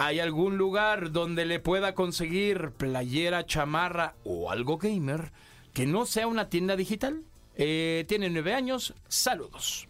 ¿Hay 0.00 0.20
algún 0.20 0.58
lugar 0.58 1.10
donde 1.10 1.44
le 1.44 1.58
pueda 1.58 1.96
conseguir 1.96 2.70
playera, 2.70 3.44
chamarra 3.44 4.14
o 4.22 4.52
algo 4.52 4.78
gamer 4.78 5.32
que 5.74 5.86
no 5.86 6.06
sea 6.06 6.28
una 6.28 6.48
tienda 6.48 6.76
digital? 6.76 7.24
Eh, 7.56 8.04
tiene 8.06 8.30
nueve 8.30 8.54
años, 8.54 8.94
saludos. 9.08 9.88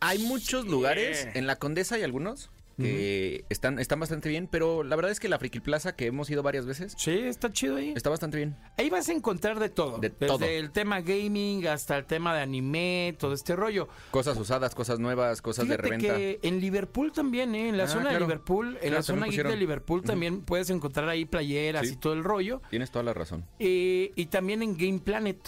Hay 0.00 0.18
muchos 0.18 0.66
lugares, 0.66 1.28
en 1.34 1.46
la 1.46 1.54
Condesa 1.54 1.94
hay 1.94 2.02
algunos 2.02 2.50
que 2.78 3.44
están, 3.48 3.78
están 3.78 4.00
bastante 4.00 4.28
bien, 4.28 4.46
pero 4.50 4.82
la 4.84 4.96
verdad 4.96 5.10
es 5.10 5.20
que 5.20 5.28
la 5.28 5.38
Friki 5.38 5.60
Plaza, 5.60 5.96
que 5.96 6.06
hemos 6.06 6.30
ido 6.30 6.42
varias 6.42 6.64
veces, 6.64 6.94
Sí, 6.96 7.10
está 7.12 7.52
chido 7.52 7.76
ahí. 7.76 7.92
está 7.96 8.08
bastante 8.10 8.36
bien. 8.36 8.56
Ahí 8.76 8.88
vas 8.88 9.08
a 9.08 9.12
encontrar 9.12 9.58
de 9.58 9.68
todo. 9.68 9.98
De 9.98 10.10
Desde 10.10 10.26
todo. 10.26 10.44
el 10.44 10.70
tema 10.70 11.00
gaming 11.00 11.66
hasta 11.66 11.98
el 11.98 12.06
tema 12.06 12.34
de 12.34 12.42
anime, 12.42 13.16
todo 13.18 13.34
este 13.34 13.56
rollo. 13.56 13.88
Cosas 14.10 14.36
usadas, 14.38 14.74
cosas 14.74 14.98
nuevas, 14.98 15.42
cosas 15.42 15.66
de 15.68 15.76
reventa. 15.76 16.16
que 16.16 16.38
en 16.42 16.60
Liverpool 16.60 17.12
también, 17.12 17.54
¿eh? 17.54 17.68
en 17.68 17.76
la 17.76 17.84
Ah, 17.84 17.88
zona 17.88 18.12
de. 18.12 18.20
Liverpool, 18.20 18.68
en 18.74 18.78
Claro, 18.80 18.94
la 18.96 19.02
zona 19.02 19.26
de. 19.26 19.56
Liverpool 19.56 20.02
también 20.02 20.42
puedes 20.42 20.70
encontrar 20.70 21.08
ahí 21.08 21.24
playeras 21.24 21.86
Sí. 21.86 21.94
y 21.94 21.96
todo 21.96 22.12
el 22.12 22.22
rollo. 22.24 22.62
Tienes 22.70 22.90
toda 22.90 23.02
la 23.02 23.12
razón. 23.14 23.44
Eh, 23.58 24.12
y 24.14 24.26
también 24.26 24.62
en 24.62 24.76
Game 24.76 25.00
Planet. 25.00 25.38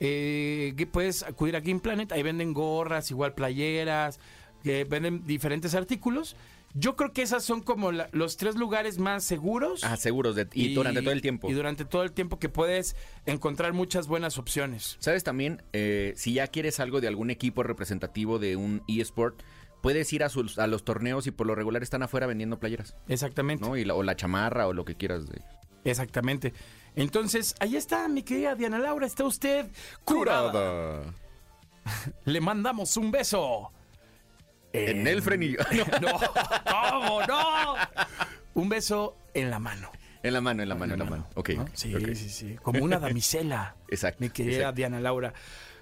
Eh, 0.00 0.74
que 0.76 0.86
puedes 0.86 1.22
acudir 1.22 1.56
a 1.56 1.60
Game 1.60 1.80
Planet, 1.80 2.12
ahí 2.12 2.22
venden 2.22 2.52
gorras, 2.54 3.10
igual 3.10 3.34
playeras, 3.34 4.20
que 4.62 4.84
venden 4.84 5.24
diferentes 5.26 5.74
artículos. 5.74 6.36
Yo 6.74 6.96
creo 6.96 7.12
que 7.12 7.22
esas 7.22 7.44
son 7.44 7.62
como 7.62 7.92
la- 7.92 8.08
los 8.12 8.36
tres 8.36 8.54
lugares 8.56 8.98
más 8.98 9.24
seguros. 9.24 9.82
Ah, 9.84 9.96
seguros. 9.96 10.36
De, 10.36 10.46
y, 10.52 10.74
durante 10.74 11.00
todo 11.00 11.12
el 11.12 11.22
tiempo. 11.22 11.48
Y 11.50 11.54
durante 11.54 11.84
todo 11.86 12.02
el 12.02 12.12
tiempo 12.12 12.38
que 12.38 12.48
puedes 12.50 12.94
encontrar 13.24 13.72
muchas 13.72 14.06
buenas 14.06 14.36
opciones. 14.38 14.96
¿Sabes 15.00 15.24
también? 15.24 15.62
Eh, 15.72 16.12
si 16.16 16.34
ya 16.34 16.46
quieres 16.46 16.78
algo 16.78 17.00
de 17.00 17.08
algún 17.08 17.30
equipo 17.30 17.62
representativo 17.62 18.38
de 18.38 18.56
un 18.56 18.82
eSport, 18.86 19.40
puedes 19.80 20.12
ir 20.12 20.22
a, 20.24 20.28
sus, 20.28 20.58
a 20.58 20.66
los 20.66 20.84
torneos 20.84 21.26
y 21.26 21.30
por 21.30 21.46
lo 21.46 21.54
regular 21.54 21.82
están 21.82 22.02
afuera 22.02 22.26
vendiendo 22.26 22.58
playeras. 22.60 22.94
Exactamente. 23.08 23.66
¿no? 23.66 23.76
Y 23.76 23.84
la- 23.86 23.94
o 23.94 24.02
la 24.02 24.14
chamarra 24.14 24.66
o 24.68 24.74
lo 24.74 24.84
que 24.84 24.94
quieras. 24.94 25.26
De... 25.26 25.40
Exactamente. 25.84 26.52
Entonces, 26.96 27.54
ahí 27.60 27.76
está, 27.76 28.08
mi 28.08 28.22
querida 28.22 28.54
Diana 28.56 28.78
Laura, 28.78 29.06
está 29.06 29.24
usted 29.24 29.70
curada. 30.04 31.02
Le 32.26 32.40
mandamos 32.40 32.96
un 32.98 33.10
beso. 33.10 33.72
En 34.72 35.06
el 35.06 35.22
frenillo. 35.22 35.58
No, 35.72 35.84
No, 36.00 36.18
¿cómo 36.90 37.22
no? 37.26 37.74
Un 38.54 38.68
beso 38.68 39.16
en 39.34 39.50
la 39.50 39.58
mano. 39.58 39.90
en 40.22 40.32
la 40.32 40.40
mano, 40.40 40.62
en 40.62 40.68
la 40.68 40.74
mano, 40.74 40.92
en 40.94 40.98
la 40.98 41.04
mano. 41.04 41.26
Ok. 41.34 41.50
¿no? 41.50 41.62
ok, 41.62 41.68
Sí, 41.74 41.94
sí, 42.14 42.28
sí. 42.28 42.56
Como 42.62 42.84
una 42.84 42.98
damisela. 43.00 43.76
Exacto, 43.88 44.18
Mi 44.20 44.30
querida 44.30 44.56
exacto. 44.56 44.76
Diana 44.76 45.00
Laura. 45.00 45.32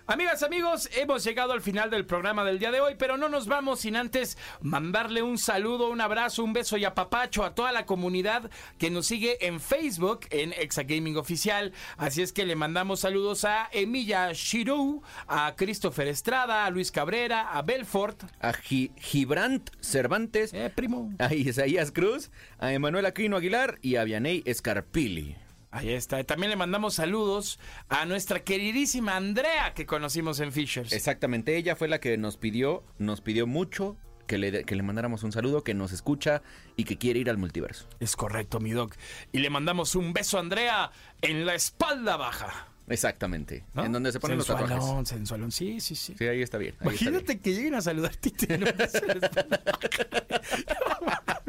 Amigas, 0.08 0.44
amigos, 0.44 0.88
hemos 0.96 1.24
llegado 1.24 1.52
al 1.52 1.60
final 1.60 1.90
del 1.90 2.06
programa 2.06 2.44
del 2.44 2.60
día 2.60 2.70
de 2.70 2.80
hoy, 2.80 2.94
pero 2.96 3.16
no 3.16 3.28
nos 3.28 3.48
vamos 3.48 3.80
sin 3.80 3.96
antes 3.96 4.38
mandarle 4.60 5.20
un 5.22 5.36
saludo, 5.36 5.88
un 5.90 6.00
abrazo, 6.00 6.44
un 6.44 6.52
beso 6.52 6.76
y 6.76 6.84
apapacho 6.84 7.42
a 7.44 7.56
toda 7.56 7.72
la 7.72 7.86
comunidad 7.86 8.48
que 8.78 8.88
nos 8.88 9.06
sigue 9.08 9.44
en 9.48 9.58
Facebook, 9.58 10.20
en 10.30 10.52
Exagaming 10.52 11.16
Oficial. 11.16 11.72
Así 11.96 12.22
es 12.22 12.32
que 12.32 12.46
le 12.46 12.54
mandamos 12.54 13.00
saludos 13.00 13.44
a 13.44 13.68
Emilia 13.72 14.30
Shirou, 14.32 15.02
a 15.26 15.56
Christopher 15.56 16.06
Estrada, 16.06 16.66
a 16.66 16.70
Luis 16.70 16.92
Cabrera, 16.92 17.50
a 17.50 17.62
Belfort. 17.62 18.22
A 18.40 18.52
Gi- 18.52 18.92
Gibrant 18.98 19.70
Cervantes, 19.80 20.54
Eh, 20.54 20.70
primo. 20.72 21.10
a 21.18 21.34
Isaías 21.34 21.90
Cruz, 21.90 22.30
a 22.60 22.72
Emanuel 22.72 23.06
Aquino 23.06 23.38
Aguilar 23.38 23.80
y 23.82 23.96
a 23.96 24.04
Vianey 24.04 24.44
Escarpili. 24.46 25.36
Ahí 25.76 25.90
está. 25.90 26.22
También 26.24 26.50
le 26.50 26.56
mandamos 26.56 26.94
saludos 26.94 27.58
a 27.88 28.06
nuestra 28.06 28.40
queridísima 28.40 29.16
Andrea 29.16 29.74
que 29.74 29.84
conocimos 29.84 30.40
en 30.40 30.52
Fishers. 30.52 30.92
Exactamente, 30.92 31.56
ella 31.56 31.76
fue 31.76 31.88
la 31.88 32.00
que 32.00 32.16
nos 32.16 32.38
pidió, 32.38 32.82
nos 32.98 33.20
pidió 33.20 33.46
mucho 33.46 33.96
que 34.26 34.38
le, 34.38 34.64
que 34.64 34.74
le 34.74 34.82
mandáramos 34.82 35.22
un 35.22 35.32
saludo, 35.32 35.62
que 35.62 35.74
nos 35.74 35.92
escucha 35.92 36.42
y 36.76 36.84
que 36.84 36.96
quiere 36.96 37.20
ir 37.20 37.28
al 37.28 37.36
multiverso. 37.36 37.88
Es 38.00 38.16
correcto, 38.16 38.58
mi 38.58 38.70
doc. 38.72 38.94
Y 39.32 39.38
le 39.38 39.50
mandamos 39.50 39.94
un 39.94 40.12
beso 40.14 40.38
a 40.38 40.40
Andrea 40.40 40.90
en 41.20 41.44
la 41.44 41.54
espalda 41.54 42.16
baja. 42.16 42.68
Exactamente, 42.88 43.64
¿no? 43.74 43.84
en 43.84 43.92
donde 43.92 44.12
se 44.12 44.20
ponen 44.20 44.38
los 44.38 44.46
tatuajes. 44.46 44.76
Sensualón, 44.76 45.06
sensualón. 45.06 45.52
Sí, 45.52 45.80
sí, 45.80 45.94
sí. 45.94 46.14
Sí, 46.16 46.24
ahí 46.26 46.40
está 46.40 46.56
bien. 46.56 46.74
ahí 46.80 46.94
está 46.94 47.04
bien. 47.04 47.14
Imagínate 47.14 47.40
que 47.40 47.52
lleguen 47.52 47.74
a 47.74 47.82
saludarte 47.82 48.28
y 48.28 48.32
te 48.32 48.46
den 48.46 48.62
un 48.62 48.76
beso 48.78 48.98
en 48.98 49.06
la 49.08 49.26
espalda 49.26 49.62
baja. 49.66 51.42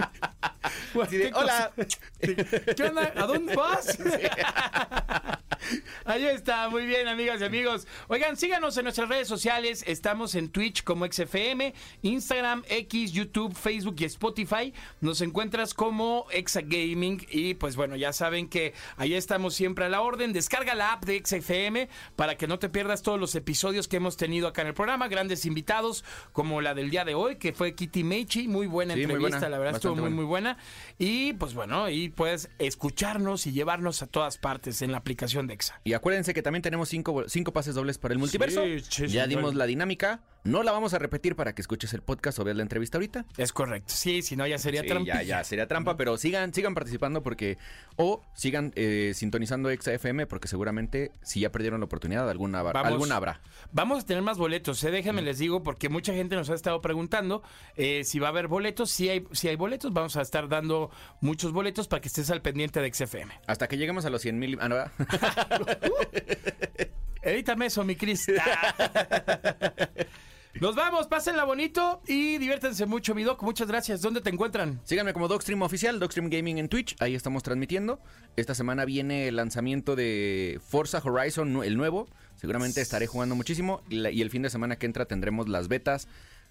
"Hola". 1.33 1.71
¿Qué 2.19 2.83
onda? 2.83 3.13
¿A 3.15 3.25
dónde 3.25 3.55
vas? 3.55 3.97
Ahí 6.05 6.25
está, 6.25 6.69
muy 6.69 6.85
bien, 6.85 7.07
amigas 7.07 7.41
y 7.41 7.43
amigos. 7.43 7.87
Oigan, 8.07 8.37
síganos 8.37 8.77
en 8.77 8.83
nuestras 8.85 9.09
redes 9.09 9.27
sociales. 9.27 9.83
Estamos 9.87 10.35
en 10.35 10.49
Twitch 10.49 10.83
como 10.83 11.05
XFM, 11.05 11.73
Instagram, 12.03 12.63
X, 12.69 13.11
YouTube, 13.11 13.53
Facebook 13.53 13.95
y 13.99 14.05
Spotify. 14.05 14.73
Nos 15.01 15.19
encuentras 15.21 15.73
como 15.73 16.25
Exagaming. 16.31 17.25
Y 17.29 17.55
pues 17.55 17.75
bueno, 17.75 17.95
ya 17.97 18.13
saben 18.13 18.47
que 18.47 18.73
ahí 18.95 19.13
estamos 19.13 19.55
siempre 19.55 19.85
a 19.85 19.89
la 19.89 20.01
orden. 20.01 20.31
Descarga 20.31 20.73
la 20.75 20.93
app 20.93 21.03
de 21.05 21.21
XFM 21.25 21.89
para 22.15 22.35
que 22.37 22.47
no 22.47 22.59
te 22.59 22.69
pierdas 22.69 23.01
todos 23.01 23.19
los 23.19 23.35
episodios 23.35 23.87
que 23.87 23.97
hemos 23.97 24.15
tenido 24.15 24.47
acá 24.47 24.61
en 24.61 24.69
el 24.69 24.73
programa. 24.73 25.07
Grandes 25.09 25.45
invitados, 25.45 26.05
como 26.31 26.61
la 26.61 26.73
del 26.75 26.89
día 26.89 27.03
de 27.03 27.15
hoy, 27.15 27.35
que 27.37 27.51
fue 27.51 27.75
Kitty 27.75 28.03
Meiji. 28.03 28.47
Muy 28.47 28.67
buena 28.67 28.93
Sí, 28.93 28.99
muy 29.01 29.15
entrevista, 29.15 29.39
buena, 29.39 29.49
la 29.49 29.57
verdad 29.57 29.75
estuvo 29.75 29.93
muy, 29.95 30.01
buena. 30.01 30.15
muy 30.15 30.25
buena. 30.25 30.56
Y 30.97 31.33
pues 31.33 31.53
bueno, 31.53 31.85
ahí 31.85 32.09
puedes 32.09 32.49
escucharnos 32.59 33.47
y 33.47 33.51
llevarnos 33.51 34.01
a 34.01 34.07
todas 34.07 34.37
partes 34.37 34.81
en 34.81 34.91
la 34.91 34.97
aplicación 34.97 35.47
de 35.47 35.53
EXA. 35.53 35.79
Y 35.83 35.93
acuérdense 35.93 36.33
que 36.33 36.41
también 36.41 36.61
tenemos 36.61 36.89
cinco, 36.89 37.25
cinco 37.27 37.53
pases 37.53 37.75
dobles 37.75 37.97
para 37.97 38.13
el 38.13 38.19
multiverso. 38.19 38.63
Sí, 38.89 39.07
ya 39.07 39.27
dimos 39.27 39.55
la 39.55 39.65
dinámica. 39.65 40.21
No 40.47 40.63
la 40.63 40.71
vamos 40.71 40.93
a 40.93 40.99
repetir 40.99 41.35
para 41.35 41.53
que 41.53 41.61
escuches 41.61 41.93
el 41.93 42.01
podcast 42.01 42.39
o 42.39 42.45
veas 42.45 42.55
la 42.55 42.63
entrevista 42.63 42.97
ahorita. 42.97 43.25
Es 43.37 43.51
correcto. 43.51 43.93
Sí, 43.93 44.21
si 44.21 44.37
no 44.37 44.47
ya 44.47 44.57
sería 44.57 44.81
Sí, 44.81 44.87
trampilla. 44.87 45.21
ya, 45.21 45.39
ya 45.39 45.43
sería 45.43 45.67
trampa, 45.67 45.97
pero 45.97 46.15
sigan, 46.17 46.53
sigan 46.53 46.73
participando 46.73 47.21
porque 47.21 47.57
o 47.97 48.23
sigan 48.33 48.71
eh, 48.75 49.11
sintonizando 49.13 49.69
XFM 49.69 50.25
porque 50.25 50.47
seguramente 50.47 51.11
si 51.21 51.41
ya 51.41 51.51
perdieron 51.51 51.81
la 51.81 51.85
oportunidad 51.87 52.29
alguna, 52.29 52.61
habrá- 52.61 52.71
Vamos. 52.73 52.91
alguna 52.93 53.15
habrá. 53.17 53.41
Vamos 53.73 54.03
a 54.03 54.05
tener 54.05 54.23
más 54.23 54.37
boletos, 54.37 54.81
¿eh? 54.85 54.91
déjenme 54.91 55.21
les 55.21 55.37
digo, 55.37 55.63
porque 55.63 55.89
mucha 55.89 56.13
gente 56.13 56.37
nos 56.37 56.49
ha 56.49 56.53
estado 56.53 56.79
preguntando 56.81 57.43
eh, 57.75 58.05
si 58.05 58.19
va 58.19 58.27
a 58.27 58.29
haber 58.29 58.47
boletos. 58.47 58.89
Si 58.89 59.09
hay, 59.09 59.27
si 59.33 59.49
hay 59.49 59.57
boletos, 59.57 59.91
vamos 59.91 60.15
a 60.15 60.21
estar 60.21 60.47
dando 60.47 60.89
muchos 61.19 61.51
boletos 61.51 61.89
para 61.89 61.99
que 62.01 62.07
estés 62.07 62.29
al 62.31 62.41
pendiente 62.41 62.79
de 62.79 62.93
XFM. 62.93 63.33
Hasta 63.47 63.67
que 63.67 63.77
lleguemos 63.77 64.05
a 64.05 64.09
los 64.09 64.21
100 64.21 64.39
mil. 64.39 64.57
Ah. 64.61 64.89
Edítame 67.21 67.65
eso, 67.65 67.83
mi 67.83 67.97
Cris. 67.97 68.27
Nos 70.59 70.75
vamos, 70.75 71.05
pásenla 71.05 71.43
bonito 71.43 72.01
y 72.07 72.39
diviértanse 72.39 72.87
mucho, 72.87 73.13
mi 73.13 73.23
doc. 73.23 73.43
Muchas 73.43 73.67
gracias. 73.67 74.01
¿Dónde 74.01 74.21
te 74.21 74.31
encuentran? 74.31 74.81
Síganme 74.85 75.13
como 75.13 75.27
Dogstream 75.27 75.61
Oficial, 75.61 75.99
Dogstream 75.99 76.31
Gaming 76.31 76.57
en 76.57 76.67
Twitch. 76.67 76.95
Ahí 76.99 77.13
estamos 77.13 77.43
transmitiendo. 77.43 77.99
Esta 78.35 78.55
semana 78.55 78.83
viene 78.83 79.27
el 79.27 79.35
lanzamiento 79.35 79.95
de 79.95 80.59
Forza 80.67 80.99
Horizon, 81.03 81.63
el 81.63 81.77
nuevo. 81.77 82.07
Seguramente 82.35 82.81
estaré 82.81 83.05
jugando 83.05 83.35
muchísimo. 83.35 83.83
Y 83.89 84.21
el 84.21 84.29
fin 84.31 84.41
de 84.41 84.49
semana 84.49 84.77
que 84.77 84.87
entra 84.87 85.05
tendremos 85.05 85.47
las 85.47 85.67
betas 85.67 86.07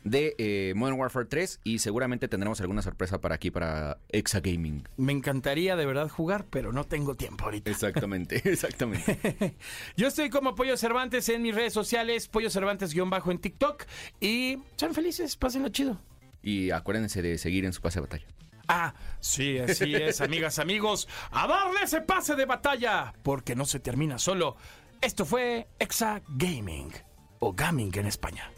de 0.06 0.34
eh, 0.38 0.72
Modern 0.76 0.98
Warfare 0.98 1.26
3. 1.26 1.60
Y 1.64 1.80
seguramente 1.80 2.28
tendremos 2.28 2.60
alguna 2.60 2.82
sorpresa 2.82 3.20
para 3.20 3.34
aquí, 3.34 3.50
para 3.50 3.98
Exa 4.08 4.40
Gaming. 4.40 4.88
Me 4.96 5.12
encantaría 5.12 5.76
de 5.76 5.84
verdad 5.84 6.08
jugar, 6.08 6.46
pero 6.48 6.72
no 6.72 6.84
tengo 6.84 7.14
tiempo 7.14 7.44
ahorita. 7.44 7.70
Exactamente, 7.70 8.40
exactamente. 8.44 9.56
Yo 9.96 10.08
estoy 10.08 10.30
como 10.30 10.54
Pollo 10.54 10.76
Cervantes 10.76 11.28
en 11.28 11.42
mis 11.42 11.54
redes 11.54 11.72
sociales, 11.72 12.28
Pollo 12.28 12.50
Cervantes-bajo 12.50 13.30
en 13.30 13.38
TikTok. 13.38 13.84
Y 14.20 14.58
sean 14.76 14.94
felices, 14.94 15.36
pásenlo 15.36 15.68
chido. 15.68 16.00
y 16.42 16.70
acuérdense 16.70 17.22
de 17.22 17.38
seguir 17.38 17.64
en 17.64 17.72
su 17.72 17.82
pase 17.82 17.98
de 18.00 18.06
batalla. 18.06 18.26
Ah, 18.68 18.94
sí, 19.20 19.58
así 19.58 19.94
es, 19.94 20.20
amigas, 20.20 20.58
amigos. 20.58 21.08
A 21.30 21.46
darle 21.46 21.82
ese 21.84 22.00
pase 22.00 22.34
de 22.34 22.46
batalla, 22.46 23.14
porque 23.22 23.54
no 23.54 23.64
se 23.64 23.78
termina 23.80 24.18
solo. 24.18 24.56
Esto 25.00 25.24
fue 25.24 25.68
Exa 25.78 26.22
Gaming, 26.28 26.92
o 27.38 27.52
Gaming 27.52 27.96
en 27.96 28.06
España. 28.06 28.50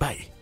Bye. 0.00 0.41